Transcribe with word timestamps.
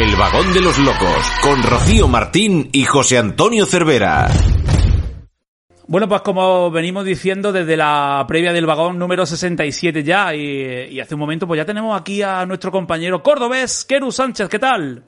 El 0.00 0.16
vagón 0.16 0.54
de 0.54 0.62
los 0.62 0.78
locos, 0.78 1.30
con 1.42 1.62
Rocío 1.62 2.08
Martín 2.08 2.70
y 2.72 2.84
José 2.84 3.18
Antonio 3.18 3.66
Cervera. 3.66 4.30
Bueno, 5.88 6.08
pues 6.08 6.22
como 6.22 6.70
venimos 6.70 7.04
diciendo 7.04 7.52
desde 7.52 7.76
la 7.76 8.24
previa 8.26 8.54
del 8.54 8.64
vagón 8.64 8.98
número 8.98 9.26
67 9.26 10.02
ya, 10.02 10.34
y, 10.34 10.98
hace 10.98 11.14
un 11.14 11.20
momento, 11.20 11.46
pues 11.46 11.58
ya 11.58 11.66
tenemos 11.66 12.00
aquí 12.00 12.22
a 12.22 12.46
nuestro 12.46 12.72
compañero 12.72 13.22
cordobés, 13.22 13.84
Keru 13.84 14.10
Sánchez, 14.10 14.48
¿qué 14.48 14.58
tal? 14.58 15.04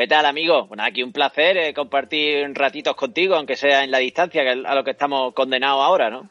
¿Qué 0.00 0.06
tal, 0.06 0.24
amigo? 0.24 0.64
Bueno, 0.64 0.82
aquí 0.82 1.02
un 1.02 1.12
placer 1.12 1.58
eh, 1.58 1.74
compartir 1.74 2.50
ratitos 2.54 2.96
contigo, 2.96 3.34
aunque 3.34 3.54
sea 3.54 3.84
en 3.84 3.90
la 3.90 3.98
distancia, 3.98 4.42
que 4.42 4.52
es 4.52 4.64
a 4.64 4.74
lo 4.74 4.82
que 4.82 4.92
estamos 4.92 5.34
condenados 5.34 5.84
ahora, 5.84 6.08
¿no? 6.08 6.30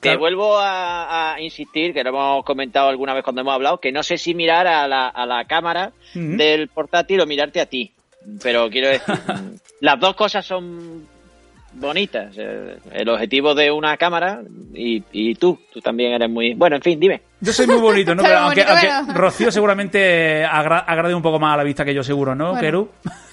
Te 0.00 0.16
vuelvo 0.16 0.56
a, 0.58 1.36
insistir, 1.38 1.92
que 1.92 2.02
lo 2.02 2.08
hemos 2.08 2.44
comentado 2.46 2.88
alguna 2.88 3.12
vez 3.12 3.22
cuando 3.22 3.42
hemos 3.42 3.52
hablado, 3.52 3.78
que 3.78 3.92
no 3.92 4.02
sé 4.02 4.16
si 4.16 4.32
mirar 4.32 4.66
a 4.66 4.88
la, 4.88 5.06
a 5.08 5.26
la 5.26 5.44
cámara 5.44 5.92
del 6.14 6.68
portátil 6.68 7.20
o 7.20 7.26
mirarte 7.26 7.60
a 7.60 7.66
ti. 7.66 7.92
Pero 8.42 8.70
quiero 8.70 8.88
decir, 8.88 9.14
las 9.82 10.00
dos 10.00 10.14
cosas 10.14 10.46
son 10.46 11.06
bonitas. 11.72 12.32
Eh, 12.36 12.78
el 12.92 13.08
objetivo 13.08 13.54
de 13.54 13.70
una 13.70 13.96
cámara 13.96 14.42
y, 14.74 15.02
y, 15.12 15.34
tú, 15.34 15.58
tú 15.72 15.80
también 15.80 16.12
eres 16.12 16.30
muy... 16.30 16.54
Bueno, 16.54 16.76
en 16.76 16.82
fin, 16.82 17.00
dime. 17.00 17.22
Yo 17.40 17.52
soy 17.52 17.66
muy 17.66 17.78
bonito, 17.78 18.14
¿no? 18.14 18.22
Pero 18.24 18.38
aunque, 18.38 18.64
Rocío 19.14 19.50
seguramente 19.50 20.44
agrade 20.44 21.14
un 21.14 21.22
poco 21.22 21.38
más 21.38 21.54
a 21.54 21.58
la 21.58 21.64
vista 21.64 21.84
que 21.84 21.94
yo 21.94 22.02
seguro, 22.02 22.34
¿no, 22.34 22.58
Keru? 22.58 22.88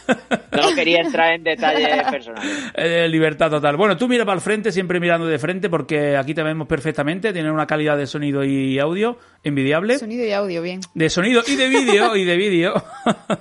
No 0.52 0.74
quería 0.76 1.02
entrar 1.02 1.34
en 1.34 1.44
detalles 1.44 2.04
personales. 2.10 2.72
Eh, 2.80 3.08
libertad 3.10 3.50
total. 3.50 3.76
Bueno, 3.76 3.98
tú 3.98 4.08
mira 4.08 4.24
para 4.24 4.36
el 4.36 4.42
frente, 4.42 4.72
siempre 4.72 5.00
mirando 5.00 5.26
de 5.26 5.40
frente, 5.40 5.70
porque 5.70 6.16
aquí 6.16 6.34
te 6.34 6.44
vemos 6.44 6.68
perfectamente. 6.68 7.34
Tiene 7.34 7.52
una 7.52 7.66
calidad 7.66 7.98
de 7.98 8.06
sonido 8.06 8.44
y 8.44 8.78
audio 8.80 9.18
envidiable. 9.44 9.98
Sonido 9.98 10.26
y 10.26 10.32
audio, 10.32 10.62
bien. 10.62 10.82
De 10.94 11.10
sonido 11.10 11.42
y 11.48 11.56
de 11.56 11.68
vídeo, 11.70 12.16
y 12.16 12.24
de 12.24 12.36
vídeo. 12.38 12.74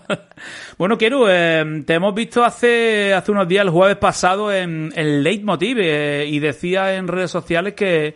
bueno, 0.78 0.96
Keru, 0.96 1.26
eh, 1.28 1.82
te 1.86 1.94
hemos 1.94 2.14
visto 2.14 2.44
hace, 2.44 3.12
hace 3.12 3.30
unos 3.32 3.46
días, 3.46 3.64
el 3.64 3.70
jueves 3.70 3.96
pasado, 3.96 4.52
en 4.52 4.92
el 4.96 5.23
Leitmotiv, 5.23 5.78
eh, 5.80 6.26
y 6.26 6.38
decía 6.38 6.96
en 6.96 7.08
redes 7.08 7.30
sociales 7.30 7.74
que, 7.74 8.14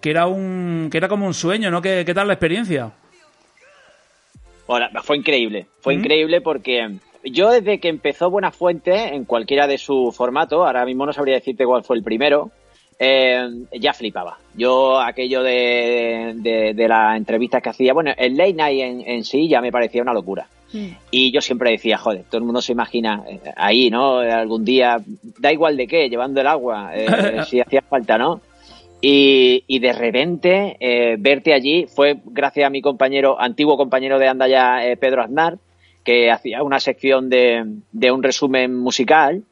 que, 0.00 0.10
era 0.10 0.26
un, 0.26 0.88
que 0.90 0.98
era 0.98 1.08
como 1.08 1.26
un 1.26 1.34
sueño, 1.34 1.70
¿no? 1.70 1.80
¿Qué, 1.80 2.02
qué 2.04 2.14
tal 2.14 2.26
la 2.26 2.34
experiencia? 2.34 2.92
Bueno, 4.66 4.86
fue 5.02 5.16
increíble. 5.16 5.66
Fue 5.80 5.94
increíble 5.94 6.40
porque 6.40 6.98
yo 7.30 7.50
desde 7.50 7.78
que 7.78 7.88
empezó 7.88 8.30
Buena 8.30 8.52
Fuente, 8.52 9.14
en 9.14 9.24
cualquiera 9.24 9.66
de 9.66 9.78
sus 9.78 10.14
formatos, 10.14 10.66
ahora 10.66 10.84
mismo 10.84 11.06
no 11.06 11.12
sabría 11.12 11.34
decirte 11.34 11.64
cuál 11.64 11.84
fue 11.84 11.96
el 11.96 12.02
primero, 12.02 12.50
eh, 12.98 13.48
ya 13.78 13.92
flipaba. 13.92 14.38
Yo 14.54 15.00
aquello 15.00 15.42
de, 15.42 16.34
de, 16.74 16.88
las 16.88 17.16
entrevistas 17.16 17.62
que 17.62 17.70
hacía, 17.70 17.92
bueno, 17.92 18.12
el 18.16 18.36
late 18.36 18.54
night 18.54 19.04
en, 19.06 19.24
sí 19.24 19.48
ya 19.48 19.60
me 19.60 19.72
parecía 19.72 20.02
una 20.02 20.14
locura. 20.14 20.46
Mm. 20.72 20.86
Y 21.10 21.32
yo 21.32 21.40
siempre 21.40 21.72
decía, 21.72 21.98
joder, 21.98 22.24
todo 22.24 22.38
el 22.38 22.44
mundo 22.44 22.62
se 22.62 22.72
imagina 22.72 23.22
eh, 23.28 23.40
ahí, 23.56 23.90
¿no? 23.90 24.18
Algún 24.18 24.64
día, 24.64 24.96
da 25.38 25.52
igual 25.52 25.76
de 25.76 25.86
qué, 25.86 26.08
llevando 26.08 26.40
el 26.40 26.46
agua, 26.46 26.92
eh, 26.94 27.06
si 27.46 27.60
hacía 27.60 27.82
falta, 27.82 28.16
¿no? 28.18 28.40
Y, 29.00 29.62
y 29.66 29.78
de 29.78 29.92
repente 29.92 30.76
verte 31.18 31.52
allí 31.52 31.86
fue 31.86 32.16
gracias 32.24 32.66
a 32.66 32.70
mi 32.70 32.80
compañero, 32.80 33.38
antiguo 33.38 33.76
compañero 33.76 34.18
de 34.18 34.26
Andaya, 34.26 34.78
Pedro 34.98 35.22
Aznar, 35.22 35.58
que 36.06 36.30
hacía 36.30 36.62
una 36.62 36.78
sección 36.78 37.28
de, 37.28 37.66
un 38.12 38.22
resumen 38.22 38.78
musical 38.78 39.42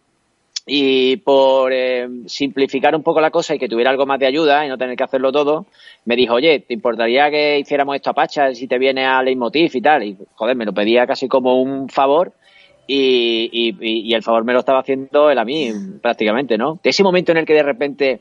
y 0.64 1.16
por 1.16 1.72
eh, 1.72 2.08
simplificar 2.26 2.94
un 2.94 3.02
poco 3.02 3.20
la 3.20 3.32
cosa 3.32 3.54
y 3.54 3.58
que 3.58 3.68
tuviera 3.68 3.90
algo 3.90 4.06
más 4.06 4.20
de 4.20 4.26
ayuda 4.26 4.64
y 4.64 4.68
no 4.68 4.78
tener 4.78 4.96
que 4.96 5.02
hacerlo 5.02 5.32
todo, 5.32 5.66
me 6.04 6.14
dijo, 6.14 6.34
oye, 6.34 6.60
¿te 6.60 6.72
importaría 6.72 7.28
que 7.28 7.58
hiciéramos 7.58 7.96
esto 7.96 8.10
a 8.10 8.14
Pacha 8.14 8.54
si 8.54 8.68
te 8.68 8.78
viene 8.78 9.04
a 9.04 9.20
Leitmotiv 9.22 9.72
y 9.74 9.80
tal? 9.82 10.04
Y 10.04 10.16
joder, 10.36 10.56
me 10.56 10.64
lo 10.64 10.72
pedía 10.72 11.06
casi 11.06 11.26
como 11.26 11.60
un 11.60 11.88
favor 11.88 12.32
y, 12.86 13.50
y, 13.52 14.08
y 14.08 14.14
el 14.14 14.22
favor 14.22 14.44
me 14.44 14.52
lo 14.52 14.60
estaba 14.60 14.78
haciendo 14.78 15.30
él 15.30 15.38
a 15.38 15.44
mí 15.44 15.72
prácticamente, 16.00 16.56
¿no? 16.56 16.78
De 16.82 16.90
ese 16.90 17.02
momento 17.02 17.32
en 17.32 17.38
el 17.38 17.46
que 17.46 17.54
de 17.54 17.62
repente 17.64 18.20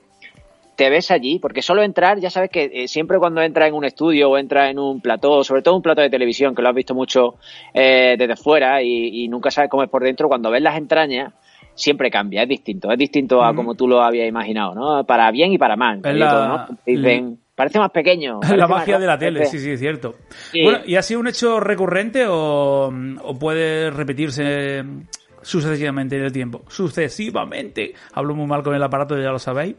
te 0.76 0.90
ves 0.90 1.12
allí, 1.12 1.40
porque 1.40 1.62
solo 1.62 1.84
entrar, 1.84 2.20
ya 2.20 2.30
sabes 2.30 2.50
que 2.50 2.70
eh, 2.74 2.88
siempre 2.88 3.20
cuando 3.20 3.42
entras 3.42 3.68
en 3.68 3.76
un 3.76 3.86
estudio 3.86 4.32
o 4.32 4.38
entras 4.38 4.72
en 4.72 4.80
un 4.80 5.02
plató, 5.02 5.44
sobre 5.44 5.62
todo 5.62 5.76
un 5.76 5.82
plató 5.82 6.02
de 6.02 6.10
televisión, 6.10 6.56
que 6.56 6.62
lo 6.62 6.70
has 6.70 6.76
visto 6.76 6.96
mucho 6.96 7.36
eh, 7.74 8.16
desde 8.18 8.36
fuera 8.36 8.82
y, 8.82 9.28
nunca 9.28 9.52
sabes 9.52 9.70
cómo 9.70 9.84
es 9.84 9.90
por 9.90 10.04
dentro, 10.04 10.28
cuando 10.28 10.52
ves 10.52 10.62
las 10.62 10.78
entrañas, 10.78 11.34
siempre 11.76 12.10
cambia, 12.12 12.44
es 12.44 12.50
distinto, 12.50 12.92
es 12.92 12.98
distinto 12.98 13.44
a 13.44 13.56
como 13.56 13.76
tú 13.76 13.88
lo 13.88 14.02
habías 14.02 14.28
imaginado, 14.28 14.76
¿no? 14.76 15.04
Para 15.06 15.32
bien 15.32 15.54
y 15.54 15.58
para 15.58 15.76
mal. 15.76 16.02
Dicen, 16.86 17.40
parece 17.56 17.80
más 17.80 17.92
pequeño. 17.92 18.40
la 18.56 18.68
magia 18.68 19.00
de 19.00 19.08
la 19.08 19.18
tele, 19.18 19.46
sí, 19.46 19.60
sí, 19.60 19.72
es 19.72 19.80
cierto. 19.80 20.16
Bueno, 20.54 20.80
¿y 20.86 20.96
ha 20.96 21.02
sido 21.02 21.20
un 21.20 21.28
hecho 21.28 21.60
recurrente 21.60 22.26
o, 22.28 22.92
o 23.24 23.40
puede 23.40 23.90
repetirse 23.90 24.84
sucesivamente 25.42 26.18
en 26.18 26.24
el 26.24 26.32
tiempo? 26.32 26.64
Sucesivamente. 26.68 27.94
Hablo 28.14 28.36
muy 28.36 28.46
mal 28.46 28.62
con 28.62 28.76
el 28.76 28.84
aparato, 28.84 29.18
ya 29.18 29.32
lo 29.32 29.40
sabéis. 29.40 29.76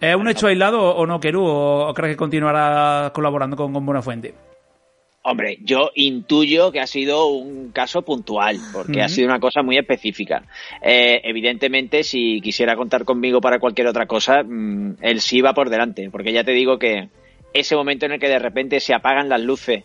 ¿Es 0.00 0.14
un 0.14 0.28
hecho 0.28 0.46
aislado 0.46 0.94
o 0.94 1.06
no, 1.06 1.18
Keru? 1.18 1.44
¿O 1.44 1.92
crees 1.94 2.12
que 2.12 2.16
continuará 2.16 3.10
colaborando 3.12 3.56
con, 3.56 3.72
con 3.72 3.84
Buenafuente? 3.84 4.34
Hombre, 5.22 5.58
yo 5.62 5.90
intuyo 5.94 6.72
que 6.72 6.80
ha 6.80 6.86
sido 6.86 7.26
un 7.26 7.70
caso 7.72 8.02
puntual, 8.02 8.56
porque 8.72 9.02
ha 9.02 9.08
sido 9.08 9.28
una 9.28 9.40
cosa 9.40 9.62
muy 9.62 9.76
específica. 9.76 10.44
Eh, 10.80 11.20
evidentemente, 11.24 12.02
si 12.02 12.40
quisiera 12.40 12.76
contar 12.76 13.04
conmigo 13.04 13.40
para 13.40 13.58
cualquier 13.58 13.88
otra 13.88 14.06
cosa, 14.06 14.42
mm, 14.42 14.98
él 15.02 15.20
sí 15.20 15.42
va 15.42 15.52
por 15.52 15.68
delante, 15.68 16.08
porque 16.10 16.32
ya 16.32 16.44
te 16.44 16.52
digo 16.52 16.78
que 16.78 17.08
ese 17.52 17.76
momento 17.76 18.06
en 18.06 18.12
el 18.12 18.20
que 18.20 18.28
de 18.28 18.38
repente 18.38 18.80
se 18.80 18.94
apagan 18.94 19.28
las 19.28 19.42
luces 19.42 19.84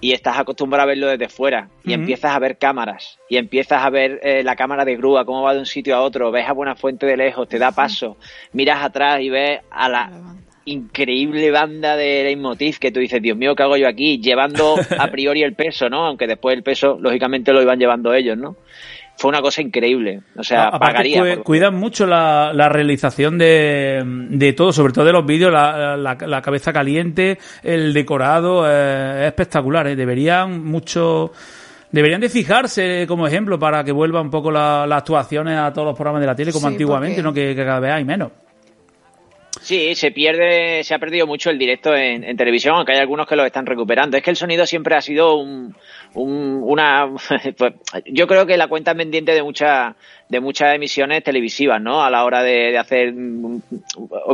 y 0.00 0.12
estás 0.12 0.38
acostumbrado 0.38 0.84
a 0.84 0.86
verlo 0.86 1.06
desde 1.08 1.28
fuera 1.28 1.68
y 1.84 1.92
empiezas 1.92 2.34
a 2.34 2.38
ver 2.38 2.58
cámaras 2.58 3.18
y 3.28 3.36
empiezas 3.36 3.82
a 3.82 3.90
ver 3.90 4.20
eh, 4.22 4.42
la 4.42 4.56
cámara 4.56 4.84
de 4.84 4.96
grúa, 4.96 5.24
cómo 5.24 5.42
va 5.42 5.54
de 5.54 5.60
un 5.60 5.66
sitio 5.66 5.96
a 5.96 6.02
otro, 6.02 6.30
ves 6.30 6.48
a 6.48 6.52
Buena 6.52 6.76
Fuente 6.76 7.06
de 7.06 7.16
lejos, 7.16 7.48
te 7.48 7.58
da 7.58 7.72
paso, 7.72 8.16
miras 8.52 8.82
atrás 8.82 9.20
y 9.20 9.30
ves 9.30 9.60
a 9.70 9.88
la 9.88 10.36
increíble 10.68 11.50
banda 11.50 11.96
de 11.96 12.24
Leitmotiv 12.24 12.78
que 12.78 12.92
tú 12.92 13.00
dices, 13.00 13.22
Dios 13.22 13.36
mío, 13.36 13.54
¿qué 13.54 13.62
hago 13.62 13.76
yo 13.76 13.88
aquí? 13.88 14.20
Llevando 14.20 14.76
a 14.98 15.08
priori 15.08 15.42
el 15.42 15.54
peso, 15.54 15.88
¿no? 15.88 16.04
Aunque 16.04 16.26
después 16.26 16.56
el 16.56 16.62
peso, 16.62 16.98
lógicamente, 17.00 17.52
lo 17.52 17.62
iban 17.62 17.78
llevando 17.78 18.12
ellos, 18.12 18.36
¿no? 18.36 18.56
Fue 19.18 19.30
una 19.30 19.42
cosa 19.42 19.60
increíble. 19.60 20.20
O 20.36 20.44
sea, 20.44 20.70
pagaría. 20.70 21.38
cuidan 21.42 21.74
mucho 21.74 22.06
la, 22.06 22.68
realización 22.68 23.36
de, 23.36 24.02
de, 24.30 24.52
todo, 24.52 24.72
sobre 24.72 24.92
todo 24.92 25.04
de 25.04 25.12
los 25.12 25.26
vídeos, 25.26 25.52
la, 25.52 25.96
la, 25.96 26.42
cabeza 26.42 26.72
caliente, 26.72 27.36
el 27.64 27.92
decorado, 27.92 28.64
eh, 28.66 29.22
es 29.22 29.26
espectacular. 29.26 29.88
¿eh? 29.88 29.96
Deberían 29.96 30.64
mucho. 30.64 31.32
Deberían 31.90 32.20
de 32.20 32.28
fijarse 32.28 33.06
como 33.08 33.26
ejemplo 33.26 33.58
para 33.58 33.82
que 33.82 33.92
vuelva 33.92 34.20
un 34.20 34.30
poco 34.30 34.52
las 34.52 34.92
actuaciones 34.92 35.58
a 35.58 35.72
todos 35.72 35.88
los 35.88 35.96
programas 35.96 36.20
de 36.20 36.26
la 36.26 36.36
tele 36.36 36.52
como 36.52 36.68
antiguamente, 36.68 37.22
no 37.22 37.32
que, 37.32 37.56
que 37.56 37.64
cada 37.64 37.80
vez 37.80 37.92
hay 37.92 38.04
menos. 38.04 38.30
Sí, 39.60 39.94
se 39.94 40.10
pierde, 40.10 40.84
se 40.84 40.94
ha 40.94 40.98
perdido 40.98 41.26
mucho 41.26 41.50
el 41.50 41.58
directo 41.58 41.94
en, 41.94 42.36
televisión, 42.36 42.76
aunque 42.76 42.92
hay 42.92 42.98
algunos 42.98 43.26
que 43.26 43.36
lo 43.36 43.44
están 43.44 43.66
recuperando. 43.66 44.16
Es 44.16 44.22
que 44.22 44.30
el 44.30 44.36
sonido 44.36 44.66
siempre 44.66 44.94
ha 44.96 45.00
sido 45.00 45.36
un, 45.36 45.74
una, 46.14 47.08
pues, 47.56 47.74
yo 48.06 48.26
creo 48.26 48.46
que 48.46 48.56
la 48.56 48.68
cuenta 48.68 48.94
pendiente 48.94 49.32
de 49.32 49.42
muchas, 49.42 49.94
de 50.28 50.40
muchas 50.40 50.74
emisiones 50.74 51.22
televisivas, 51.22 51.80
¿no? 51.80 52.02
A 52.02 52.10
la 52.10 52.24
hora 52.24 52.42
de, 52.42 52.76
hacer 52.78 53.14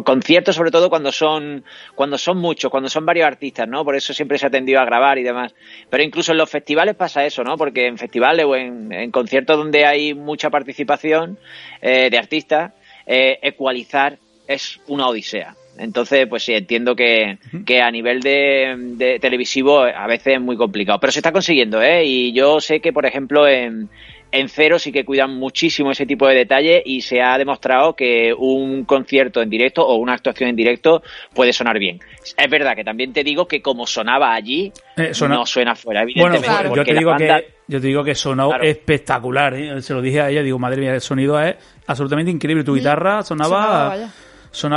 conciertos, 0.05 0.57
sobre 0.57 0.71
todo 0.71 0.91
cuando 0.91 1.13
son, 1.13 1.65
cuando 1.95 2.19
son 2.19 2.39
muchos, 2.39 2.71
cuando 2.71 2.89
son 2.89 3.07
varios 3.07 3.27
artistas, 3.27 3.69
¿no? 3.69 3.85
Por 3.85 3.97
eso 3.97 4.13
siempre 4.15 4.39
se 4.39 4.47
ha 4.47 4.51
tendido 4.51 4.81
a 4.81 4.85
grabar 4.85 5.19
y 5.19 5.23
demás. 5.23 5.55
Pero 5.91 6.03
incluso 6.03 6.33
en 6.33 6.39
los 6.39 6.51
festivales 6.51 6.95
pasa 6.95 7.25
eso, 7.25 7.45
¿no? 7.45 7.57
Porque 7.57 7.87
en 7.87 7.99
festivales 7.99 8.45
o 8.47 8.57
en, 8.57 9.11
conciertos 9.11 9.57
donde 9.57 9.85
hay 9.87 10.15
mucha 10.15 10.51
participación 10.51 11.39
eh, 11.81 12.09
de 12.11 12.19
artistas, 12.19 12.73
eh, 13.07 13.39
ecualizar 13.43 14.19
es 14.47 14.81
una 14.89 15.09
odisea. 15.09 15.55
Entonces, 15.77 16.27
pues 16.29 16.45
sí, 16.45 16.53
entiendo 16.53 16.95
que, 16.95 17.39
que 17.67 17.81
a 17.81 17.91
nivel 17.91 18.21
de, 18.21 19.19
televisivo 19.21 19.81
a 19.81 20.07
veces 20.07 20.35
es 20.35 20.41
muy 20.41 20.57
complicado. 20.57 21.01
Pero 21.01 21.13
se 21.13 21.19
está 21.19 21.33
consiguiendo, 21.33 21.83
¿eh? 21.83 22.05
Y 22.05 22.33
yo 22.33 22.61
sé 22.61 22.81
que, 22.81 22.93
por 22.93 23.07
ejemplo, 23.07 23.49
en, 23.49 23.89
en 24.31 24.49
Cero 24.49 24.79
sí 24.79 24.93
que 24.93 25.05
cuidan 25.05 25.35
muchísimo 25.37 25.91
ese 25.91 26.07
tipo 26.07 26.29
de 26.29 26.35
detalles 26.35 26.83
y 26.85 27.01
se 27.01 27.21
ha 27.23 27.37
demostrado 27.39 27.95
que 27.95 28.33
un 28.37 28.85
concierto 28.85 29.43
en 29.43 29.51
directo 29.51 29.85
o 29.85 29.97
una 29.97 30.15
actuación 30.15 30.51
en 30.51 30.57
directo 30.57 31.03
puede 31.35 31.53
sonar 31.53 31.79
bien. 31.79 32.01
Es 32.37 32.51
verdad 32.51 32.75
que 32.77 32.85
también 32.85 33.13
te 33.13 33.25
digo 33.25 33.49
que 33.49 33.61
como 33.61 33.87
sonaba 33.87 34.33
allí, 34.35 34.73
eh, 34.97 35.13
no 35.29 35.45
suena 35.45 35.75
fuera, 35.75 36.03
evidentemente. 36.03 36.49
Bueno, 36.49 36.77
yo, 36.77 36.85
te 36.85 36.95
digo 36.95 37.17
que, 37.17 37.47
yo 37.67 37.81
te 37.81 37.87
digo 37.87 38.05
que 38.05 38.15
sonó 38.15 38.55
espectacular. 38.61 39.55
¿eh? 39.55 39.83
Se 39.83 39.93
lo 39.93 40.01
dije 40.01 40.21
a 40.21 40.31
ella, 40.31 40.43
digo, 40.43 40.59
madre 40.59 40.81
mía, 40.81 40.95
el 40.95 41.01
sonido 41.01 41.41
es 41.41 41.57
absolutamente 41.87 42.31
increíble. 42.31 42.63
Tu 42.63 42.75
guitarra 42.75 43.23
sonaba 43.23 43.95
Sonaba 43.95 44.13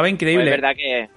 increíble. 0.10 0.46
Pues 0.46 0.56
es 0.56 0.62
verdad 0.62 0.76
que 0.76 1.10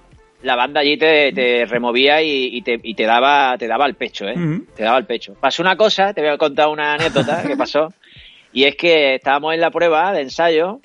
la 0.43 0.55
banda 0.55 0.81
allí 0.81 0.97
te, 0.97 1.65
removía 1.67 2.21
y, 2.21 2.61
te, 2.61 2.79
y, 2.81 2.93
te, 2.93 3.03
daba 3.03 3.57
te 3.57 3.67
daba 3.67 3.85
el 3.85 3.95
pecho, 3.95 4.27
¿eh? 4.27 4.35
Te 4.75 4.83
daba 4.83 4.97
el 4.97 5.05
pecho. 5.05 5.35
Pasó 5.39 5.61
una 5.61 5.75
cosa, 5.75 6.13
te 6.13 6.21
voy 6.21 6.31
a 6.31 6.37
contar 6.37 6.69
una 6.69 6.93
anécdota 6.93 7.43
que 7.45 7.55
pasó, 7.55 7.93
y 8.53 8.63
es 8.63 8.75
que 8.75 9.15
estábamos 9.15 9.53
en 9.53 9.61
la 9.61 9.71
prueba 9.71 10.11
de 10.13 10.21
ensayo 10.21 10.79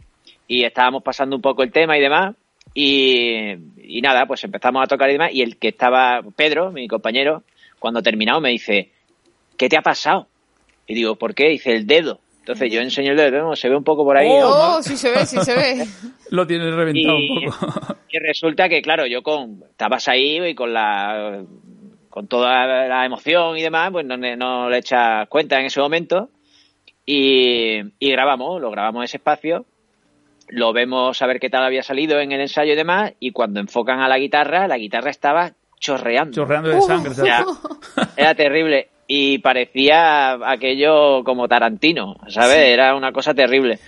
y 0.49 0.64
estábamos 0.64 1.02
pasando 1.02 1.37
un 1.37 1.43
poco 1.43 1.62
el 1.62 1.73
tema 1.73 1.96
y 1.96 2.00
demás, 2.00 2.34
y, 2.75 3.55
y 3.78 4.00
nada, 4.02 4.26
pues 4.26 4.44
empezamos 4.44 4.82
a 4.82 4.87
tocar 4.87 5.08
y 5.08 5.14
demás, 5.14 5.31
y 5.32 5.43
el 5.43 5.56
que 5.56 5.69
estaba, 5.69 6.23
Pedro, 6.37 6.70
mi 6.70 6.87
compañero, 6.87 7.43
cuando 7.78 8.02
terminamos 8.02 8.43
me 8.43 8.50
dice, 8.50 8.90
¿qué 9.56 9.69
te 9.69 9.76
ha 9.76 9.82
pasado? 9.82 10.28
Y 10.87 10.94
digo, 10.94 11.17
¿por 11.17 11.34
qué? 11.34 11.49
Dice, 11.49 11.73
el 11.73 11.87
dedo. 11.87 12.20
Entonces 12.46 12.72
yo 12.72 12.81
enseño 12.81 13.10
el 13.10 13.16
dedo, 13.16 13.56
se 13.56 13.69
ve 13.69 13.75
un 13.76 13.82
poco 13.82 14.04
por 14.04 14.16
ahí. 14.16 14.28
Oh, 14.40 14.81
sí 14.81 14.96
se 14.96 15.10
ve, 15.10 15.26
sí 15.26 15.37
se 15.40 15.52
ve. 15.56 15.84
Lo 16.31 16.46
tienes 16.46 16.72
reventado 16.72 17.19
Y- 17.19 17.44
un 17.44 17.50
poco. 17.52 17.96
Y 18.08 18.19
resulta 18.20 18.69
que, 18.69 18.81
claro, 18.82 19.04
yo 19.06 19.22
con. 19.25 19.64
Estabas 19.69 20.06
ahí 20.06 20.38
y 20.40 20.54
con 20.54 20.72
la. 20.72 21.43
Con 22.08 22.28
toda 22.28 22.87
la 22.87 23.04
emoción 23.04 23.58
y 23.58 23.62
demás, 23.62 23.90
pues 23.90 24.06
no, 24.06 24.16
no 24.16 24.70
le 24.70 24.78
echas 24.78 25.28
cuenta 25.28 25.58
en 25.58 25.66
ese 25.66 25.81
momento. 25.81 26.31
Y, 27.04 27.81
y 27.98 28.10
grabamos, 28.12 28.60
lo 28.60 28.70
grabamos 28.70 29.04
ese 29.04 29.16
espacio. 29.16 29.66
Lo 30.49 30.72
vemos 30.72 31.20
a 31.20 31.26
ver 31.26 31.40
qué 31.40 31.50
tal 31.50 31.64
había 31.64 31.82
salido 31.82 32.20
en 32.20 32.31
el 32.31 32.40
ensayo 32.40 32.72
y 32.72 32.76
demás. 32.76 33.12
Y 33.19 33.32
cuando 33.32 33.58
enfocan 33.58 33.99
a 34.00 34.08
la 34.08 34.19
guitarra, 34.19 34.69
la 34.69 34.78
guitarra 34.78 35.10
estaba 35.10 35.52
chorreando. 35.81 36.32
Chorreando 36.32 36.70
de 36.70 36.81
sangre. 36.81 37.10
O 37.10 37.14
¿sabes? 37.14 37.44
sea, 37.94 38.08
era 38.16 38.34
terrible. 38.37 38.88
Y 39.08 39.38
parecía 39.38 40.32
aquello 40.50 41.23
como 41.25 41.47
Tarantino, 41.49 42.17
¿sabes? 42.29 42.56
Era 42.58 42.94
una 42.97 43.12
cosa 43.12 43.35
terrible. 43.35 43.79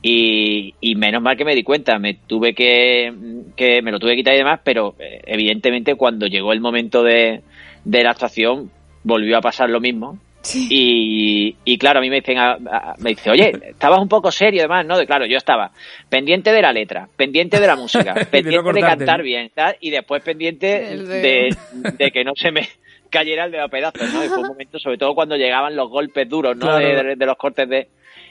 Y, 0.00 0.74
y 0.80 0.94
menos 0.94 1.20
mal 1.20 1.36
que 1.36 1.44
me 1.44 1.56
di 1.56 1.64
cuenta, 1.64 1.98
me 1.98 2.14
tuve 2.14 2.54
que, 2.54 3.12
que 3.56 3.82
me 3.82 3.90
lo 3.90 3.98
tuve 3.98 4.12
que 4.12 4.18
quitar 4.18 4.34
y 4.34 4.38
demás, 4.38 4.60
pero 4.62 4.94
eh, 5.00 5.20
evidentemente 5.26 5.96
cuando 5.96 6.26
llegó 6.28 6.52
el 6.52 6.60
momento 6.60 7.02
de, 7.02 7.40
de 7.84 8.02
la 8.04 8.10
actuación 8.12 8.70
volvió 9.02 9.36
a 9.38 9.40
pasar 9.40 9.68
lo 9.70 9.80
mismo. 9.80 10.18
Sí. 10.40 10.68
Y, 10.70 11.56
y 11.64 11.78
claro, 11.78 11.98
a 11.98 12.02
mí 12.02 12.08
me 12.10 12.20
dicen, 12.20 12.38
a- 12.38 12.52
a- 12.52 12.94
me 13.00 13.10
dice, 13.10 13.28
oye, 13.30 13.50
estabas 13.70 13.98
un 13.98 14.08
poco 14.08 14.30
serio 14.30 14.60
además, 14.60 14.86
¿no? 14.86 14.96
De, 14.96 15.04
claro, 15.04 15.26
yo 15.26 15.36
estaba 15.36 15.72
pendiente 16.08 16.52
de 16.52 16.62
la 16.62 16.72
letra, 16.72 17.08
pendiente 17.16 17.58
de 17.58 17.66
la 17.66 17.74
música, 17.74 18.14
De 18.14 18.20
no 18.22 18.30
pendiente 18.30 18.50
de 18.58 18.62
cortarte, 18.62 18.98
cantar 18.98 19.22
bien, 19.22 19.50
tal, 19.52 19.76
y 19.80 19.90
después 19.90 20.22
pendiente 20.22 20.96
de, 20.96 21.04
de- 21.04 21.56
de 21.98 22.10
que 22.12 22.22
no 22.22 22.32
se 22.36 22.52
me 22.52 22.68
cayera 23.10 23.44
el 23.44 23.52
dedo 23.52 23.64
a 23.64 23.68
pedazos, 23.68 24.12
¿no? 24.12 24.24
Y 24.24 24.28
fue 24.28 24.38
un 24.38 24.48
momento, 24.48 24.78
sobre 24.78 24.98
todo 24.98 25.14
cuando 25.14 25.36
llegaban 25.36 25.74
los 25.76 25.88
golpes 25.88 26.28
duros, 26.28 26.56
¿no? 26.56 26.66
Claro. 26.66 26.78
De, 26.86 27.02
de- 27.04 27.16
de 27.16 27.26
los 27.26 27.36
cortes 27.36 27.68
de... 27.68 27.88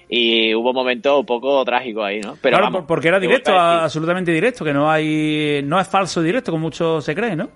Y 0.10 0.56
hubo 0.56 0.72
momentos 0.72 1.20
un 1.20 1.26
poco 1.26 1.64
trágicos 1.66 2.06
ahí, 2.06 2.22
¿no? 2.22 2.38
Pero 2.42 2.54
claro, 2.58 2.64
vamos, 2.66 2.80
por- 2.82 2.88
porque 2.88 3.10
era 3.10 3.20
directo, 3.20 3.52
a 3.52 3.84
absolutamente 3.84 4.32
directo, 4.32 4.64
que 4.64 4.72
no 4.74 4.90
hay, 4.90 5.62
no 5.66 5.80
es 5.80 5.88
falso 5.88 6.22
directo, 6.22 6.52
como 6.52 6.62
mucho 6.64 7.02
se 7.02 7.14
cree, 7.14 7.36
¿no? 7.36 7.50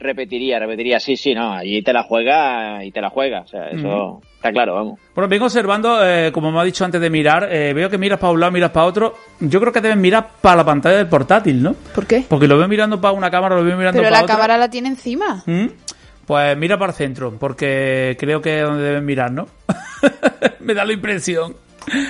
Repetiría, 0.00 0.60
repetiría, 0.60 1.00
sí, 1.00 1.16
sí, 1.16 1.34
no, 1.34 1.52
allí 1.52 1.82
te 1.82 1.92
la 1.92 2.04
juega 2.04 2.84
y 2.84 2.92
te 2.92 3.00
la 3.00 3.10
juega, 3.10 3.40
o 3.40 3.46
sea, 3.48 3.66
eso 3.68 4.20
está 4.36 4.52
claro, 4.52 4.74
vamos. 4.76 5.00
Bueno, 5.12 5.28
vengo 5.28 5.46
observando, 5.46 5.98
eh, 6.06 6.30
como 6.30 6.52
me 6.52 6.60
ha 6.60 6.64
dicho 6.64 6.84
antes 6.84 7.00
de 7.00 7.10
mirar, 7.10 7.48
eh, 7.50 7.72
veo 7.74 7.90
que 7.90 7.98
miras 7.98 8.20
para 8.20 8.32
un 8.32 8.38
lado, 8.38 8.52
miras 8.52 8.70
para 8.70 8.86
otro. 8.86 9.14
Yo 9.40 9.58
creo 9.60 9.72
que 9.72 9.80
deben 9.80 10.00
mirar 10.00 10.28
para 10.40 10.54
la 10.58 10.64
pantalla 10.64 10.98
del 10.98 11.08
portátil, 11.08 11.60
¿no? 11.60 11.74
¿Por 11.96 12.06
qué? 12.06 12.22
Porque 12.28 12.46
lo 12.46 12.56
veo 12.56 12.68
mirando 12.68 13.00
para 13.00 13.12
una 13.12 13.28
cámara, 13.28 13.56
lo 13.56 13.64
veo 13.64 13.76
mirando 13.76 13.98
Pero 13.98 14.08
para 14.08 14.18
la 14.18 14.22
otra. 14.22 14.34
cámara 14.36 14.56
la 14.56 14.70
tiene 14.70 14.86
encima. 14.88 15.42
¿Mm? 15.46 15.66
Pues 16.28 16.58
mira 16.58 16.78
para 16.78 16.92
el 16.92 16.96
centro, 16.96 17.32
porque 17.38 18.14
creo 18.20 18.42
que 18.42 18.58
es 18.58 18.62
donde 18.62 18.82
deben 18.82 19.06
mirar, 19.06 19.32
¿no? 19.32 19.48
me 20.60 20.74
da 20.74 20.84
la 20.84 20.92
impresión. 20.92 21.56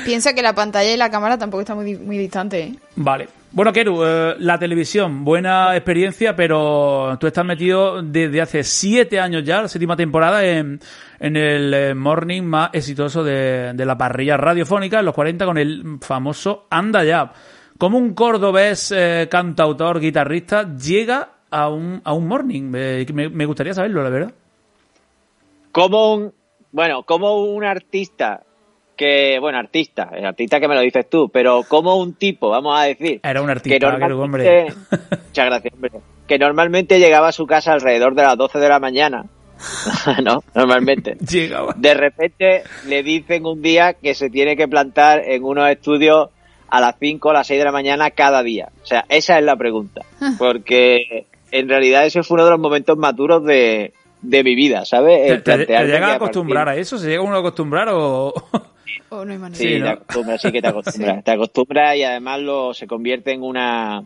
Piensa 0.04 0.32
que 0.32 0.42
la 0.42 0.56
pantalla 0.56 0.92
y 0.92 0.96
la 0.96 1.08
cámara 1.08 1.38
tampoco 1.38 1.60
están 1.60 1.76
muy, 1.76 1.96
muy 1.96 2.18
distantes, 2.18 2.72
¿eh? 2.72 2.78
Vale. 2.96 3.28
Bueno, 3.52 3.72
Keru, 3.72 4.04
eh, 4.04 4.34
la 4.40 4.58
televisión, 4.58 5.24
buena 5.24 5.76
experiencia, 5.76 6.34
pero 6.34 7.16
tú 7.20 7.28
estás 7.28 7.44
metido 7.44 8.02
desde 8.02 8.40
hace 8.40 8.64
siete 8.64 9.20
años 9.20 9.44
ya, 9.44 9.62
la 9.62 9.68
séptima 9.68 9.94
temporada, 9.94 10.44
en, 10.44 10.80
en 11.20 11.36
el 11.36 11.72
eh, 11.72 11.94
morning 11.94 12.42
más 12.42 12.70
exitoso 12.72 13.22
de, 13.22 13.72
de 13.72 13.86
la 13.86 13.96
parrilla 13.96 14.36
radiofónica, 14.36 14.98
en 14.98 15.04
los 15.04 15.14
40, 15.14 15.46
con 15.46 15.58
el 15.58 15.98
famoso 16.00 16.66
Anda 16.70 17.04
Ya. 17.04 17.32
¿Cómo 17.78 17.98
un 17.98 18.14
cordobés 18.14 18.90
eh, 18.90 19.28
cantautor, 19.30 20.00
guitarrista, 20.00 20.74
llega 20.74 21.37
a 21.50 21.68
un, 21.68 22.00
a 22.04 22.12
un 22.12 22.26
morning? 22.28 22.72
Eh, 22.74 23.06
me, 23.12 23.28
me 23.28 23.46
gustaría 23.46 23.74
saberlo, 23.74 24.02
la 24.02 24.10
verdad. 24.10 24.32
como 25.72 26.14
un 26.14 26.32
bueno 26.72 27.02
como 27.04 27.36
un 27.42 27.64
artista 27.64 28.42
que 28.96 29.38
bueno 29.40 29.58
artista 29.58 30.10
el 30.12 30.26
artista 30.26 30.60
que 30.60 30.68
me 30.68 30.74
lo 30.74 30.80
dices 30.82 31.08
tú 31.08 31.30
pero 31.32 31.62
como 31.62 31.96
un 31.96 32.14
tipo 32.14 32.50
vamos 32.50 32.78
a 32.78 32.84
decir 32.84 33.20
Era 33.22 33.40
un 33.40 33.46
que 33.46 33.52
artista, 33.52 33.78
Keru, 33.78 33.98
normalmente 33.98 34.60
hombre. 34.72 34.74
muchas 35.28 35.46
gracias 35.46 35.74
hombre 35.74 35.90
que 36.26 36.38
normalmente 36.38 36.98
llegaba 36.98 37.28
a 37.28 37.32
su 37.32 37.46
casa 37.46 37.72
alrededor 37.72 38.14
de 38.14 38.22
las 38.22 38.36
12 38.36 38.58
de 38.58 38.68
la 38.68 38.80
mañana 38.80 39.24
no 40.22 40.42
normalmente 40.54 41.16
Llegaba. 41.30 41.74
de 41.76 41.94
repente 41.94 42.62
le 42.86 43.02
dicen 43.02 43.46
un 43.46 43.62
día 43.62 43.94
que 43.94 44.14
se 44.14 44.28
tiene 44.30 44.56
que 44.56 44.68
plantar 44.68 45.22
en 45.24 45.42
unos 45.44 45.70
estudios 45.70 46.28
a 46.70 46.80
las 46.82 46.96
5 47.00 47.28
o 47.28 47.32
las 47.32 47.46
6 47.46 47.58
de 47.60 47.64
la 47.64 47.72
mañana 47.72 48.10
cada 48.10 48.42
día. 48.42 48.68
O 48.82 48.86
sea, 48.86 49.06
esa 49.08 49.38
es 49.38 49.44
la 49.44 49.56
pregunta. 49.56 50.02
Porque 50.38 51.24
en 51.50 51.68
realidad 51.68 52.06
ese 52.06 52.22
fue 52.22 52.34
uno 52.36 52.44
de 52.44 52.50
los 52.52 52.60
momentos 52.60 52.96
más 52.98 53.14
duros 53.16 53.44
de, 53.44 53.92
de 54.22 54.44
mi 54.44 54.54
vida, 54.54 54.84
¿sabes? 54.84 55.26
¿Te, 55.26 55.32
El 55.34 55.42
te- 55.42 55.66
te 55.66 55.84
llega 55.86 56.08
a 56.08 56.12
a 56.12 56.14
acostumbrar 56.16 56.66
partir- 56.66 56.78
a 56.78 56.82
eso? 56.82 56.98
¿Se 56.98 57.08
llega 57.08 57.22
uno 57.22 57.36
a 57.36 57.40
acostumbrar 57.40 57.88
o...? 57.90 58.32
O 59.10 59.24
no 59.24 59.32
hay 59.32 59.38
manera. 59.38 59.56
Sí, 59.58 59.68
Sí, 59.76 59.80
te 59.82 59.88
acostumbras, 59.88 60.40
sí 60.42 60.52
que 60.52 60.60
te 60.62 60.68
acostumbras. 60.68 61.24
Te 61.24 61.30
acostumbras 61.30 61.96
y 61.96 62.02
además 62.02 62.40
lo 62.40 62.74
se 62.74 62.86
convierte 62.86 63.32
en 63.32 63.42
una 63.42 64.04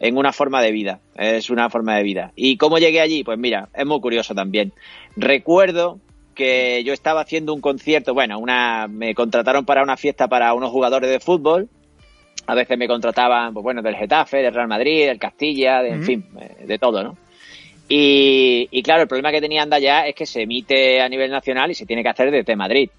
en 0.00 0.16
una 0.18 0.32
forma 0.32 0.60
de 0.60 0.72
vida. 0.72 0.98
Es 1.16 1.48
una 1.48 1.70
forma 1.70 1.96
de 1.96 2.02
vida. 2.02 2.32
¿Y 2.34 2.56
cómo 2.56 2.78
llegué 2.78 3.00
allí? 3.00 3.22
Pues 3.24 3.38
mira, 3.38 3.68
es 3.72 3.86
muy 3.86 4.00
curioso 4.00 4.34
también. 4.34 4.72
Recuerdo 5.16 5.98
que 6.34 6.82
yo 6.84 6.92
estaba 6.92 7.20
haciendo 7.20 7.54
un 7.54 7.60
concierto, 7.60 8.12
bueno, 8.12 8.38
una 8.38 8.88
me 8.88 9.14
contrataron 9.14 9.64
para 9.64 9.82
una 9.82 9.96
fiesta 9.96 10.26
para 10.28 10.52
unos 10.54 10.70
jugadores 10.70 11.08
de 11.08 11.20
fútbol. 11.20 11.68
A 12.46 12.54
veces 12.54 12.76
me 12.76 12.88
contrataban, 12.88 13.52
pues 13.52 13.62
bueno, 13.62 13.82
del 13.82 13.94
Getafe, 13.94 14.38
del 14.38 14.54
Real 14.54 14.68
Madrid, 14.68 15.06
del 15.06 15.18
Castilla, 15.18 15.80
de, 15.82 15.90
en 15.90 16.02
fin, 16.02 16.24
eh, 16.40 16.66
de 16.66 16.78
todo, 16.78 17.02
¿no? 17.02 17.16
Y, 17.88 18.68
y 18.70 18.82
claro, 18.82 19.02
el 19.02 19.08
problema 19.08 19.30
que 19.30 19.40
tenía 19.40 19.62
Anda 19.62 19.78
ya 19.78 20.06
es 20.06 20.14
que 20.14 20.26
se 20.26 20.42
emite 20.42 21.00
a 21.00 21.08
nivel 21.08 21.30
nacional 21.30 21.70
y 21.70 21.74
se 21.74 21.86
tiene 21.86 22.02
que 22.02 22.08
hacer 22.08 22.30
desde 22.30 22.56
Madrid. 22.56 22.90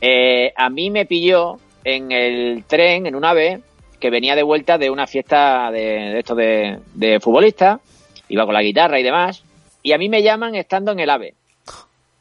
Eh, 0.00 0.52
a 0.56 0.70
mí 0.70 0.90
me 0.90 1.04
pilló 1.04 1.56
en 1.84 2.12
el 2.12 2.64
tren, 2.64 3.06
en 3.06 3.16
un 3.16 3.24
ave, 3.24 3.60
que 3.98 4.10
venía 4.10 4.36
de 4.36 4.44
vuelta 4.44 4.78
de 4.78 4.90
una 4.90 5.06
fiesta 5.06 5.70
de, 5.72 5.80
de 5.80 6.18
esto 6.20 6.34
de, 6.34 6.78
de 6.94 7.18
futbolistas, 7.18 7.80
iba 8.28 8.44
con 8.44 8.54
la 8.54 8.62
guitarra 8.62 9.00
y 9.00 9.02
demás, 9.02 9.42
y 9.82 9.92
a 9.92 9.98
mí 9.98 10.08
me 10.08 10.22
llaman 10.22 10.54
estando 10.54 10.92
en 10.92 11.00
el 11.00 11.10
ave. 11.10 11.34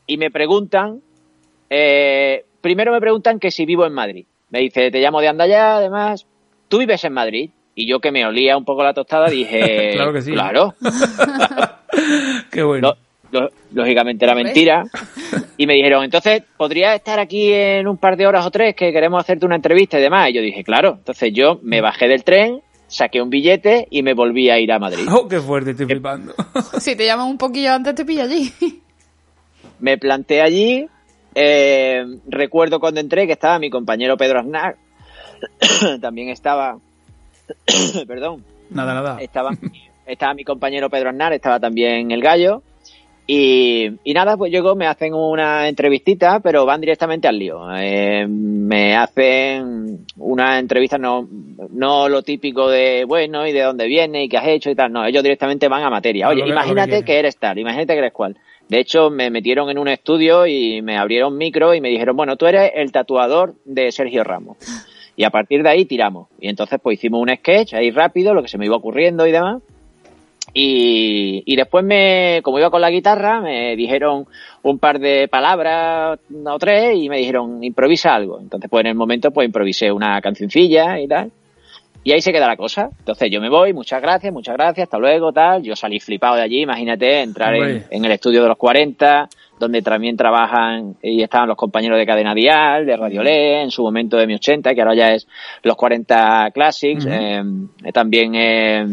Y 0.07 0.17
me 0.17 0.31
preguntan, 0.31 1.01
eh, 1.69 2.45
primero 2.61 2.91
me 2.91 2.99
preguntan 2.99 3.39
que 3.39 3.51
si 3.51 3.65
vivo 3.65 3.85
en 3.85 3.93
Madrid. 3.93 4.25
Me 4.49 4.59
dice, 4.59 4.91
te 4.91 4.99
llamo 4.99 5.19
de 5.21 5.27
Andaya, 5.27 5.77
además, 5.77 6.25
¿tú 6.67 6.77
vives 6.79 7.03
en 7.03 7.13
Madrid? 7.13 7.49
Y 7.75 7.87
yo 7.87 7.99
que 7.99 8.11
me 8.11 8.25
olía 8.25 8.57
un 8.57 8.65
poco 8.65 8.83
la 8.83 8.93
tostada 8.93 9.29
dije, 9.29 9.91
Claro 9.95 10.13
que 10.13 10.21
sí. 10.21 10.31
Claro, 10.31 10.73
Qué 12.51 12.63
bueno. 12.63 12.95
Lo- 13.31 13.41
lo- 13.41 13.49
lógicamente 13.73 14.23
era 14.25 14.33
mentira. 14.35 14.83
Y 15.57 15.67
me 15.67 15.73
dijeron, 15.73 16.03
entonces, 16.03 16.43
¿podrías 16.55 16.95
estar 16.95 17.19
aquí 17.19 17.51
en 17.51 17.87
un 17.87 17.97
par 17.97 18.15
de 18.15 18.25
horas 18.25 18.45
o 18.45 18.51
tres 18.51 18.73
que 18.75 18.91
queremos 18.93 19.19
hacerte 19.21 19.45
una 19.45 19.55
entrevista 19.55 19.99
y 19.99 20.01
demás? 20.01 20.29
Y 20.29 20.33
yo 20.33 20.41
dije, 20.41 20.63
claro. 20.63 20.95
Entonces 20.97 21.33
yo 21.33 21.59
me 21.61 21.81
bajé 21.81 22.07
del 22.07 22.23
tren, 22.23 22.61
saqué 22.87 23.21
un 23.21 23.29
billete 23.29 23.87
y 23.91 24.01
me 24.01 24.13
volví 24.13 24.49
a 24.49 24.59
ir 24.59 24.71
a 24.71 24.79
Madrid. 24.79 25.07
Oh, 25.11 25.27
qué 25.27 25.39
fuerte, 25.41 25.71
estoy 25.71 25.87
flipando. 25.87 26.33
Si 26.79 26.95
te 26.95 27.05
llaman 27.05 27.27
un 27.27 27.37
poquillo 27.37 27.73
antes, 27.73 27.95
te 27.95 28.05
pilla 28.05 28.23
allí. 28.23 28.51
Me 29.79 29.97
planté 29.97 30.41
allí. 30.41 30.87
Eh, 31.39 32.03
recuerdo 32.27 32.79
cuando 32.79 32.99
entré 32.99 33.27
que 33.27 33.33
estaba 33.33 33.59
mi 33.59 33.69
compañero 33.69 34.17
Pedro 34.17 34.39
Aznar. 34.39 34.75
También 36.01 36.29
estaba... 36.29 36.77
Perdón. 38.07 38.43
nada, 38.69 38.93
nada. 38.93 39.21
estaba, 39.21 39.51
estaba 40.05 40.33
mi 40.33 40.43
compañero 40.43 40.89
Pedro 40.89 41.09
Aznar, 41.11 41.33
estaba 41.33 41.59
también 41.59 42.11
el 42.11 42.21
gallo. 42.21 42.63
Y, 43.29 43.89
y 44.05 44.13
nada, 44.13 44.37
pues 44.37 44.51
llego, 44.53 44.73
me 44.75 44.87
hacen 44.87 45.13
una 45.13 45.67
entrevistita, 45.67 46.39
pero 46.39 46.65
van 46.65 46.79
directamente 46.79 47.27
al 47.27 47.37
lío. 47.37 47.59
Eh, 47.77 48.25
me 48.25 48.95
hacen 48.95 50.05
una 50.15 50.57
entrevista, 50.59 50.97
no, 50.97 51.27
no 51.71 52.07
lo 52.07 52.21
típico 52.23 52.69
de, 52.69 53.03
bueno, 53.05 53.45
y 53.45 53.51
de 53.51 53.63
dónde 53.63 53.85
viene, 53.85 54.23
y 54.23 54.29
qué 54.29 54.37
has 54.37 54.47
hecho 54.47 54.69
y 54.69 54.75
tal. 54.75 54.93
No, 54.93 55.05
ellos 55.05 55.23
directamente 55.23 55.67
van 55.67 55.83
a 55.83 55.89
materia. 55.89 56.29
Oye, 56.29 56.37
que- 56.39 56.45
que 56.45 56.51
imagínate 56.51 56.87
quieren. 56.89 57.05
que 57.05 57.19
eres 57.19 57.37
tal, 57.37 57.59
imagínate 57.59 57.93
que 57.93 57.99
eres 57.99 58.13
cual. 58.13 58.37
De 58.69 58.79
hecho, 58.79 59.09
me 59.09 59.29
metieron 59.29 59.69
en 59.69 59.77
un 59.77 59.87
estudio 59.87 60.45
y 60.45 60.81
me 60.81 60.97
abrieron 60.97 61.37
micro 61.37 61.73
y 61.73 61.81
me 61.81 61.89
dijeron, 61.89 62.17
bueno, 62.17 62.35
tú 62.35 62.47
eres 62.47 62.71
el 62.75 62.91
tatuador 62.91 63.55
de 63.63 63.91
Sergio 63.91 64.23
Ramos. 64.23 64.57
Y 65.15 65.23
a 65.23 65.29
partir 65.29 65.63
de 65.63 65.69
ahí 65.69 65.85
tiramos. 65.85 66.27
Y 66.39 66.49
entonces 66.49 66.79
pues 66.81 66.99
hicimos 66.99 67.21
un 67.21 67.35
sketch 67.35 67.73
ahí 67.73 67.91
rápido, 67.91 68.33
lo 68.33 68.43
que 68.43 68.49
se 68.49 68.57
me 68.57 68.65
iba 68.65 68.75
ocurriendo 68.75 69.25
y 69.25 69.31
demás. 69.31 69.63
Y, 70.53 71.43
y 71.45 71.55
después 71.55 71.83
me, 71.83 72.41
como 72.43 72.59
iba 72.59 72.69
con 72.69 72.81
la 72.81 72.89
guitarra, 72.89 73.41
me 73.41 73.75
dijeron 73.75 74.27
un 74.63 74.79
par 74.79 74.99
de 74.99 75.27
palabras 75.27 76.19
o 76.45 76.59
tres 76.59 76.95
y 76.95 77.09
me 77.09 77.17
dijeron 77.17 77.63
improvisa 77.63 78.13
algo. 78.13 78.39
Entonces 78.39 78.69
pues 78.69 78.81
en 78.81 78.87
el 78.87 78.95
momento 78.95 79.31
pues 79.31 79.45
improvisé 79.45 79.91
una 79.91 80.21
cancioncilla 80.21 80.99
y 80.99 81.07
tal. 81.07 81.31
Y 82.03 82.11
ahí 82.11 82.21
se 82.21 82.31
queda 82.31 82.47
la 82.47 82.55
cosa. 82.55 82.89
Entonces 82.99 83.29
yo 83.31 83.41
me 83.41 83.49
voy, 83.49 83.73
muchas 83.73 84.01
gracias, 84.01 84.31
muchas 84.31 84.55
gracias, 84.55 84.85
hasta 84.85 84.97
luego, 84.97 85.33
tal. 85.33 85.61
Yo 85.63 85.75
salí 85.75 85.99
flipado 85.99 86.35
de 86.35 86.41
allí, 86.41 86.61
imagínate, 86.61 87.21
entrar 87.21 87.55
en, 87.55 88.05
el 88.05 88.11
estudio 88.11 88.41
de 88.43 88.47
los 88.47 88.57
40, 88.57 89.27
donde 89.59 89.81
también 89.81 90.15
trabajan 90.15 90.95
y 91.01 91.21
estaban 91.21 91.49
los 91.49 91.57
compañeros 91.57 91.97
de 91.97 92.05
Cadena 92.05 92.33
Dial, 92.33 92.85
de 92.85 92.95
Radio 92.95 93.23
Le, 93.23 93.61
en 93.61 93.71
su 93.71 93.83
momento 93.83 94.17
de 94.17 94.27
mi 94.27 94.35
80, 94.35 94.73
que 94.73 94.81
ahora 94.81 94.95
ya 94.95 95.13
es 95.13 95.27
los 95.63 95.75
40 95.75 96.51
Classics. 96.53 97.05
Eh, 97.09 97.43
también 97.91 98.35
eh, 98.35 98.85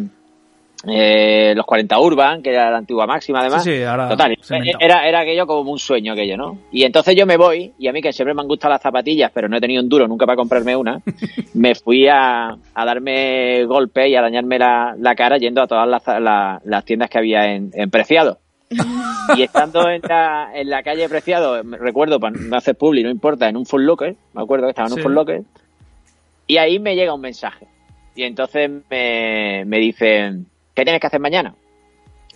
eh, 0.88 1.53
los 1.57 1.64
40 1.67 1.99
Urban, 1.99 2.43
que 2.43 2.50
era 2.50 2.71
la 2.71 2.79
antigua 2.79 3.07
máxima 3.07 3.41
además. 3.41 3.64
Sí, 3.64 3.76
sí, 3.76 3.83
ahora 3.83 4.09
Total, 4.09 4.37
era, 4.81 5.09
era 5.09 5.21
aquello 5.21 5.47
como 5.47 5.71
un 5.71 5.79
sueño 5.79 6.12
aquello, 6.12 6.37
¿no? 6.37 6.59
Y 6.73 6.85
entonces 6.85 7.14
yo 7.17 7.26
me 7.26 7.37
voy, 7.37 7.73
y 7.79 7.88
a 7.88 7.93
mí 7.93 8.00
que 8.03 8.12
siempre 8.12 8.35
me 8.35 8.43
han 8.43 8.49
gustado 8.49 8.73
las 8.75 8.83
zapatillas, 8.83 9.31
pero 9.35 9.49
no 9.49 9.57
he 9.57 9.61
tenido 9.61 9.83
un 9.83 9.88
duro 9.88 10.07
nunca 10.09 10.26
para 10.26 10.37
comprarme 10.37 10.75
una, 10.76 11.00
me 11.55 11.75
fui 11.75 12.07
a, 12.09 12.49
a 12.75 12.85
darme 12.85 13.64
golpes 13.64 14.09
y 14.09 14.17
a 14.17 14.23
dañarme 14.23 14.59
la, 14.59 14.95
la 14.99 15.14
cara 15.14 15.38
yendo 15.38 15.62
a 15.62 15.67
todas 15.67 15.88
las, 15.88 16.07
la- 16.21 16.61
las 16.64 16.85
tiendas 16.85 17.09
que 17.11 17.19
había 17.19 17.53
en, 17.55 17.71
en 17.75 17.91
Preciado. 17.91 18.38
Y 19.38 19.43
estando 19.43 19.88
en 19.88 20.03
la, 20.07 20.50
en 20.55 20.69
la 20.69 20.83
calle 20.83 21.09
Preciado, 21.09 21.62
recuerdo, 21.62 22.21
para 22.21 22.37
no 22.38 22.57
hacer 22.57 22.76
publi, 22.76 23.03
no 23.03 23.09
importa, 23.09 23.49
en 23.49 23.57
un 23.57 23.64
Full 23.64 23.83
Locker, 23.83 24.17
me 24.35 24.43
acuerdo 24.43 24.67
que 24.67 24.71
estaba 24.71 24.87
en 24.88 24.93
un 24.93 24.99
Sí. 24.99 25.03
Full 25.03 25.14
Locker, 25.14 25.43
y 26.47 26.57
ahí 26.59 26.79
me 26.79 26.95
llega 26.95 27.14
un 27.14 27.23
mensaje. 27.23 27.67
Y 28.14 28.25
entonces 28.25 28.71
me, 28.91 29.64
me 29.64 29.79
dicen, 29.79 30.47
¿qué 30.75 30.85
tienes 30.85 31.00
que 31.00 31.07
hacer 31.07 31.21
mañana? 31.21 31.54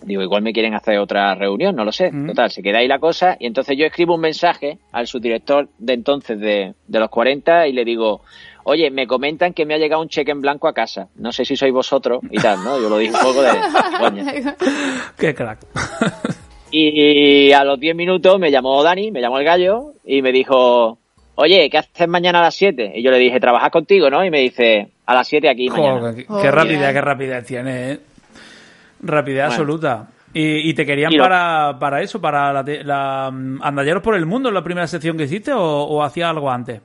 Digo, 0.02 0.22
igual 0.22 0.42
me 0.42 0.52
quieren 0.52 0.74
hacer 0.74 0.98
otra 0.98 1.34
reunión, 1.34 1.74
no 1.74 1.84
lo 1.84 1.90
sé. 1.90 2.12
Mm. 2.12 2.28
Total, 2.28 2.50
se 2.52 2.62
queda 2.62 2.78
ahí 2.78 2.86
la 2.86 3.00
cosa. 3.00 3.36
Y 3.40 3.46
entonces 3.46 3.76
yo 3.76 3.84
escribo 3.84 4.14
un 4.14 4.20
mensaje 4.20 4.78
al 4.92 5.08
subdirector 5.08 5.68
de 5.78 5.92
entonces 5.94 6.38
de, 6.38 6.74
de 6.86 7.00
los 7.00 7.08
40 7.10 7.66
y 7.66 7.72
le 7.72 7.84
digo, 7.84 8.20
oye, 8.62 8.92
me 8.92 9.08
comentan 9.08 9.52
que 9.54 9.66
me 9.66 9.74
ha 9.74 9.78
llegado 9.78 10.00
un 10.00 10.08
cheque 10.08 10.30
en 10.30 10.40
blanco 10.40 10.68
a 10.68 10.72
casa. 10.72 11.08
No 11.16 11.32
sé 11.32 11.44
si 11.44 11.56
sois 11.56 11.72
vosotros 11.72 12.20
y 12.30 12.38
tal, 12.38 12.62
¿no? 12.62 12.80
Yo 12.80 12.88
lo 12.88 12.98
dije 12.98 13.12
un 13.12 13.20
poco 13.22 13.42
de 13.42 13.50
coña. 13.98 14.56
Qué 15.18 15.34
crack. 15.34 15.58
Y 16.70 17.50
a 17.52 17.64
los 17.64 17.80
10 17.80 17.96
minutos 17.96 18.38
me 18.38 18.50
llamó 18.50 18.82
Dani, 18.82 19.10
me 19.10 19.22
llamó 19.22 19.38
el 19.38 19.44
gallo 19.46 19.94
y 20.04 20.20
me 20.20 20.32
dijo, 20.32 20.98
oye, 21.34 21.70
¿qué 21.70 21.78
haces 21.78 22.06
mañana 22.08 22.40
a 22.40 22.42
las 22.42 22.54
7? 22.56 22.92
Y 22.94 23.02
yo 23.02 23.10
le 23.10 23.16
dije, 23.18 23.40
¿trabajas 23.40 23.70
contigo, 23.70 24.10
no? 24.10 24.22
Y 24.22 24.30
me 24.30 24.40
dice, 24.40 24.88
a 25.06 25.14
las 25.14 25.26
7 25.28 25.48
aquí 25.48 25.70
mañana. 25.70 25.98
Joder, 26.00 26.14
qué, 26.16 26.26
Oh, 26.28 26.42
qué 26.42 26.50
rapidez, 26.50 26.78
bien. 26.80 26.92
qué 26.92 27.00
rapidez 27.00 27.46
tiene, 27.46 27.92
¿eh? 27.92 27.98
Rapidez 29.00 29.46
Bueno. 29.46 29.52
absoluta. 29.52 30.08
Y, 30.34 30.68
y 30.70 30.74
te 30.74 30.84
querían 30.84 31.12
Y 31.12 31.18
para, 31.18 31.78
para 31.78 32.02
eso, 32.02 32.20
para 32.20 32.52
la, 32.52 32.64
la, 32.84 33.30
mm, 33.32 33.62
Andalleros 33.62 34.02
por 34.02 34.14
el 34.14 34.26
Mundo, 34.26 34.50
la 34.50 34.62
primera 34.62 34.86
sección 34.86 35.16
que 35.16 35.24
hiciste, 35.24 35.52
o, 35.52 35.62
o 35.62 36.02
hacía 36.02 36.28
algo 36.28 36.50
antes? 36.50 36.82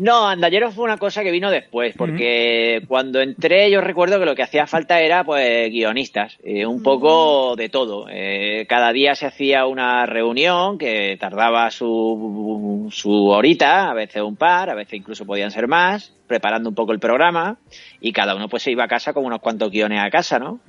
No, 0.00 0.26
Andalleros 0.26 0.74
fue 0.74 0.84
una 0.84 0.96
cosa 0.96 1.22
que 1.22 1.30
vino 1.30 1.50
después, 1.50 1.94
porque 1.94 2.82
cuando 2.88 3.20
entré 3.20 3.70
yo 3.70 3.82
recuerdo 3.82 4.18
que 4.18 4.24
lo 4.24 4.34
que 4.34 4.42
hacía 4.42 4.66
falta 4.66 4.98
era 5.02 5.24
pues 5.24 5.70
guionistas, 5.70 6.38
eh, 6.42 6.64
un 6.64 6.82
poco 6.82 7.54
de 7.54 7.68
todo. 7.68 8.06
Eh, 8.10 8.64
cada 8.66 8.94
día 8.94 9.14
se 9.14 9.26
hacía 9.26 9.66
una 9.66 10.06
reunión 10.06 10.78
que 10.78 11.18
tardaba 11.20 11.70
su, 11.70 12.88
su 12.90 13.26
horita, 13.26 13.90
a 13.90 13.94
veces 13.94 14.22
un 14.22 14.36
par, 14.36 14.70
a 14.70 14.74
veces 14.74 14.94
incluso 14.94 15.26
podían 15.26 15.50
ser 15.50 15.68
más, 15.68 16.14
preparando 16.26 16.70
un 16.70 16.74
poco 16.74 16.92
el 16.92 16.98
programa 16.98 17.58
y 18.00 18.12
cada 18.12 18.34
uno 18.34 18.48
pues 18.48 18.62
se 18.62 18.70
iba 18.70 18.84
a 18.84 18.88
casa 18.88 19.12
con 19.12 19.26
unos 19.26 19.40
cuantos 19.40 19.70
guiones 19.70 20.00
a 20.00 20.08
casa, 20.08 20.38
¿no? 20.38 20.60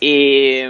Y, 0.00 0.60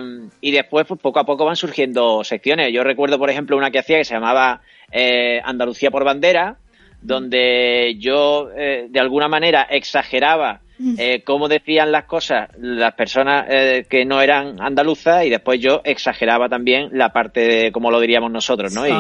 y 0.41 0.51
después, 0.53 0.87
pues 0.87 1.01
poco 1.01 1.19
a 1.19 1.27
poco 1.27 1.45
van 1.45 1.57
surgiendo 1.57 2.23
secciones. 2.23 2.73
Yo 2.73 2.85
recuerdo, 2.85 3.19
por 3.19 3.31
ejemplo, 3.31 3.57
una 3.57 3.73
que 3.73 3.81
hacía 3.81 3.99
que 3.99 4.05
se 4.05 4.15
llamaba 4.15 4.61
eh, 4.93 5.41
Andalucía 5.43 5.91
por 5.91 6.05
bandera, 6.05 6.59
donde 7.07 7.97
yo 7.99 8.51
eh, 8.57 8.87
de 8.91 9.01
alguna 9.01 9.29
manera 9.29 9.63
exageraba 9.71 10.61
eh, 10.99 11.23
cómo 11.25 11.49
decían 11.49 11.91
las 11.91 12.05
cosas 12.05 12.51
las 12.59 12.93
personas 12.95 13.47
eh, 13.49 13.87
que 13.89 14.05
no 14.05 14.21
eran 14.21 14.61
andaluzas 14.61 15.25
y 15.25 15.31
después 15.31 15.59
yo 15.61 15.81
exageraba 15.85 16.49
también 16.49 16.91
la 16.93 17.11
parte 17.11 17.41
de 17.41 17.73
cómo 17.73 17.91
lo 17.91 17.99
diríamos 17.99 18.31
nosotros, 18.31 18.75
¿no? 18.75 18.87
Y, 18.87 18.91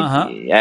y, 0.48 0.52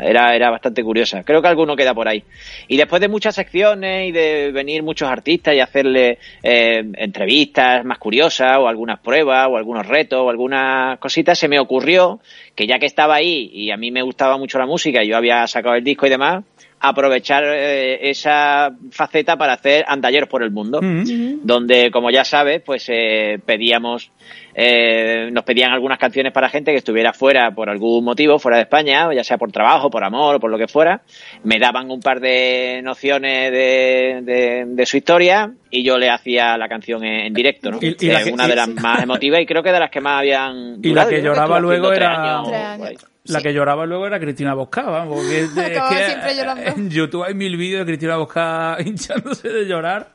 era, 0.00 0.34
era 0.34 0.50
bastante 0.50 0.82
curiosa. 0.82 1.22
Creo 1.22 1.42
que 1.42 1.48
alguno 1.48 1.76
queda 1.76 1.94
por 1.94 2.08
ahí. 2.08 2.22
Y 2.68 2.76
después 2.76 3.00
de 3.00 3.08
muchas 3.08 3.34
secciones 3.34 4.08
y 4.08 4.12
de 4.12 4.52
venir 4.52 4.82
muchos 4.82 5.08
artistas 5.08 5.54
y 5.54 5.60
hacerle 5.60 6.18
eh, 6.42 6.84
entrevistas 6.94 7.84
más 7.84 7.98
curiosas 7.98 8.58
o 8.58 8.68
algunas 8.68 9.00
pruebas 9.00 9.48
o 9.50 9.56
algunos 9.56 9.86
retos 9.86 10.20
o 10.20 10.30
algunas 10.30 10.98
cositas, 10.98 11.38
se 11.38 11.48
me 11.48 11.58
ocurrió 11.58 12.20
que 12.54 12.66
ya 12.66 12.78
que 12.78 12.86
estaba 12.86 13.14
ahí 13.16 13.50
y 13.52 13.70
a 13.70 13.76
mí 13.76 13.90
me 13.90 14.02
gustaba 14.02 14.36
mucho 14.38 14.58
la 14.58 14.66
música 14.66 15.02
y 15.02 15.08
yo 15.08 15.16
había 15.16 15.46
sacado 15.46 15.74
el 15.74 15.84
disco 15.84 16.06
y 16.06 16.10
demás, 16.10 16.44
aprovechar 16.84 17.44
eh, 17.46 18.10
esa 18.10 18.72
faceta 18.90 19.36
para 19.36 19.52
hacer 19.52 19.84
andalleros 19.86 20.28
por 20.28 20.42
el 20.42 20.50
mundo 20.50 20.80
donde, 20.82 21.92
como 21.92 22.10
ya 22.10 22.24
sabes, 22.24 22.60
pues 22.60 22.88
eh, 22.88 23.38
pedíamos, 23.46 24.10
eh, 24.54 25.28
nos 25.32 25.44
pedían 25.44 25.72
algunas 25.72 25.98
canciones 25.98 26.32
para 26.32 26.48
gente 26.48 26.70
que 26.72 26.78
estuviera 26.78 27.12
fuera 27.12 27.50
por 27.52 27.70
algún 27.70 28.04
motivo, 28.04 28.38
fuera 28.38 28.56
de 28.58 28.64
España, 28.64 29.08
o 29.08 29.12
ya 29.12 29.24
sea 29.24 29.38
por 29.38 29.50
trabajo, 29.52 29.90
por 29.90 30.04
amor, 30.04 30.36
o 30.36 30.40
por 30.40 30.50
lo 30.50 30.58
que 30.58 30.68
fuera. 30.68 31.00
Me 31.44 31.58
daban 31.58 31.90
un 31.90 32.00
par 32.00 32.20
de 32.20 32.80
nociones 32.82 33.50
de, 33.50 34.20
de, 34.22 34.64
de 34.66 34.86
su 34.86 34.96
historia 34.96 35.52
y 35.70 35.82
yo 35.84 35.96
le 35.98 36.10
hacía 36.10 36.56
la 36.58 36.68
canción 36.68 37.04
en, 37.04 37.26
en 37.26 37.32
directo, 37.34 37.70
¿no? 37.70 37.78
Y- 37.80 37.96
y 37.98 38.06
la 38.08 38.20
Eh, 38.20 38.24
que- 38.24 38.32
una 38.32 38.46
de 38.46 38.56
las 38.56 38.68
más 38.82 39.02
emotivas 39.02 39.40
y 39.40 39.46
creo 39.46 39.62
que 39.62 39.72
de 39.72 39.80
las 39.80 39.90
que 39.90 40.00
más 40.00 40.18
habían. 40.20 40.78
Y 40.82 40.92
la 40.92 41.08
que 41.08 41.22
lloraba 41.22 41.58
luego 41.60 41.92
era- 41.92 42.40
años, 42.40 42.52
años. 42.52 43.06
La 43.24 43.38
Sí. 43.38 43.44
que 43.44 43.54
lloraba 43.54 43.86
luego 43.86 44.04
era 44.04 44.18
Cristina 44.18 44.52
Bosca, 44.52 44.82
vamos, 44.82 45.18
porque 45.20 45.42
es, 45.42 45.54
de- 45.54 45.62
es 45.74 45.80
que 45.80 46.04
siempre 46.06 46.34
llorando. 46.34 46.62
en 46.66 46.90
YouTube 46.90 47.22
hay 47.24 47.34
mil 47.34 47.56
vídeos 47.56 47.86
de 47.86 47.92
Cristina 47.92 48.16
Bosca 48.16 48.76
hinchándose 48.84 49.48
de 49.48 49.64
llorar. 49.64 50.08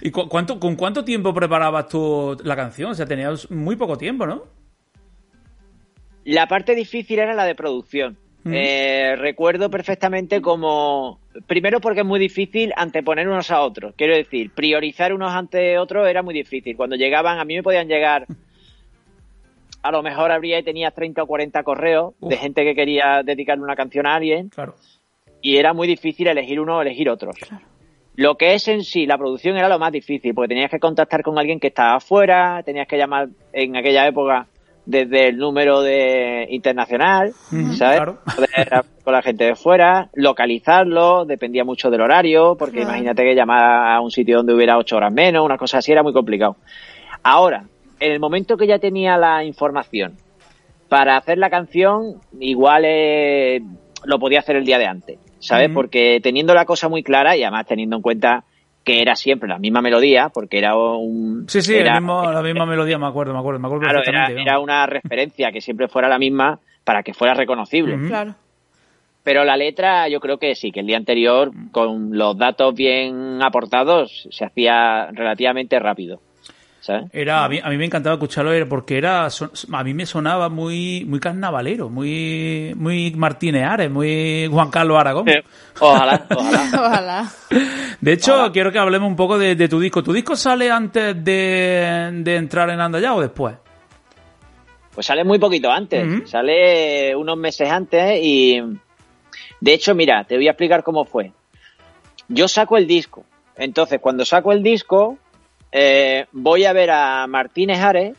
¿Y 0.00 0.10
cu- 0.10 0.28
cuánto, 0.28 0.58
con 0.60 0.76
cuánto 0.76 1.04
tiempo 1.04 1.32
preparabas 1.34 1.88
tú 1.88 2.36
la 2.44 2.56
canción? 2.56 2.90
O 2.90 2.94
sea, 2.94 3.06
tenías 3.06 3.50
muy 3.50 3.76
poco 3.76 3.96
tiempo, 3.96 4.26
¿no? 4.26 4.44
La 6.24 6.46
parte 6.46 6.74
difícil 6.74 7.18
era 7.18 7.34
la 7.34 7.44
de 7.44 7.54
producción. 7.54 8.16
Mm. 8.44 8.52
Eh, 8.54 9.16
recuerdo 9.16 9.70
perfectamente 9.70 10.40
como, 10.42 11.18
primero 11.46 11.80
porque 11.80 12.00
es 12.00 12.06
muy 12.06 12.20
difícil 12.20 12.72
anteponer 12.76 13.28
unos 13.28 13.50
a 13.50 13.60
otros. 13.60 13.94
Quiero 13.96 14.14
decir, 14.14 14.50
priorizar 14.54 15.12
unos 15.14 15.32
ante 15.32 15.78
otros 15.78 16.06
era 16.08 16.22
muy 16.22 16.34
difícil. 16.34 16.76
Cuando 16.76 16.96
llegaban, 16.96 17.38
a 17.38 17.44
mí 17.44 17.54
me 17.56 17.62
podían 17.62 17.88
llegar, 17.88 18.26
a 19.82 19.90
lo 19.90 20.02
mejor 20.02 20.30
habría 20.30 20.58
y 20.58 20.62
tenía 20.62 20.90
30 20.90 21.22
o 21.22 21.26
40 21.26 21.62
correos 21.62 22.14
de 22.20 22.36
gente 22.36 22.64
que 22.64 22.74
quería 22.74 23.22
dedicarle 23.22 23.64
una 23.64 23.76
canción 23.76 24.06
a 24.06 24.14
alguien 24.16 24.48
Claro. 24.50 24.74
y 25.40 25.56
era 25.56 25.72
muy 25.72 25.86
difícil 25.86 26.26
elegir 26.26 26.60
uno 26.60 26.78
o 26.78 26.82
elegir 26.82 27.08
otros. 27.08 27.36
Lo 28.16 28.36
que 28.36 28.54
es 28.54 28.68
en 28.68 28.84
sí, 28.84 29.06
la 29.06 29.18
producción 29.18 29.56
era 29.56 29.68
lo 29.68 29.78
más 29.78 29.90
difícil, 29.90 30.34
porque 30.34 30.48
tenías 30.48 30.70
que 30.70 30.78
contactar 30.78 31.22
con 31.22 31.38
alguien 31.38 31.58
que 31.58 31.66
estaba 31.68 31.96
afuera, 31.96 32.62
tenías 32.64 32.86
que 32.86 32.96
llamar 32.96 33.28
en 33.52 33.76
aquella 33.76 34.06
época 34.06 34.46
desde 34.86 35.28
el 35.28 35.38
número 35.38 35.80
de 35.80 36.46
internacional, 36.50 37.32
¿sabes? 37.76 37.96
claro. 37.96 38.18
Poder 38.36 38.50
hablar 38.54 38.84
con 39.02 39.12
la 39.14 39.22
gente 39.22 39.44
de 39.44 39.54
fuera, 39.56 40.10
localizarlo, 40.14 41.24
dependía 41.24 41.64
mucho 41.64 41.90
del 41.90 42.02
horario, 42.02 42.54
porque 42.56 42.76
Claro. 42.80 42.90
imagínate 42.90 43.22
que 43.24 43.34
llamar 43.34 43.94
a 43.96 44.00
un 44.00 44.10
sitio 44.10 44.36
donde 44.36 44.54
hubiera 44.54 44.76
ocho 44.78 44.96
horas 44.96 45.12
menos, 45.12 45.44
una 45.44 45.56
cosa 45.56 45.78
así, 45.78 45.90
era 45.90 46.02
muy 46.02 46.12
complicado. 46.12 46.56
Ahora, 47.22 47.64
en 47.98 48.12
el 48.12 48.20
momento 48.20 48.56
que 48.56 48.66
ya 48.66 48.78
tenía 48.78 49.16
la 49.16 49.42
información 49.44 50.16
para 50.88 51.16
hacer 51.16 51.38
la 51.38 51.48
canción, 51.50 52.20
igual 52.38 52.82
eh, 52.86 53.60
lo 54.04 54.18
podía 54.18 54.40
hacer 54.40 54.56
el 54.56 54.66
día 54.66 54.78
de 54.78 54.86
antes, 54.86 55.18
¿sabes? 55.44 55.70
Porque 55.74 56.20
teniendo 56.22 56.54
la 56.54 56.64
cosa 56.64 56.88
muy 56.88 57.02
clara 57.02 57.36
y 57.36 57.42
además 57.42 57.66
teniendo 57.66 57.96
en 57.96 58.02
cuenta 58.02 58.44
que 58.82 59.00
era 59.00 59.16
siempre 59.16 59.48
la 59.48 59.58
misma 59.58 59.80
melodía, 59.80 60.28
porque 60.32 60.58
era 60.58 60.76
un... 60.76 61.46
Sí, 61.48 61.62
sí, 61.62 61.74
era- 61.74 61.94
el 61.96 62.00
mismo- 62.02 62.30
la 62.30 62.42
misma 62.42 62.66
melodía, 62.66 62.98
me 62.98 63.06
acuerdo, 63.06 63.32
me 63.32 63.38
acuerdo, 63.38 63.58
me 63.60 63.66
acuerdo 63.66 63.82
Claro, 63.86 64.02
era, 64.04 64.58
una 64.58 64.84
referencia 64.86 65.50
que 65.52 65.60
siempre 65.60 65.88
fuera 65.88 66.08
la 66.08 66.18
misma 66.18 66.58
para 66.84 67.02
que 67.02 67.14
fuera 67.14 67.32
reconocible. 67.34 67.96
Claro. 68.08 68.34
Pero 69.22 69.42
la 69.44 69.56
letra, 69.56 70.06
yo 70.08 70.20
creo 70.20 70.36
que 70.36 70.54
sí, 70.54 70.70
que 70.70 70.80
el 70.80 70.86
día 70.86 70.98
anterior, 70.98 71.50
con 71.72 72.16
los 72.16 72.36
datos 72.36 72.74
bien 72.74 73.42
aportados, 73.42 74.28
se 74.30 74.44
hacía 74.44 75.08
relativamente 75.12 75.78
rápido. 75.78 76.20
¿Sabes? 76.84 77.06
Era, 77.14 77.44
a, 77.44 77.48
mí, 77.48 77.58
a 77.64 77.70
mí 77.70 77.78
me 77.78 77.86
encantaba 77.86 78.16
escucharlo 78.16 78.52
era 78.52 78.66
porque 78.66 78.98
era 78.98 79.30
son- 79.30 79.50
a 79.72 79.82
mí 79.82 79.94
me 79.94 80.04
sonaba 80.04 80.50
muy 80.50 81.06
muy 81.06 81.18
carnavalero, 81.18 81.88
muy 81.88 82.74
muy 82.76 83.10
Martínez 83.12 83.64
Ares, 83.64 83.90
muy 83.90 84.46
Juan 84.52 84.70
Carlos 84.70 84.98
Aragón. 84.98 85.24
Ojalá, 85.80 86.26
ojalá. 86.36 86.60
Ojalá. 86.74 87.32
De 88.02 88.12
hecho, 88.12 88.50
quiero 88.52 88.70
que 88.70 88.78
hablemos 88.78 89.08
un 89.08 89.16
poco 89.16 89.38
de, 89.38 89.54
de 89.56 89.66
tu 89.66 89.80
disco. 89.80 90.02
¿Tu 90.02 90.12
disco 90.12 90.36
sale 90.36 90.70
antes 90.70 91.24
de, 91.24 92.10
de 92.22 92.36
entrar 92.36 92.68
en 92.68 92.80
Andallá 92.82 93.14
o 93.14 93.20
después? 93.22 93.56
Pues 94.94 95.06
sale 95.06 95.24
muy 95.24 95.38
poquito 95.38 95.70
antes, 95.70 96.28
sale 96.30 97.16
unos 97.16 97.38
meses 97.38 97.70
antes 97.70 98.20
y 98.22 98.60
de 99.58 99.72
hecho, 99.72 99.94
mira, 99.94 100.24
te 100.24 100.36
voy 100.36 100.48
a 100.48 100.50
explicar 100.50 100.82
cómo 100.82 101.06
fue. 101.06 101.32
Yo 102.28 102.46
saco 102.46 102.76
el 102.76 102.86
disco, 102.86 103.24
entonces 103.56 104.00
cuando 104.00 104.26
saco 104.26 104.52
el 104.52 104.62
disco 104.62 105.16
eh, 105.74 106.26
voy 106.32 106.64
a 106.64 106.72
ver 106.72 106.90
a 106.90 107.26
Martínez 107.26 107.80
Ares 107.80 108.16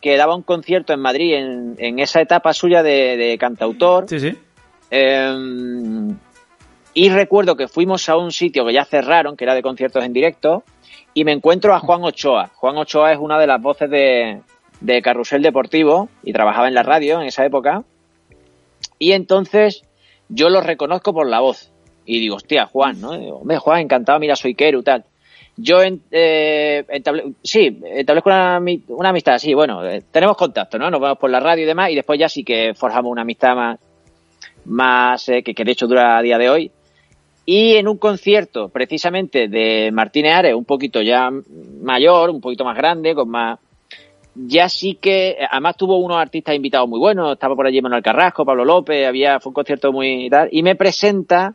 que 0.00 0.16
daba 0.16 0.36
un 0.36 0.42
concierto 0.42 0.92
en 0.92 1.00
Madrid 1.00 1.34
en, 1.34 1.74
en 1.78 1.98
esa 1.98 2.20
etapa 2.20 2.52
suya 2.52 2.84
de, 2.84 3.16
de 3.16 3.36
cantautor 3.38 4.08
Sí, 4.08 4.20
sí. 4.20 4.36
Eh, 4.90 5.34
y 6.94 7.10
recuerdo 7.10 7.56
que 7.56 7.68
fuimos 7.68 8.08
a 8.08 8.16
un 8.16 8.32
sitio 8.32 8.66
que 8.66 8.72
ya 8.72 8.84
cerraron, 8.84 9.36
que 9.36 9.44
era 9.44 9.54
de 9.54 9.62
conciertos 9.62 10.04
en 10.04 10.12
directo, 10.12 10.64
y 11.14 11.24
me 11.24 11.32
encuentro 11.32 11.74
a 11.74 11.80
Juan 11.80 12.02
Ochoa. 12.02 12.50
Juan 12.54 12.76
Ochoa 12.76 13.12
es 13.12 13.18
una 13.18 13.38
de 13.38 13.46
las 13.46 13.60
voces 13.62 13.88
de, 13.90 14.40
de 14.80 15.02
Carrusel 15.02 15.42
Deportivo 15.42 16.08
y 16.22 16.32
trabajaba 16.32 16.68
en 16.68 16.74
la 16.74 16.82
radio 16.82 17.20
en 17.20 17.28
esa 17.28 17.44
época. 17.44 17.84
Y 18.98 19.12
entonces 19.12 19.82
yo 20.28 20.48
lo 20.48 20.60
reconozco 20.60 21.12
por 21.12 21.28
la 21.28 21.40
voz. 21.40 21.72
Y 22.04 22.20
digo, 22.20 22.36
hostia, 22.36 22.66
Juan, 22.66 23.00
¿no? 23.00 23.14
Y 23.14 23.20
digo, 23.20 23.36
Hombre, 23.38 23.58
Juan, 23.58 23.80
encantado, 23.80 24.18
mira, 24.18 24.34
soy 24.34 24.54
Keru, 24.54 24.82
tal. 24.82 25.04
Yo 25.60 25.80
eh, 25.82 26.84
sí, 27.42 27.80
establezco 27.84 28.30
una, 28.30 28.60
una 28.88 29.08
amistad, 29.08 29.38
sí, 29.38 29.54
bueno, 29.54 29.84
eh, 29.84 30.04
tenemos 30.08 30.36
contacto, 30.36 30.78
¿no? 30.78 30.88
Nos 30.88 31.00
vemos 31.00 31.18
por 31.18 31.30
la 31.30 31.40
radio 31.40 31.64
y 31.64 31.66
demás, 31.66 31.90
y 31.90 31.96
después 31.96 32.18
ya 32.18 32.28
sí 32.28 32.44
que 32.44 32.74
forjamos 32.74 33.10
una 33.10 33.22
amistad 33.22 33.56
más, 33.56 33.80
más 34.66 35.28
eh, 35.28 35.42
que, 35.42 35.54
que 35.54 35.64
de 35.64 35.72
hecho 35.72 35.88
dura 35.88 36.16
a 36.16 36.22
día 36.22 36.38
de 36.38 36.48
hoy. 36.48 36.70
Y 37.44 37.74
en 37.74 37.88
un 37.88 37.98
concierto, 37.98 38.68
precisamente, 38.68 39.48
de 39.48 39.90
Martínez 39.90 40.34
Ares, 40.34 40.54
un 40.54 40.64
poquito 40.64 41.02
ya 41.02 41.28
mayor, 41.82 42.30
un 42.30 42.40
poquito 42.40 42.64
más 42.64 42.76
grande, 42.76 43.14
con 43.14 43.28
más... 43.28 43.58
Ya 44.36 44.68
sí 44.68 44.94
que, 44.94 45.38
además 45.50 45.76
tuvo 45.76 45.96
unos 45.96 46.18
artistas 46.18 46.54
invitados 46.54 46.88
muy 46.88 47.00
buenos, 47.00 47.32
estaba 47.32 47.56
por 47.56 47.66
allí 47.66 47.82
Manuel 47.82 48.04
Carrasco, 48.04 48.44
Pablo 48.44 48.64
López, 48.64 49.04
había, 49.08 49.40
fue 49.40 49.50
un 49.50 49.54
concierto 49.54 49.92
muy 49.92 50.30
tal, 50.30 50.48
y 50.52 50.62
me 50.62 50.76
presenta 50.76 51.54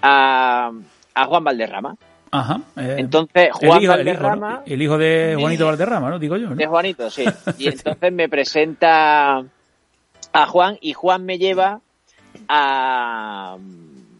a, 0.00 0.70
a 1.14 1.24
Juan 1.26 1.44
Valderrama. 1.44 1.94
Ajá. 2.36 2.60
eh, 2.76 2.96
Entonces, 2.98 3.50
Juan 3.52 3.78
el 3.78 3.84
hijo, 3.84 3.92
el 3.94 4.08
hijo, 4.08 4.14
¿no? 4.22 4.28
Valderrama, 4.28 4.62
El 4.66 4.82
hijo 4.82 4.98
de 4.98 5.36
Juanito 5.38 5.66
Valderrama, 5.66 6.10
¿no? 6.10 6.18
Digo 6.18 6.36
yo, 6.36 6.50
¿no? 6.50 6.56
de 6.56 6.66
Juanito, 6.66 7.08
sí. 7.10 7.24
Y 7.58 7.68
entonces 7.68 8.12
me 8.12 8.28
presenta 8.28 9.38
a 9.38 10.46
Juan 10.46 10.76
y 10.80 10.92
Juan 10.94 11.24
me 11.24 11.38
lleva 11.38 11.80
a, 12.48 13.56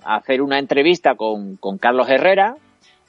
a 0.05 0.17
hacer 0.17 0.43
una 0.43 0.59
entrevista 0.59 1.15
con, 1.17 1.57
con 1.57 1.79
Carlos 1.79 2.09
Herrera. 2.09 2.57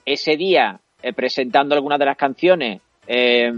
Ese 0.05 0.37
día, 0.37 0.79
eh, 1.01 1.13
presentando 1.13 1.75
algunas 1.75 1.99
de 1.99 2.05
las 2.05 2.17
canciones, 2.17 2.81
eh, 3.07 3.51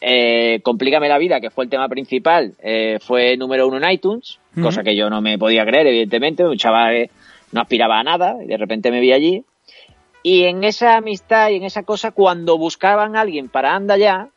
eh, 0.00 0.60
Complícame 0.62 1.08
la 1.08 1.18
vida, 1.18 1.40
que 1.40 1.50
fue 1.50 1.64
el 1.64 1.70
tema 1.70 1.88
principal, 1.88 2.54
eh, 2.62 2.98
fue 3.00 3.36
número 3.36 3.68
uno 3.68 3.76
en 3.78 3.90
iTunes, 3.92 4.38
cosa 4.60 4.82
que 4.82 4.96
yo 4.96 5.08
no 5.08 5.20
me 5.20 5.38
podía 5.38 5.64
creer, 5.64 5.86
evidentemente. 5.86 6.44
Un 6.44 6.56
chaval 6.56 7.08
no 7.52 7.60
aspiraba 7.60 8.00
a 8.00 8.02
nada 8.02 8.36
y 8.42 8.46
de 8.48 8.56
repente 8.56 8.90
me 8.90 8.98
vi 9.00 9.12
allí. 9.12 9.44
Y 10.22 10.44
en 10.44 10.64
esa 10.64 10.96
amistad 10.96 11.48
y 11.50 11.56
en 11.56 11.64
esa 11.64 11.82
cosa, 11.84 12.10
cuando 12.10 12.58
buscaban 12.58 13.16
a 13.16 13.20
alguien 13.22 13.48
para 13.48 13.74
Anda 13.74 13.96
Ya, 13.96 14.28